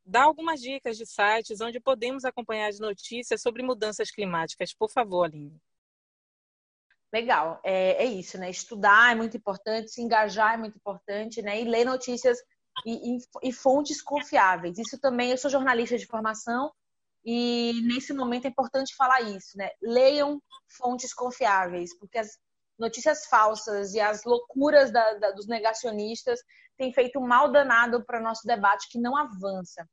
Dá 0.05 0.23
algumas 0.23 0.59
dicas 0.59 0.97
de 0.97 1.05
sites 1.05 1.61
onde 1.61 1.79
podemos 1.79 2.25
acompanhar 2.25 2.67
as 2.67 2.79
notícias 2.79 3.41
sobre 3.41 3.63
mudanças 3.63 4.11
climáticas, 4.11 4.73
por 4.73 4.91
favor, 4.91 5.25
Aline. 5.25 5.61
Legal, 7.13 7.59
é, 7.63 8.03
é, 8.03 8.05
isso, 8.05 8.37
né? 8.37 8.49
Estudar 8.49 9.11
é 9.11 9.15
muito 9.15 9.37
importante, 9.37 9.91
se 9.91 10.01
engajar 10.01 10.53
é 10.53 10.57
muito 10.57 10.77
importante, 10.77 11.41
né? 11.41 11.61
E 11.61 11.65
ler 11.65 11.85
notícias 11.85 12.37
e, 12.85 13.17
e, 13.17 13.19
e, 13.43 13.53
fontes 13.53 14.01
confiáveis. 14.01 14.77
Isso 14.77 14.99
também, 14.99 15.31
eu 15.31 15.37
sou 15.37 15.51
jornalista 15.51 15.97
de 15.97 16.05
formação 16.05 16.71
e 17.23 17.81
nesse 17.83 18.13
momento 18.13 18.45
é 18.45 18.49
importante 18.49 18.95
falar 18.95 19.21
isso, 19.21 19.57
né? 19.57 19.69
Leiam 19.81 20.41
fontes 20.67 21.13
confiáveis, 21.13 21.97
porque 21.97 22.17
as 22.17 22.37
notícias 22.77 23.25
falsas 23.27 23.93
e 23.93 23.99
as 23.99 24.23
loucuras 24.23 24.91
da, 24.91 25.13
da, 25.15 25.31
dos 25.31 25.47
negacionistas 25.47 26.39
têm 26.77 26.91
feito 26.91 27.19
um 27.19 27.27
mal 27.27 27.51
danado 27.51 28.03
para 28.03 28.19
o 28.19 28.23
nosso 28.23 28.45
debate 28.47 28.89
que 28.89 28.99
não 28.99 29.15
avança. 29.15 29.87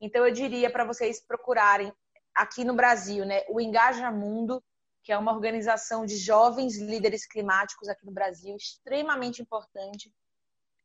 Então 0.00 0.26
eu 0.26 0.32
diria 0.32 0.70
para 0.70 0.84
vocês 0.84 1.24
procurarem 1.24 1.92
aqui 2.34 2.64
no 2.64 2.74
Brasil, 2.74 3.24
né, 3.24 3.42
o 3.48 3.60
Engaja 3.60 4.10
Mundo, 4.10 4.62
que 5.04 5.12
é 5.12 5.18
uma 5.18 5.32
organização 5.32 6.04
de 6.04 6.16
jovens 6.16 6.78
líderes 6.78 7.26
climáticos 7.26 7.88
aqui 7.88 8.04
no 8.06 8.12
Brasil, 8.12 8.56
extremamente 8.56 9.40
importante 9.40 10.12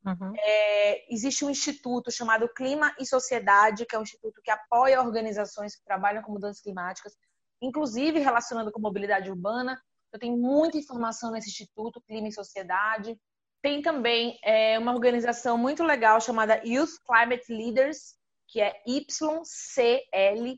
Uhum. 0.07 0.33
É, 0.37 1.13
existe 1.13 1.43
um 1.43 1.49
instituto 1.49 2.09
chamado 2.09 2.47
Clima 2.53 2.95
e 2.97 3.05
Sociedade, 3.05 3.85
que 3.85 3.95
é 3.95 3.99
um 3.99 4.03
instituto 4.03 4.41
que 4.41 4.49
apoia 4.49 5.01
organizações 5.01 5.75
que 5.75 5.83
trabalham 5.83 6.23
com 6.23 6.31
mudanças 6.31 6.61
climáticas, 6.61 7.13
inclusive 7.61 8.19
relacionando 8.19 8.71
com 8.71 8.79
mobilidade 8.79 9.29
urbana. 9.29 9.77
Eu 10.13 10.19
tenho 10.19 10.37
muita 10.37 10.77
informação 10.77 11.31
nesse 11.31 11.49
instituto, 11.49 12.01
Clima 12.01 12.29
e 12.29 12.31
Sociedade. 12.31 13.19
Tem 13.61 13.81
também 13.81 14.39
é, 14.43 14.79
uma 14.79 14.93
organização 14.93 15.57
muito 15.57 15.83
legal 15.83 16.21
chamada 16.21 16.61
Youth 16.63 16.91
Climate 17.05 17.51
Leaders, 17.51 18.15
que 18.47 18.61
é 18.61 18.81
YCL, 18.87 20.57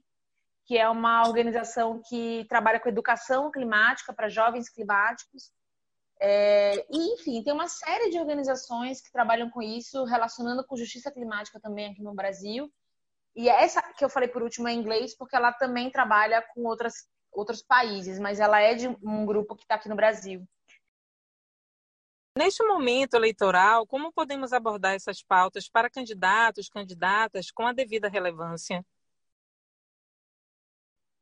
que 0.68 0.78
é 0.78 0.88
uma 0.88 1.28
organização 1.28 2.00
que 2.08 2.46
trabalha 2.48 2.80
com 2.80 2.88
educação 2.88 3.50
climática 3.50 4.14
para 4.14 4.30
jovens 4.30 4.70
climáticos. 4.70 5.52
É, 6.22 6.86
e, 6.92 7.14
enfim, 7.14 7.42
tem 7.42 7.54
uma 7.54 7.68
série 7.68 8.10
de 8.10 8.20
organizações 8.20 9.02
que 9.02 9.12
trabalham 9.12 9.50
com 9.50 9.62
isso, 9.62 10.04
relacionando 10.04 10.66
com 10.66 10.76
justiça 10.76 11.12
climática 11.12 11.60
também 11.60 11.92
aqui 11.92 12.02
no 12.02 12.14
Brasil. 12.14 12.72
E 13.36 13.48
essa 13.48 13.82
que 13.94 14.04
eu 14.04 14.10
falei 14.10 14.28
por 14.28 14.44
último 14.44 14.68
é 14.68 14.74
em 14.74 14.80
inglês, 14.80 15.16
porque 15.16 15.36
ela 15.36 15.54
também 15.54 15.90
trabalha 15.90 16.42
com 16.54 16.66
outras, 16.66 17.08
outros 17.32 17.62
países, 17.62 18.20
mas 18.20 18.40
ela 18.40 18.60
é 18.60 18.74
de 18.74 18.88
um 18.88 19.26
grupo 19.26 19.56
que 19.56 19.64
está 19.64 19.76
aqui 19.76 19.88
no 19.88 19.96
Brasil. 19.96 20.46
Neste 22.38 22.64
momento 22.64 23.16
eleitoral, 23.16 23.86
como 23.88 24.14
podemos 24.14 24.54
abordar 24.54 24.94
essas 24.96 25.22
pautas 25.22 25.70
para 25.70 25.90
candidatos, 25.90 26.70
candidatas 26.70 27.52
com 27.52 27.66
a 27.66 27.74
devida 27.74 28.08
relevância? 28.08 28.86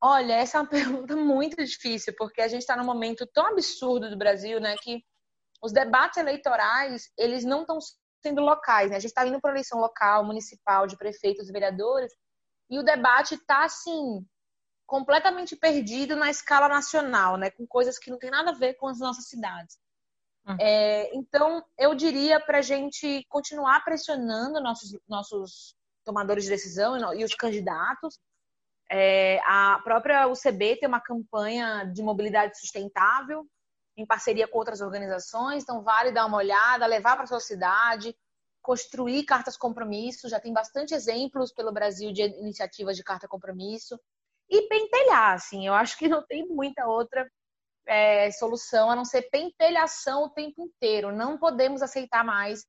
Olha, 0.02 0.34
essa 0.34 0.58
é 0.58 0.62
uma 0.62 0.70
pergunta 1.06 1.16
muito 1.16 1.64
difícil, 1.64 2.14
porque 2.18 2.41
a 2.41 2.48
gente 2.48 2.62
está 2.62 2.76
num 2.76 2.86
momento 2.86 3.26
tão 3.28 3.48
absurdo 3.48 4.10
do 4.10 4.18
Brasil, 4.18 4.60
né, 4.60 4.76
que 4.82 5.04
os 5.62 5.72
debates 5.72 6.18
eleitorais, 6.18 7.12
eles 7.18 7.43
não 7.43 7.62
estão 7.62 7.80
sendo 8.22 8.41
locais, 8.41 8.89
né? 8.89 8.98
A 8.98 9.00
gente 9.00 9.10
está 9.10 9.26
indo 9.26 9.39
para 9.39 9.52
eleição 9.52 9.80
local, 9.80 10.24
municipal, 10.24 10.86
de 10.86 10.98
prefeitos 10.98 11.50
e 11.50 11.52
vereadores, 11.52 12.14
e 12.70 12.78
o 12.78 12.84
debate 12.84 13.36
está, 13.36 13.64
assim, 13.64 14.26
completamente 14.86 15.56
perdido 15.56 16.16
na 16.16 16.30
escala 16.30 16.68
nacional, 16.68 17.38
né? 17.38 17.50
Com 17.52 17.66
coisas 17.66 17.98
que 17.98 18.12
não 18.12 18.18
tem 18.18 18.30
nada 18.30 18.52
a 18.52 18.56
ver 18.56 18.76
com 18.76 18.88
as 18.88 19.00
nossas 19.00 19.28
cidades. 19.28 19.78
Uhum. 20.48 20.58
É, 20.60 21.16
então, 21.16 21.64
eu 21.78 21.93
diria 21.93 22.39
para 22.39 22.60
a 22.60 22.62
gente 22.62 23.26
continuar 23.30 23.84
pressionando 23.84 24.62
nossos, 24.62 24.98
nossos 25.08 25.76
tomadores 26.06 26.45
de 26.45 26.50
decisão 26.50 27.14
e 27.14 27.24
os 27.24 27.36
candidatos. 27.36 28.18
É, 28.89 29.39
a 29.45 29.79
própria 29.83 30.27
UCB 30.27 30.77
tem 30.77 30.88
uma 30.88 31.01
campanha 31.01 31.83
de 31.85 32.01
mobilidade 32.01 32.57
sustentável 32.57 33.45
em 33.97 34.05
parceria 34.05 34.47
com 34.47 34.59
outras 34.59 34.79
organizações, 34.79 35.63
então 35.63 35.81
vale 35.81 36.11
dar 36.11 36.25
uma 36.25 36.38
olhada, 36.38 36.85
levar 36.85 37.15
para 37.15 37.25
sua 37.25 37.39
cidade, 37.39 38.15
construir 38.61 39.23
cartas 39.23 39.57
compromisso. 39.57 40.29
Já 40.29 40.39
tem 40.39 40.53
bastante 40.53 40.93
exemplos 40.93 41.51
pelo 41.51 41.71
Brasil 41.71 42.13
de 42.13 42.21
iniciativas 42.21 42.95
de 42.95 43.03
carta 43.03 43.27
compromisso 43.27 43.99
e 44.49 44.61
pentelhar, 44.67 45.33
assim. 45.33 45.65
Eu 45.65 45.73
acho 45.73 45.97
que 45.97 46.07
não 46.07 46.25
tem 46.25 46.47
muita 46.47 46.85
outra 46.85 47.27
é, 47.88 48.29
solução 48.31 48.91
a 48.91 48.95
não 48.95 49.05
ser 49.05 49.23
pentelhação 49.31 50.25
o 50.25 50.29
tempo 50.29 50.61
inteiro. 50.61 51.15
Não 51.15 51.38
podemos 51.38 51.81
aceitar 51.81 52.23
mais 52.23 52.65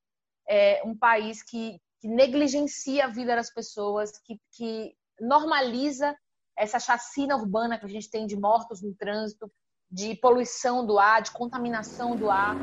é, 0.49 0.83
um 0.85 0.97
país 0.97 1.43
que, 1.43 1.79
que, 2.01 2.09
negligencia 2.09 3.05
a 3.05 3.09
vida 3.09 3.37
das 3.37 3.53
pessoas, 3.53 4.13
que, 4.25 4.41
que 4.53 4.97
normaliza 5.21 6.17
essa 6.57 6.79
chacina 6.79 7.37
urbana 7.37 7.79
que 7.79 7.87
a 7.87 7.89
gente 7.89 8.11
tem 8.11 8.27
de 8.27 8.37
mortos 8.37 8.83
no 8.83 8.95
trânsito, 8.95 9.51
de 9.91 10.15
poluição 10.17 10.85
do 10.85 10.99
ar, 10.99 11.23
de 11.23 11.31
contaminação 11.31 12.17
do 12.17 12.31
ar. 12.31 12.57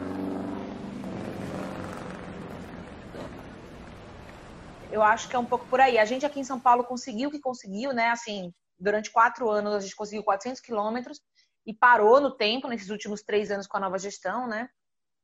Eu 4.92 5.02
acho 5.02 5.28
que 5.28 5.36
é 5.36 5.40
um 5.40 5.46
pouco 5.46 5.66
por 5.68 5.80
aí. 5.80 5.98
A 5.98 6.06
gente 6.06 6.26
aqui 6.26 6.40
em 6.40 6.44
São 6.44 6.60
Paulo 6.60 6.84
conseguiu 6.84 7.30
o 7.30 7.32
que 7.32 7.40
conseguiu, 7.40 7.94
né? 7.94 8.10
Assim, 8.10 8.54
durante 8.80 9.12
quatro 9.12 9.50
anos 9.50 9.74
a 9.74 9.80
gente 9.80 9.96
conseguiu 9.96 10.24
400 10.24 10.62
quilômetros 10.62 11.22
e 11.66 11.74
parou 11.74 12.22
no 12.22 12.32
tempo 12.32 12.68
nesses 12.68 12.90
últimos 12.90 13.24
três 13.24 13.50
anos 13.50 13.66
com 13.66 13.78
a 13.78 13.80
nova 13.80 13.98
gestão, 13.98 14.48
né? 14.48 14.70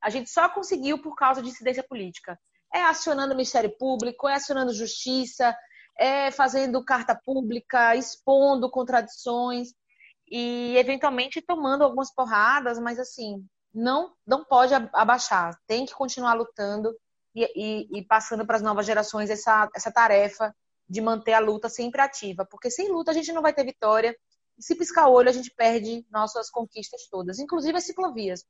A 0.02 0.10
gente 0.10 0.30
só 0.30 0.50
conseguiu 0.50 1.02
por 1.02 1.16
causa 1.16 1.42
de 1.42 1.50
incidência 1.50 1.84
política. 1.84 2.40
É 2.74 2.82
acionando 2.82 3.34
o 3.34 3.36
Ministério 3.36 3.70
Público, 3.78 4.28
é 4.28 4.34
acionando 4.34 4.74
Justiça, 4.74 5.56
é 5.98 6.32
fazendo 6.32 6.84
carta 6.84 7.20
pública, 7.24 7.96
expondo 7.96 8.70
contradições 8.70 9.70
e 10.30 10.76
eventualmente 10.78 11.42
tomando 11.42 11.84
algumas 11.84 12.14
porradas, 12.14 12.80
mas 12.80 12.98
assim, 12.98 13.46
não, 13.74 14.14
não 14.26 14.44
pode 14.44 14.74
abaixar, 14.94 15.58
tem 15.68 15.86
que 15.86 15.94
continuar 15.94 16.34
lutando 16.34 16.96
e, 17.36 17.44
e, 17.56 18.00
e 18.00 18.06
passando 18.06 18.46
para 18.46 18.56
as 18.56 18.62
novas 18.62 18.86
gerações 18.86 19.30
essa, 19.30 19.70
essa 19.76 19.92
tarefa 19.92 20.54
de 20.88 21.02
manter 21.02 21.34
a 21.34 21.40
luta 21.40 21.70
sempre 21.70 22.02
ativa, 22.02 22.46
porque 22.46 22.70
sem 22.70 22.92
luta 22.92 23.12
a 23.12 23.14
gente 23.14 23.32
não 23.32 23.42
vai 23.42 23.54
ter 23.54 23.64
vitória, 23.64 24.16
e 24.58 24.64
se 24.64 24.76
piscar 24.76 25.08
o 25.08 25.14
olho 25.14 25.30
a 25.30 25.34
gente 25.34 25.54
perde 25.56 26.06
nossas 26.12 26.50
conquistas 26.50 27.08
todas, 27.10 27.40
inclusive 27.40 27.78
as 27.78 27.86
ciclovias. 27.86 28.44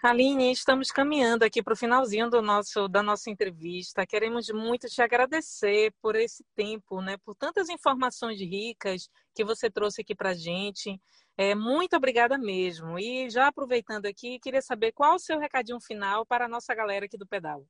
Aline, 0.00 0.52
estamos 0.52 0.92
caminhando 0.92 1.42
aqui 1.44 1.60
para 1.60 1.72
o 1.72 1.76
finalzinho 1.76 2.30
do 2.30 2.40
nosso, 2.40 2.86
da 2.86 3.02
nossa 3.02 3.30
entrevista. 3.30 4.06
Queremos 4.06 4.48
muito 4.48 4.86
te 4.86 5.02
agradecer 5.02 5.92
por 6.00 6.14
esse 6.14 6.44
tempo, 6.54 7.02
né? 7.02 7.16
por 7.24 7.34
tantas 7.34 7.68
informações 7.68 8.38
ricas 8.40 9.08
que 9.34 9.44
você 9.44 9.68
trouxe 9.68 10.02
aqui 10.02 10.14
para 10.14 10.30
a 10.30 10.34
gente. 10.34 11.00
É, 11.36 11.52
muito 11.52 11.96
obrigada 11.96 12.38
mesmo. 12.38 12.96
E 12.96 13.28
já 13.28 13.48
aproveitando 13.48 14.06
aqui, 14.06 14.38
queria 14.38 14.62
saber 14.62 14.92
qual 14.92 15.16
o 15.16 15.18
seu 15.18 15.36
recadinho 15.36 15.80
final 15.80 16.24
para 16.24 16.44
a 16.44 16.48
nossa 16.48 16.72
galera 16.76 17.06
aqui 17.06 17.18
do 17.18 17.26
Pedal. 17.26 17.66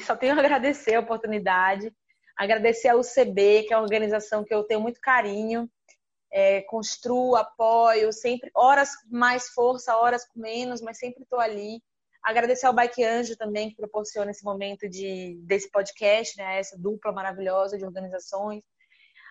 Só 0.00 0.16
tenho 0.16 0.34
a 0.34 0.40
agradecer 0.40 0.96
a 0.96 1.00
oportunidade, 1.00 1.94
agradecer 2.36 2.88
ao 2.88 2.98
UCB, 2.98 3.62
que 3.62 3.72
é 3.72 3.76
uma 3.76 3.84
organização 3.84 4.42
que 4.42 4.52
eu 4.52 4.64
tenho 4.64 4.80
muito 4.80 5.00
carinho, 5.00 5.70
é, 6.32 6.62
construo, 6.62 7.36
apoio, 7.36 8.12
sempre, 8.12 8.50
horas 8.54 8.96
com 8.96 9.16
mais 9.16 9.48
força, 9.48 9.96
horas 9.96 10.26
com 10.26 10.40
menos, 10.40 10.80
mas 10.80 10.98
sempre 10.98 11.22
estou 11.22 11.40
ali. 11.40 11.80
Agradecer 12.22 12.66
ao 12.66 12.72
Bike 12.72 13.04
Anjo 13.04 13.36
também, 13.36 13.70
que 13.70 13.76
proporciona 13.76 14.30
esse 14.30 14.44
momento 14.44 14.88
de, 14.88 15.38
desse 15.42 15.70
podcast, 15.70 16.36
né, 16.36 16.58
essa 16.58 16.76
dupla 16.76 17.12
maravilhosa 17.12 17.78
de 17.78 17.84
organizações. 17.84 18.64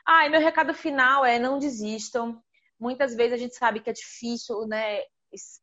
Ah, 0.07 0.25
e 0.25 0.29
meu 0.29 0.39
recado 0.39 0.73
final 0.73 1.25
é 1.25 1.39
não 1.39 1.57
desistam. 1.57 2.41
Muitas 2.79 3.15
vezes 3.15 3.33
a 3.33 3.37
gente 3.37 3.55
sabe 3.55 3.79
que 3.79 3.89
é 3.89 3.93
difícil, 3.93 4.67
né? 4.67 5.01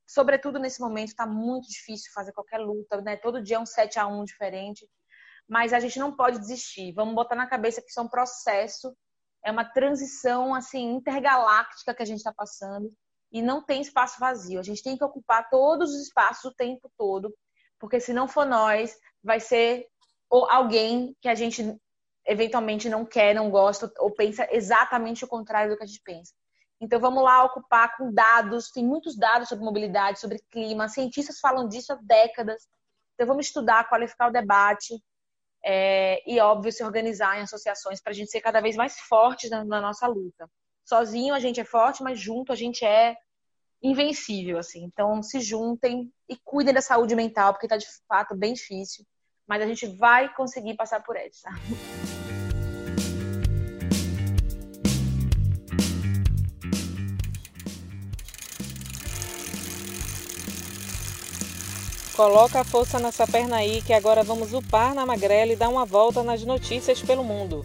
Sobretudo 0.06 0.58
nesse 0.58 0.80
momento, 0.80 1.08
está 1.08 1.26
muito 1.26 1.68
difícil 1.68 2.10
fazer 2.12 2.32
qualquer 2.32 2.58
luta, 2.58 3.00
né? 3.00 3.16
Todo 3.16 3.42
dia 3.42 3.56
é 3.56 3.60
um 3.60 3.66
7 3.66 3.98
a 3.98 4.06
1 4.06 4.24
diferente. 4.24 4.86
Mas 5.48 5.72
a 5.72 5.80
gente 5.80 5.98
não 5.98 6.14
pode 6.14 6.38
desistir. 6.38 6.92
Vamos 6.92 7.14
botar 7.14 7.36
na 7.36 7.46
cabeça 7.46 7.80
que 7.80 7.88
isso 7.88 8.00
é 8.00 8.02
um 8.02 8.08
processo 8.08 8.94
é 9.44 9.50
uma 9.50 9.64
transição 9.64 10.54
assim 10.54 10.94
intergaláctica 10.94 11.94
que 11.94 12.02
a 12.02 12.06
gente 12.06 12.18
está 12.18 12.32
passando 12.32 12.90
e 13.30 13.40
não 13.42 13.62
tem 13.62 13.80
espaço 13.80 14.20
vazio. 14.20 14.60
A 14.60 14.62
gente 14.62 14.82
tem 14.82 14.96
que 14.96 15.04
ocupar 15.04 15.48
todos 15.48 15.94
os 15.94 16.02
espaços 16.02 16.44
o 16.44 16.54
tempo 16.54 16.90
todo, 16.96 17.34
porque 17.78 17.98
se 17.98 18.12
não 18.12 18.28
for 18.28 18.44
nós, 18.46 18.96
vai 19.22 19.40
ser 19.40 19.86
ou 20.28 20.48
alguém 20.50 21.16
que 21.20 21.28
a 21.28 21.34
gente 21.34 21.76
eventualmente 22.26 22.88
não 22.88 23.04
quer, 23.04 23.34
não 23.34 23.50
gosta 23.50 23.92
ou 23.98 24.10
pensa 24.10 24.46
exatamente 24.50 25.24
o 25.24 25.28
contrário 25.28 25.70
do 25.70 25.76
que 25.76 25.82
a 25.82 25.86
gente 25.86 26.02
pensa. 26.04 26.32
Então 26.80 26.98
vamos 26.98 27.22
lá 27.22 27.44
ocupar 27.44 27.96
com 27.96 28.12
dados, 28.12 28.70
tem 28.70 28.84
muitos 28.84 29.16
dados 29.16 29.48
sobre 29.48 29.64
mobilidade, 29.64 30.20
sobre 30.20 30.42
clima, 30.50 30.88
cientistas 30.88 31.38
falam 31.38 31.68
disso 31.68 31.92
há 31.92 31.96
décadas. 31.96 32.66
Então 33.14 33.26
vamos 33.26 33.46
estudar, 33.46 33.88
qualificar 33.88 34.28
o 34.28 34.32
debate, 34.32 35.02
é, 35.64 36.22
e, 36.30 36.40
óbvio, 36.40 36.72
se 36.72 36.82
organizar 36.82 37.38
em 37.38 37.42
associações 37.42 38.00
para 38.00 38.10
a 38.10 38.14
gente 38.14 38.30
ser 38.30 38.40
cada 38.40 38.60
vez 38.60 38.76
mais 38.76 38.98
fortes 38.98 39.50
na, 39.50 39.64
na, 39.64 39.80
nossa 39.80 40.06
luta. 40.06 40.48
Sozinho 40.84 41.34
a 41.34 41.38
gente 41.38 41.60
é 41.60 41.64
forte, 41.64 42.02
mas 42.02 42.18
junto 42.18 42.52
a 42.52 42.56
gente 42.56 42.84
é 42.84 43.16
invencível, 43.82 44.58
assim. 44.58 44.84
Então, 44.84 45.22
se 45.22 45.40
juntem 45.40 46.12
e 46.28 46.36
cuidem 46.44 46.74
da 46.74 46.80
saúde 46.80 47.14
mental, 47.14 47.52
porque 47.52 47.66
está 47.66 47.76
de 47.76 47.86
fato 48.08 48.34
bem 48.36 48.52
difícil, 48.52 49.04
mas 49.46 49.62
a 49.62 49.66
gente 49.66 49.86
vai 49.86 50.32
conseguir 50.34 50.74
passar 50.74 51.02
por 51.02 51.16
essa. 51.16 51.48
Coloca 62.16 62.60
a 62.60 62.64
força 62.64 62.98
nessa 62.98 63.26
perna 63.26 63.56
aí 63.56 63.80
que 63.80 63.94
agora 63.94 64.22
vamos 64.22 64.52
upar 64.52 64.94
na 64.94 65.06
magrela 65.06 65.52
e 65.52 65.56
dar 65.56 65.70
uma 65.70 65.86
volta 65.86 66.22
nas 66.22 66.44
notícias 66.44 67.00
pelo 67.00 67.24
mundo. 67.24 67.64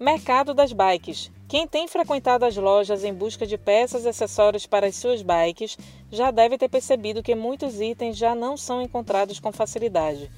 Mercado 0.00 0.54
das 0.54 0.72
bikes. 0.72 1.30
Quem 1.46 1.68
tem 1.68 1.86
frequentado 1.86 2.46
as 2.46 2.56
lojas 2.56 3.04
em 3.04 3.12
busca 3.12 3.46
de 3.46 3.58
peças 3.58 4.06
e 4.06 4.08
acessórios 4.08 4.66
para 4.66 4.86
as 4.86 4.96
suas 4.96 5.20
bikes 5.20 5.76
já 6.10 6.30
deve 6.30 6.56
ter 6.56 6.70
percebido 6.70 7.22
que 7.22 7.34
muitos 7.34 7.78
itens 7.78 8.16
já 8.16 8.34
não 8.34 8.56
são 8.56 8.80
encontrados 8.80 9.38
com 9.38 9.52
facilidade. 9.52 10.30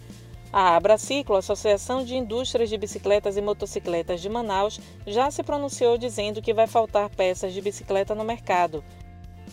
A 0.53 0.75
Abraciclo, 0.75 1.37
Associação 1.37 2.05
de 2.05 2.17
Indústrias 2.17 2.69
de 2.69 2.77
Bicicletas 2.77 3.37
e 3.37 3.41
Motocicletas 3.41 4.21
de 4.21 4.29
Manaus, 4.29 4.81
já 5.07 5.31
se 5.31 5.45
pronunciou 5.45 5.97
dizendo 5.97 6.43
que 6.43 6.55
vai 6.55 6.67
faltar 6.67 7.09
peças 7.09 7.53
de 7.53 7.61
bicicleta 7.61 8.17
no 8.17 8.25
mercado 8.25 8.83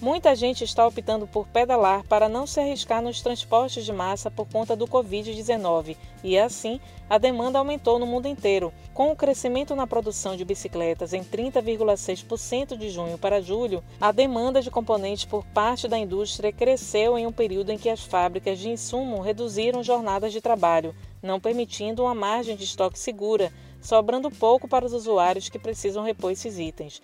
Muita 0.01 0.35
gente 0.35 0.63
está 0.63 0.85
optando 0.85 1.25
por 1.25 1.47
pedalar 1.47 2.03
para 2.03 2.27
não 2.27 2.45
se 2.45 2.59
arriscar 2.59 3.01
nos 3.01 3.21
transportes 3.21 3.85
de 3.85 3.93
massa 3.93 4.29
por 4.29 4.45
conta 4.45 4.75
do 4.75 4.85
Covid-19 4.85 5.95
e, 6.21 6.37
assim, 6.37 6.81
a 7.09 7.17
demanda 7.17 7.59
aumentou 7.59 7.97
no 7.97 8.05
mundo 8.05 8.27
inteiro. 8.27 8.73
Com 8.93 9.11
o 9.11 9.15
crescimento 9.15 9.73
na 9.73 9.87
produção 9.87 10.35
de 10.35 10.43
bicicletas 10.43 11.13
em 11.13 11.23
30,6% 11.23 12.77
de 12.77 12.89
junho 12.89 13.17
para 13.17 13.41
julho, 13.41 13.81
a 13.99 14.11
demanda 14.11 14.61
de 14.61 14.69
componentes 14.69 15.23
por 15.23 15.45
parte 15.45 15.87
da 15.87 15.97
indústria 15.97 16.51
cresceu 16.51 17.17
em 17.17 17.25
um 17.25 17.31
período 17.31 17.71
em 17.71 17.77
que 17.77 17.89
as 17.89 18.03
fábricas 18.03 18.59
de 18.59 18.69
insumo 18.69 19.21
reduziram 19.21 19.81
jornadas 19.81 20.33
de 20.33 20.41
trabalho, 20.41 20.93
não 21.21 21.39
permitindo 21.39 22.03
uma 22.03 22.13
margem 22.13 22.57
de 22.57 22.65
estoque 22.65 22.99
segura, 22.99 23.51
sobrando 23.81 24.29
pouco 24.29 24.67
para 24.67 24.85
os 24.85 24.93
usuários 24.93 25.47
que 25.47 25.59
precisam 25.59 26.03
repor 26.03 26.31
esses 26.31 26.59
itens. 26.59 27.01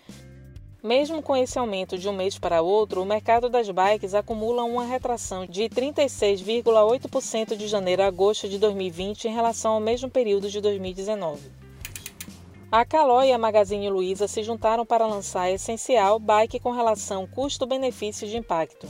Mesmo 0.83 1.21
com 1.21 1.35
esse 1.35 1.59
aumento 1.59 1.95
de 1.95 2.09
um 2.09 2.13
mês 2.13 2.39
para 2.39 2.63
outro, 2.63 3.03
o 3.03 3.05
mercado 3.05 3.47
das 3.47 3.69
bikes 3.69 4.15
acumula 4.15 4.63
uma 4.63 4.83
retração 4.83 5.45
de 5.45 5.69
36,8% 5.69 7.55
de 7.55 7.67
janeiro 7.67 8.01
a 8.01 8.07
agosto 8.07 8.49
de 8.49 8.57
2020 8.57 9.25
em 9.25 9.33
relação 9.33 9.73
ao 9.73 9.79
mesmo 9.79 10.09
período 10.09 10.49
de 10.49 10.59
2019. 10.59 11.51
A 12.71 12.83
Caló 12.83 13.21
e 13.21 13.31
a 13.31 13.37
Magazine 13.37 13.91
Luiza 13.91 14.27
se 14.27 14.41
juntaram 14.41 14.83
para 14.83 15.05
lançar 15.05 15.41
a 15.41 15.51
Essencial 15.51 16.17
Bike 16.17 16.59
com 16.59 16.71
relação 16.71 17.27
custo-benefício 17.27 18.27
de 18.27 18.37
impacto. 18.37 18.87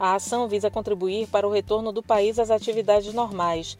A 0.00 0.14
ação 0.14 0.48
visa 0.48 0.68
contribuir 0.68 1.28
para 1.28 1.46
o 1.46 1.52
retorno 1.52 1.92
do 1.92 2.02
país 2.02 2.40
às 2.40 2.50
atividades 2.50 3.14
normais. 3.14 3.78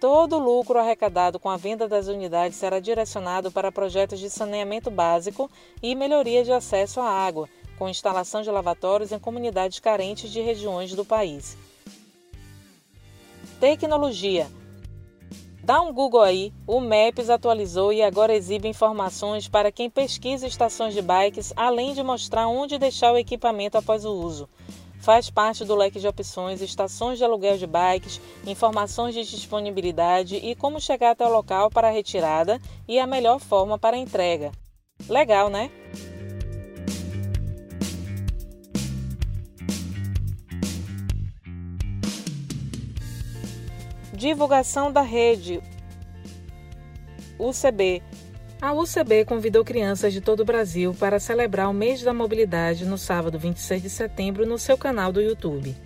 Todo 0.00 0.36
o 0.36 0.38
lucro 0.38 0.78
arrecadado 0.78 1.38
com 1.38 1.48
a 1.48 1.56
venda 1.56 1.88
das 1.88 2.06
unidades 2.06 2.58
será 2.58 2.78
direcionado 2.80 3.50
para 3.50 3.72
projetos 3.72 4.20
de 4.20 4.28
saneamento 4.28 4.90
básico 4.90 5.50
e 5.82 5.94
melhoria 5.94 6.44
de 6.44 6.52
acesso 6.52 7.00
à 7.00 7.08
água, 7.08 7.48
com 7.78 7.88
instalação 7.88 8.42
de 8.42 8.50
lavatórios 8.50 9.10
em 9.10 9.18
comunidades 9.18 9.80
carentes 9.80 10.30
de 10.30 10.40
regiões 10.42 10.94
do 10.94 11.04
país. 11.04 11.56
Tecnologia. 13.58 14.46
Dá 15.64 15.80
um 15.80 15.92
Google 15.92 16.20
aí, 16.20 16.52
o 16.66 16.78
Maps 16.78 17.30
atualizou 17.30 17.92
e 17.92 18.02
agora 18.02 18.34
exibe 18.34 18.68
informações 18.68 19.48
para 19.48 19.72
quem 19.72 19.88
pesquisa 19.88 20.46
estações 20.46 20.94
de 20.94 21.00
bikes, 21.00 21.52
além 21.56 21.94
de 21.94 22.02
mostrar 22.02 22.46
onde 22.46 22.78
deixar 22.78 23.12
o 23.12 23.18
equipamento 23.18 23.78
após 23.78 24.04
o 24.04 24.12
uso. 24.12 24.48
Faz 25.06 25.30
parte 25.30 25.64
do 25.64 25.76
leque 25.76 26.00
de 26.00 26.08
opções, 26.08 26.60
estações 26.60 27.16
de 27.16 27.22
aluguel 27.22 27.56
de 27.56 27.64
bikes, 27.64 28.20
informações 28.44 29.14
de 29.14 29.22
disponibilidade 29.22 30.34
e 30.34 30.52
como 30.56 30.80
chegar 30.80 31.12
até 31.12 31.24
o 31.24 31.30
local 31.30 31.70
para 31.70 31.86
a 31.86 31.92
retirada 31.92 32.60
e 32.88 32.98
a 32.98 33.06
melhor 33.06 33.38
forma 33.38 33.78
para 33.78 33.94
a 33.94 34.00
entrega. 34.00 34.50
Legal, 35.08 35.48
né? 35.48 35.70
Divulgação 44.12 44.90
da 44.90 45.02
rede 45.02 45.62
UCB. 47.38 48.02
A 48.60 48.72
UCB 48.72 49.26
convidou 49.26 49.62
crianças 49.62 50.14
de 50.14 50.20
todo 50.20 50.40
o 50.40 50.44
Brasil 50.44 50.94
para 50.98 51.20
celebrar 51.20 51.68
o 51.68 51.74
mês 51.74 52.02
da 52.02 52.14
mobilidade 52.14 52.86
no 52.86 52.96
sábado 52.96 53.38
26 53.38 53.82
de 53.82 53.90
setembro 53.90 54.46
no 54.46 54.58
seu 54.58 54.78
canal 54.78 55.12
do 55.12 55.20
YouTube. 55.20 55.76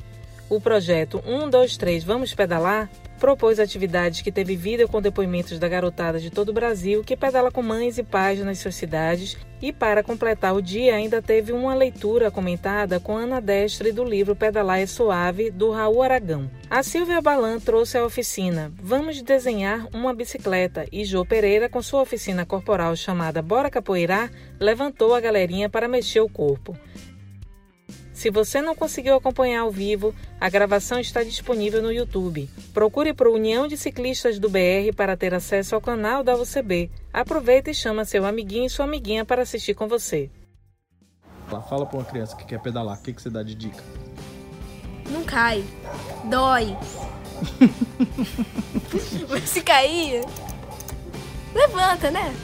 O 0.49 0.61
projeto 0.61 1.21
123 1.25 2.05
Vamos 2.05 2.33
Pedalar 2.33 2.89
propôs 3.21 3.61
atividades 3.61 4.23
que 4.23 4.33
teve 4.33 4.57
vida 4.57 4.89
com 4.89 5.01
depoimentos 5.01 5.59
da 5.59 5.69
garotada 5.69 6.19
de 6.19 6.31
todo 6.31 6.49
o 6.49 6.55
Brasil 6.55 7.05
que 7.05 7.15
pedala 7.15 7.53
com 7.53 7.63
mães 7.63 7.99
e 7.99 8.03
pais 8.03 8.41
nas 8.41 8.59
suas 8.59 8.75
cidades 8.75 9.37
e 9.61 9.73
para 9.73 10.03
completar 10.03 10.55
o 10.55 10.63
dia 10.63 10.95
ainda 10.95 11.21
teve 11.21 11.53
uma 11.53 11.75
leitura 11.75 12.31
comentada 12.31 12.99
com 12.99 13.17
Ana 13.17 13.39
Destre 13.39 13.93
do 13.93 14.03
livro 14.03 14.35
Pedalar 14.35 14.81
é 14.81 14.87
Suave, 14.87 15.51
do 15.51 15.71
Raul 15.71 16.03
Aragão. 16.03 16.51
A 16.71 16.83
Silvia 16.83 17.21
Balan 17.21 17.61
trouxe 17.61 17.99
a 17.99 18.05
oficina 18.05 18.73
Vamos 18.83 19.21
Desenhar 19.21 19.87
uma 19.93 20.15
Bicicleta 20.15 20.87
e 20.91 21.05
Jô 21.05 21.25
Pereira, 21.27 21.69
com 21.69 21.83
sua 21.83 22.01
oficina 22.01 22.47
corporal 22.47 22.97
chamada 22.97 23.43
Bora 23.43 23.69
Capoeirar, 23.69 24.31
levantou 24.59 25.15
a 25.15 25.21
galerinha 25.21 25.69
para 25.69 25.87
mexer 25.87 26.21
o 26.21 26.29
corpo. 26.29 26.75
Se 28.21 28.29
você 28.29 28.61
não 28.61 28.75
conseguiu 28.75 29.15
acompanhar 29.15 29.63
ao 29.63 29.71
vivo, 29.71 30.15
a 30.39 30.51
gravação 30.51 31.01
está 31.01 31.23
disponível 31.23 31.81
no 31.81 31.91
YouTube. 31.91 32.51
Procure 32.75 33.15
por 33.15 33.29
União 33.29 33.67
de 33.67 33.79
Ciclistas 33.79 34.39
do 34.39 34.51
BR 34.51 34.95
para 34.95 35.17
ter 35.17 35.33
acesso 35.33 35.75
ao 35.75 35.81
canal 35.81 36.23
da 36.23 36.37
UCB. 36.37 36.91
Aproveita 37.15 37.71
e 37.71 37.75
chama 37.75 38.05
seu 38.05 38.27
amiguinho 38.27 38.67
e 38.67 38.69
sua 38.69 38.85
amiguinha 38.85 39.25
para 39.25 39.41
assistir 39.41 39.73
com 39.73 39.89
você. 39.89 40.29
Fala 41.49 41.87
para 41.87 41.97
uma 41.97 42.05
criança 42.05 42.37
que 42.37 42.45
quer 42.45 42.61
pedalar, 42.61 42.99
o 42.99 43.03
que, 43.03 43.15
que 43.15 43.23
você 43.23 43.31
dá 43.31 43.43
de 43.43 43.55
dica? 43.55 43.83
Não 45.09 45.25
cai. 45.25 45.65
Dói. 46.25 46.77
Mas 49.31 49.49
se 49.49 49.63
cair, 49.63 50.27
levanta, 51.55 52.11
né? 52.11 52.35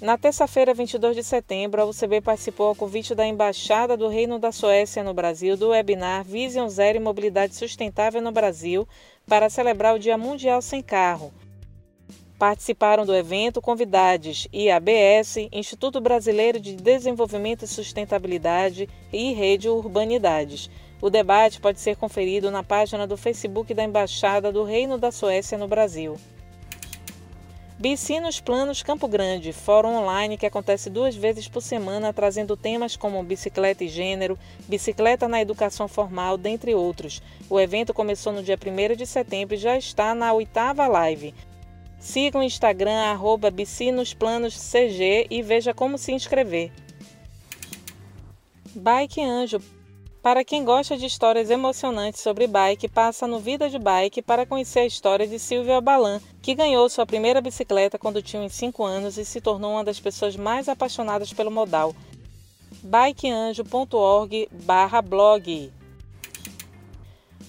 Na 0.00 0.16
terça-feira, 0.16 0.72
22 0.72 1.16
de 1.16 1.24
setembro, 1.24 1.82
a 1.82 1.84
UCB 1.84 2.20
participou 2.20 2.68
ao 2.68 2.74
convite 2.76 3.16
da 3.16 3.26
Embaixada 3.26 3.96
do 3.96 4.06
Reino 4.06 4.38
da 4.38 4.52
Suécia 4.52 5.02
no 5.02 5.12
Brasil 5.12 5.56
do 5.56 5.70
webinar 5.70 6.22
Vision 6.22 6.68
Zero 6.68 6.98
e 6.98 7.00
Mobilidade 7.00 7.56
Sustentável 7.56 8.22
no 8.22 8.30
Brasil 8.30 8.86
para 9.26 9.50
celebrar 9.50 9.96
o 9.96 9.98
Dia 9.98 10.16
Mundial 10.16 10.62
Sem 10.62 10.80
Carro. 10.82 11.32
Participaram 12.38 13.04
do 13.04 13.12
evento 13.12 13.60
convidados 13.60 14.46
IABS, 14.52 15.48
Instituto 15.50 16.00
Brasileiro 16.00 16.60
de 16.60 16.76
Desenvolvimento 16.76 17.64
e 17.64 17.68
Sustentabilidade 17.68 18.88
e 19.12 19.32
Rede 19.32 19.68
Urbanidades. 19.68 20.70
O 21.02 21.10
debate 21.10 21.60
pode 21.60 21.80
ser 21.80 21.96
conferido 21.96 22.52
na 22.52 22.62
página 22.62 23.04
do 23.04 23.16
Facebook 23.16 23.74
da 23.74 23.82
Embaixada 23.82 24.52
do 24.52 24.62
Reino 24.62 24.96
da 24.96 25.10
Suécia 25.10 25.58
no 25.58 25.66
Brasil. 25.66 26.16
BC 27.78 28.18
nos 28.18 28.40
Planos 28.40 28.82
Campo 28.82 29.06
Grande, 29.06 29.52
fórum 29.52 29.94
online 29.94 30.36
que 30.36 30.44
acontece 30.44 30.90
duas 30.90 31.14
vezes 31.14 31.46
por 31.46 31.62
semana, 31.62 32.12
trazendo 32.12 32.56
temas 32.56 32.96
como 32.96 33.22
bicicleta 33.22 33.84
e 33.84 33.88
gênero, 33.88 34.36
bicicleta 34.66 35.28
na 35.28 35.40
educação 35.40 35.86
formal, 35.86 36.36
dentre 36.36 36.74
outros. 36.74 37.22
O 37.48 37.60
evento 37.60 37.94
começou 37.94 38.32
no 38.32 38.42
dia 38.42 38.58
1 38.58 38.96
de 38.96 39.06
setembro 39.06 39.54
e 39.54 39.58
já 39.58 39.78
está 39.78 40.12
na 40.12 40.32
oitava 40.32 40.88
live. 40.88 41.32
Siga 42.00 42.40
o 42.40 42.42
Instagram, 42.42 42.98
arroba 42.98 43.48
CG 43.52 45.28
e 45.30 45.40
veja 45.40 45.72
como 45.72 45.96
se 45.96 46.10
inscrever. 46.10 46.72
Bike 48.74 49.22
Anjo 49.22 49.62
para 50.28 50.44
quem 50.44 50.62
gosta 50.62 50.94
de 50.94 51.06
histórias 51.06 51.48
emocionantes 51.48 52.20
sobre 52.20 52.46
bike, 52.46 52.86
passa 52.86 53.26
no 53.26 53.40
Vida 53.40 53.70
de 53.70 53.78
Bike 53.78 54.20
para 54.20 54.44
conhecer 54.44 54.80
a 54.80 54.86
história 54.86 55.26
de 55.26 55.38
Silvia 55.38 55.80
Balan, 55.80 56.20
que 56.42 56.54
ganhou 56.54 56.86
sua 56.90 57.06
primeira 57.06 57.40
bicicleta 57.40 57.98
quando 57.98 58.20
tinha 58.20 58.42
uns 58.42 58.52
5 58.52 58.84
anos 58.84 59.16
e 59.16 59.24
se 59.24 59.40
tornou 59.40 59.72
uma 59.72 59.82
das 59.82 59.98
pessoas 59.98 60.36
mais 60.36 60.68
apaixonadas 60.68 61.32
pelo 61.32 61.50
modal. 61.50 61.96
bikeanjo.org/blog 62.82 65.72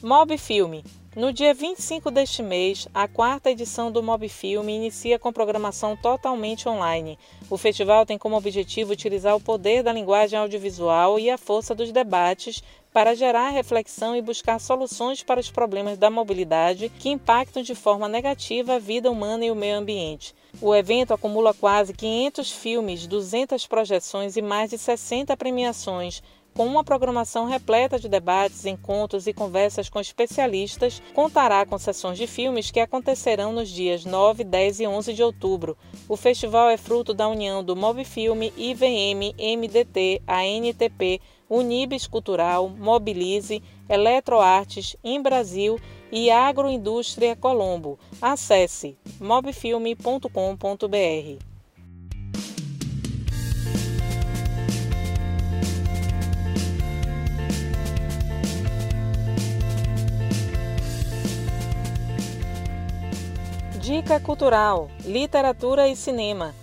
Mob 0.02 0.38
Filme 0.38 0.86
no 1.16 1.34
dia 1.34 1.56
25 1.56 2.12
deste 2.12 2.44
mês, 2.44 2.88
a 2.94 3.08
quarta 3.08 3.50
edição 3.50 3.92
do 3.92 4.04
Mob 4.04 4.30
Filme 4.30 4.76
inicia 4.76 5.18
com 5.18 5.34
programação 5.34 5.98
totalmente 5.98 6.70
online. 6.70 7.18
O 7.50 7.58
festival 7.58 8.06
tem 8.06 8.16
como 8.16 8.38
objetivo 8.38 8.94
utilizar 8.94 9.36
o 9.36 9.42
poder 9.42 9.82
da 9.82 9.92
linguagem 9.92 10.38
audiovisual 10.38 11.20
e 11.20 11.28
a 11.28 11.38
força 11.38 11.74
dos 11.74 11.92
debates 11.92 12.62
para 12.94 13.16
gerar 13.16 13.50
reflexão 13.50 14.16
e 14.16 14.22
buscar 14.22 14.60
soluções 14.60 15.24
para 15.24 15.40
os 15.40 15.50
problemas 15.50 15.98
da 15.98 16.12
mobilidade 16.12 16.92
que 17.00 17.10
impactam 17.10 17.64
de 17.64 17.74
forma 17.74 18.08
negativa 18.08 18.76
a 18.76 18.80
vida 18.80 19.10
humana 19.10 19.46
e 19.46 19.52
o 19.52 19.56
meio 19.56 19.78
ambiente. 19.78 20.36
O 20.62 20.76
evento 20.76 21.14
acumula 21.14 21.54
quase 21.54 21.94
500 21.94 22.52
filmes, 22.52 23.08
200 23.08 23.66
projeções 23.66 24.38
e 24.38 24.42
mais 24.42 24.70
de 24.70 24.78
60 24.78 25.36
premiações 25.38 26.22
com 26.60 26.66
uma 26.66 26.84
programação 26.84 27.46
repleta 27.46 27.98
de 27.98 28.10
debates, 28.10 28.66
encontros 28.66 29.28
e 29.28 29.34
conversas 29.34 29.88
com 29.88 29.98
especialistas, 29.98 31.02
contará 31.14 31.66
com 31.66 31.78
sessões 31.78 32.18
de 32.18 32.28
filmes 32.28 32.70
que 32.70 32.82
acontecerão 32.82 33.54
nos 33.54 33.70
dias 33.70 34.04
9, 34.04 34.44
10 34.44 34.82
e 34.82 34.88
11 34.88 35.14
de 35.14 35.24
outubro. 35.24 35.78
O 36.10 36.18
festival 36.18 36.70
é 36.70 36.76
fruto 36.76 37.14
da 37.14 37.30
união 37.30 37.64
do 37.64 37.78
Mobfilme, 37.78 38.52
IVM, 38.58 39.34
MDT, 39.40 40.22
ANTP, 40.28 41.22
Unibis 41.50 42.06
Cultural, 42.06 42.68
Mobilize, 42.68 43.64
Eletroartes, 43.88 44.98
Em 45.02 45.22
Brasil 45.22 45.80
e 46.12 46.30
Agroindústria 46.30 47.38
Colombo. 47.38 47.98
Acesse 48.22 48.98
mobfilme.com.br. 49.22 51.49
Dica 63.90 64.20
cultural: 64.20 64.88
literatura 65.04 65.88
e 65.88 65.96
cinema. 65.96 66.54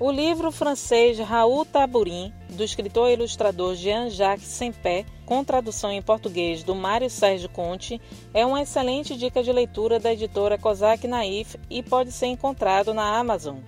O 0.00 0.10
livro 0.10 0.50
francês 0.50 1.18
Raul 1.18 1.66
Taburin, 1.66 2.32
do 2.48 2.64
escritor 2.64 3.10
e 3.10 3.12
ilustrador 3.12 3.74
Jean-Jacques 3.74 4.48
Sempé, 4.48 5.04
com 5.26 5.44
tradução 5.44 5.92
em 5.92 6.00
português 6.00 6.62
do 6.62 6.74
Mário 6.74 7.10
Sérgio 7.10 7.50
Conte, 7.50 8.00
é 8.32 8.46
uma 8.46 8.62
excelente 8.62 9.14
dica 9.18 9.42
de 9.42 9.52
leitura 9.52 10.00
da 10.00 10.14
editora 10.14 10.56
Kozak 10.56 11.06
Naif 11.06 11.58
e 11.68 11.82
pode 11.82 12.10
ser 12.10 12.28
encontrado 12.28 12.94
na 12.94 13.18
Amazon. 13.18 13.58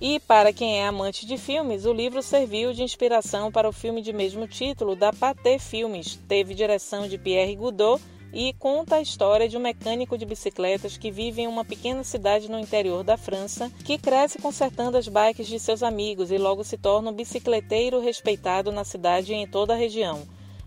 E 0.00 0.18
para 0.18 0.52
quem 0.52 0.80
é 0.80 0.88
amante 0.88 1.24
de 1.24 1.38
filmes, 1.38 1.84
o 1.84 1.92
livro 1.92 2.20
serviu 2.20 2.72
de 2.72 2.82
inspiração 2.82 3.52
para 3.52 3.68
o 3.68 3.72
filme 3.72 4.02
de 4.02 4.12
mesmo 4.12 4.48
título 4.48 4.96
da 4.96 5.12
Pathé 5.12 5.56
Filmes. 5.60 6.18
Teve 6.26 6.52
direção 6.52 7.06
de 7.06 7.16
Pierre 7.16 7.54
Goudot 7.54 8.02
e 8.32 8.52
conta 8.54 8.96
a 8.96 9.00
história 9.00 9.48
de 9.48 9.56
um 9.56 9.60
mecânico 9.60 10.18
de 10.18 10.26
bicicletas 10.26 10.96
que 10.96 11.10
vive 11.10 11.42
em 11.42 11.46
uma 11.46 11.64
pequena 11.64 12.04
cidade 12.04 12.50
no 12.50 12.58
interior 12.58 13.02
da 13.02 13.16
França, 13.16 13.70
que 13.84 13.98
cresce 13.98 14.40
consertando 14.40 14.96
as 14.96 15.08
bikes 15.08 15.46
de 15.46 15.58
seus 15.58 15.82
amigos 15.82 16.30
e 16.30 16.38
logo 16.38 16.64
se 16.64 16.76
torna 16.76 17.10
um 17.10 17.14
bicicleteiro 17.14 18.00
respeitado 18.00 18.70
na 18.70 18.84
cidade 18.84 19.32
e 19.32 19.36
em 19.36 19.46
toda 19.46 19.74
a 19.74 19.76
região. 19.76 20.22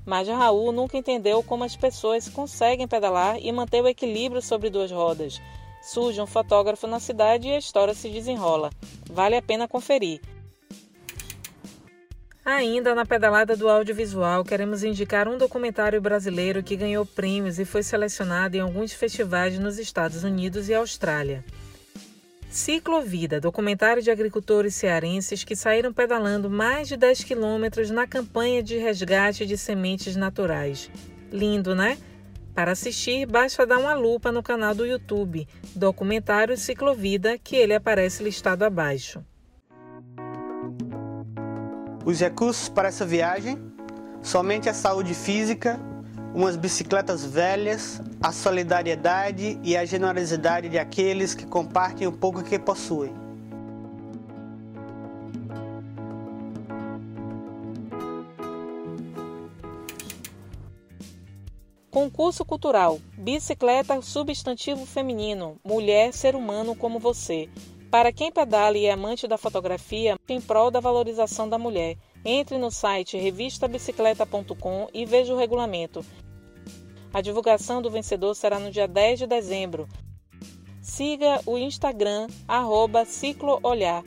Mas 0.06 0.28
Raul 0.28 0.72
nunca 0.72 0.98
entendeu 0.98 1.44
como 1.44 1.64
as 1.64 1.76
pessoas 1.76 2.28
conseguem 2.28 2.88
pedalar 2.88 3.38
e 3.40 3.52
manter 3.52 3.84
o 3.84 3.88
equilíbrio 3.88 4.42
sobre 4.42 4.70
duas 4.70 4.92
rodas. 4.92 5.40
Surge 5.82 6.22
um 6.22 6.28
fotógrafo 6.28 6.88
na 6.88 7.00
cidade 7.00 7.48
e 7.48 7.54
a 7.54 7.58
história 7.58 7.94
se 7.94 8.10
desenrola. 8.10 8.72
Vale 9.10 9.36
a 9.36 9.42
pena 9.42 9.68
conferir. 9.68 10.22
Ainda 12.44 12.96
na 12.96 13.06
pedalada 13.06 13.56
do 13.56 13.70
audiovisual, 13.70 14.44
queremos 14.44 14.84
indicar 14.84 15.28
um 15.28 15.38
documentário 15.38 16.02
brasileiro 16.02 16.64
que 16.64 16.76
ganhou 16.76 17.06
prêmios 17.06 17.60
e 17.60 17.66
foi 17.66 17.84
selecionado 17.84 18.58
em 18.58 18.60
alguns 18.60 18.94
festivais 18.94 19.60
nos 19.60 19.78
Estados 19.78 20.24
Unidos 20.24 20.68
e 20.68 20.74
Austrália. 20.74 21.46
Ciclovida, 22.50 23.40
documentário 23.40 24.02
de 24.02 24.10
agricultores 24.10 24.74
cearenses 24.74 25.44
que 25.44 25.56
saíram 25.56 25.94
pedalando 25.94 26.50
mais 26.50 26.88
de 26.88 26.98
10 26.98 27.24
quilômetros 27.24 27.92
na 27.92 28.08
campanha 28.08 28.64
de 28.64 28.76
resgate 28.76 29.46
de 29.46 29.56
sementes 29.56 30.16
naturais. 30.16 30.90
Lindo, 31.32 31.76
né? 31.76 31.98
Para 32.56 32.72
assistir, 32.72 33.26
basta 33.28 33.68
dar 33.68 33.78
uma 33.78 33.94
lupa 33.94 34.32
no 34.32 34.44
canal 34.44 34.74
do 34.74 34.86
YouTube, 34.86 35.48
Documentário 35.76 36.58
Ciclovida, 36.58 37.38
que 37.38 37.56
ele 37.56 37.74
aparece 37.74 38.24
listado 38.24 38.66
abaixo. 38.66 39.24
Os 42.04 42.20
recursos 42.20 42.68
para 42.68 42.88
essa 42.88 43.06
viagem: 43.06 43.58
somente 44.22 44.68
a 44.68 44.74
saúde 44.74 45.14
física, 45.14 45.80
umas 46.34 46.56
bicicletas 46.56 47.26
velhas, 47.26 48.02
a 48.22 48.32
solidariedade 48.32 49.60
e 49.64 49.76
a 49.78 49.86
generosidade 49.86 50.70
de 50.70 50.80
aqueles 50.80 51.36
que 51.36 51.46
compartilham 51.46 52.12
o 52.12 52.18
pouco 52.18 52.44
que 52.44 52.58
possuem. 52.58 53.14
Concurso 61.92 62.46
Cultural: 62.46 63.00
Bicicleta 63.18 64.02
Substantivo 64.02 64.86
Feminino 64.86 65.60
Mulher 65.64 66.14
Ser 66.14 66.36
Humano 66.36 66.74
como 66.74 67.00
Você. 67.00 67.50
Para 67.92 68.14
quem 68.14 68.32
pedala 68.32 68.78
e 68.78 68.86
é 68.86 68.92
amante 68.92 69.28
da 69.28 69.38
fotografia, 69.38 70.18
em 70.30 70.40
prol 70.40 70.72
da 70.72 70.80
valorização 70.80 71.50
da 71.50 71.58
mulher, 71.58 71.98
entre 72.24 72.58
no 72.58 72.72
site 72.72 73.18
revistabicicleta.com 73.18 74.88
e 74.94 75.06
veja 75.06 75.34
o 75.34 75.38
regulamento. 75.38 76.06
A 77.14 77.20
divulgação 77.20 77.82
do 77.82 77.92
vencedor 77.92 78.34
será 78.34 78.58
no 78.58 78.72
dia 78.72 78.88
10 78.88 79.20
de 79.20 79.28
dezembro. 79.28 79.90
Siga 80.82 81.42
o 81.46 81.58
Instagram, 81.58 82.28
arroba 82.48 83.04
cicloolhar. 83.04 84.06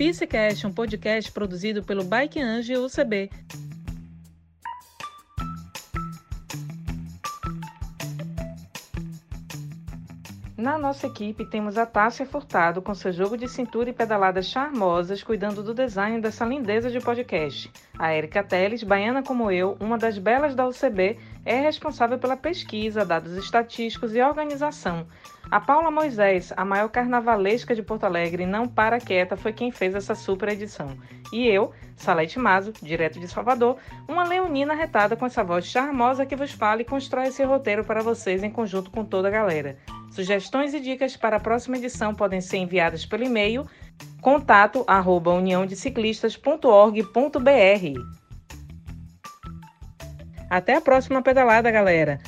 Bicicast, 0.00 0.66
um 0.66 0.72
podcast 0.72 1.30
produzido 1.30 1.82
pelo 1.82 2.02
Bike 2.02 2.40
Ange 2.40 2.74
UCB. 2.74 3.30
Na 10.56 10.78
nossa 10.78 11.06
equipe 11.06 11.44
temos 11.50 11.76
a 11.76 11.84
Tássia 11.84 12.24
Furtado 12.24 12.80
com 12.80 12.94
seu 12.94 13.12
jogo 13.12 13.36
de 13.36 13.46
cintura 13.46 13.90
e 13.90 13.92
pedaladas 13.92 14.46
charmosas, 14.46 15.22
cuidando 15.22 15.62
do 15.62 15.74
design 15.74 16.18
dessa 16.18 16.46
lindeza 16.46 16.90
de 16.90 16.98
podcast. 16.98 17.70
A 17.98 18.14
Erika 18.14 18.42
Teles, 18.42 18.82
baiana 18.82 19.22
como 19.22 19.50
eu, 19.50 19.76
uma 19.78 19.98
das 19.98 20.16
belas 20.16 20.54
da 20.54 20.66
UCB, 20.66 21.18
é 21.44 21.60
responsável 21.60 22.18
pela 22.18 22.38
pesquisa, 22.38 23.04
dados 23.04 23.36
estatísticos 23.36 24.14
e 24.14 24.22
organização. 24.22 25.06
A 25.50 25.58
Paula 25.58 25.90
Moisés, 25.90 26.52
a 26.56 26.64
maior 26.64 26.88
carnavalesca 26.88 27.74
de 27.74 27.82
Porto 27.82 28.04
Alegre, 28.04 28.46
não 28.46 28.68
para 28.68 29.00
quieta, 29.00 29.36
foi 29.36 29.52
quem 29.52 29.72
fez 29.72 29.96
essa 29.96 30.14
super 30.14 30.48
edição. 30.48 30.96
E 31.32 31.48
eu, 31.48 31.72
Salete 31.96 32.38
Mazo, 32.38 32.72
direto 32.80 33.18
de 33.18 33.26
Salvador, 33.26 33.76
uma 34.06 34.22
leonina 34.22 34.74
retada 34.74 35.16
com 35.16 35.26
essa 35.26 35.42
voz 35.42 35.66
charmosa 35.66 36.24
que 36.24 36.36
vos 36.36 36.52
fala 36.52 36.82
e 36.82 36.84
constrói 36.84 37.26
esse 37.26 37.42
roteiro 37.42 37.84
para 37.84 38.00
vocês 38.00 38.44
em 38.44 38.50
conjunto 38.50 38.92
com 38.92 39.04
toda 39.04 39.26
a 39.26 39.32
galera. 39.32 39.76
Sugestões 40.12 40.72
e 40.72 40.78
dicas 40.78 41.16
para 41.16 41.38
a 41.38 41.40
próxima 41.40 41.78
edição 41.78 42.14
podem 42.14 42.40
ser 42.40 42.58
enviadas 42.58 43.04
pelo 43.04 43.24
e-mail 43.24 43.66
contato 44.20 44.84
arroba 44.86 45.32
uniãodeciclistas.org.br. 45.32 48.00
Até 50.48 50.76
a 50.76 50.80
próxima 50.80 51.20
pedalada, 51.22 51.72
galera! 51.72 52.20